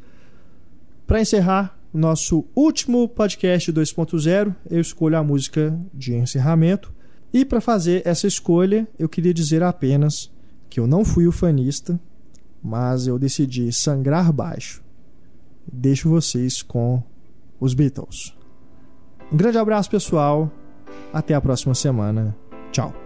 Para 1.13 1.21
encerrar 1.21 1.79
nosso 1.93 2.43
último 2.57 3.07
podcast 3.07 3.71
2.0, 3.71 4.57
eu 4.71 4.81
escolho 4.81 5.19
a 5.19 5.23
música 5.23 5.79
de 5.93 6.15
encerramento. 6.15 6.91
E 7.31 7.45
para 7.45 7.61
fazer 7.61 8.01
essa 8.07 8.27
escolha, 8.27 8.89
eu 8.99 9.11
queria 9.11 9.35
dizer 9.35 9.63
apenas 9.63 10.33
que 10.71 10.81
eu 10.81 10.87
não 10.87 11.05
fui 11.05 11.27
ufanista, 11.27 12.01
mas 12.65 13.07
eu 13.07 13.19
decidi 13.19 13.71
sangrar 13.75 14.33
baixo. 14.33 14.83
Deixo 15.71 16.09
vocês 16.09 16.63
com 16.63 17.03
os 17.61 17.75
Beatles. 17.75 18.35
Um 19.31 19.37
grande 19.37 19.59
abraço, 19.59 19.91
pessoal. 19.91 20.51
Até 21.13 21.35
a 21.35 21.43
próxima 21.43 21.75
semana. 21.75 22.35
Tchau. 22.71 23.02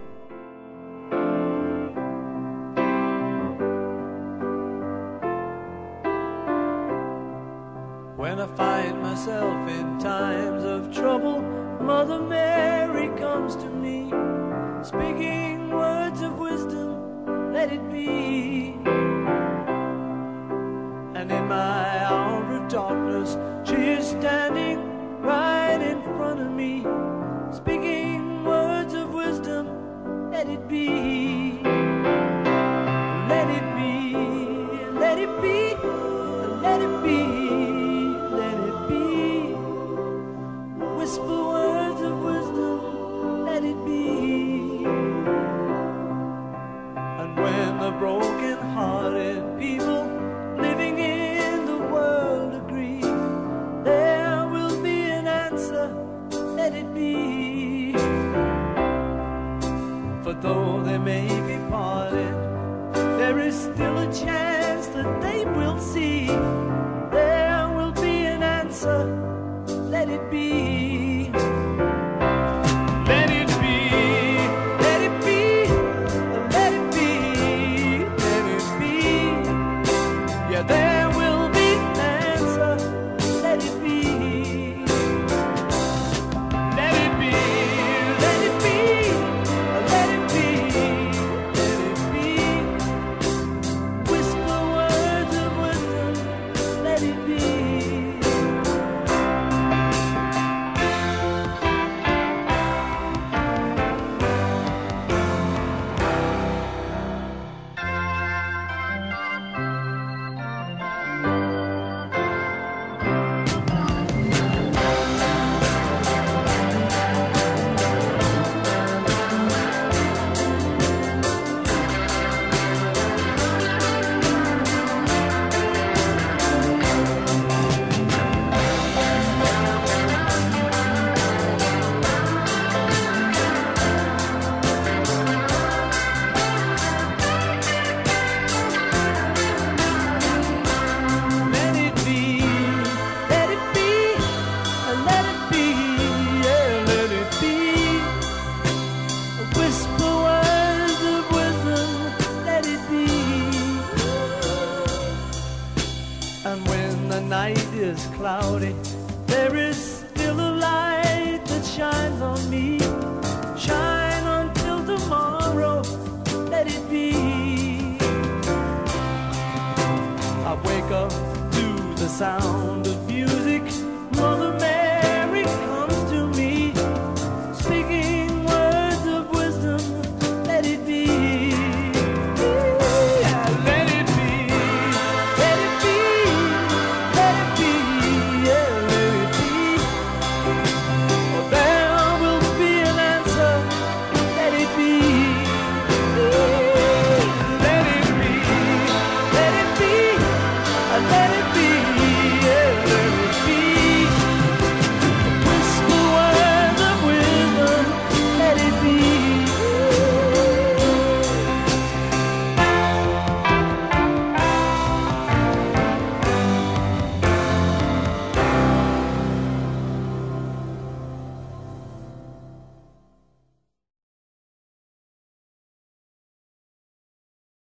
Chance 64.19 64.87
that 64.87 65.21
they 65.21 65.45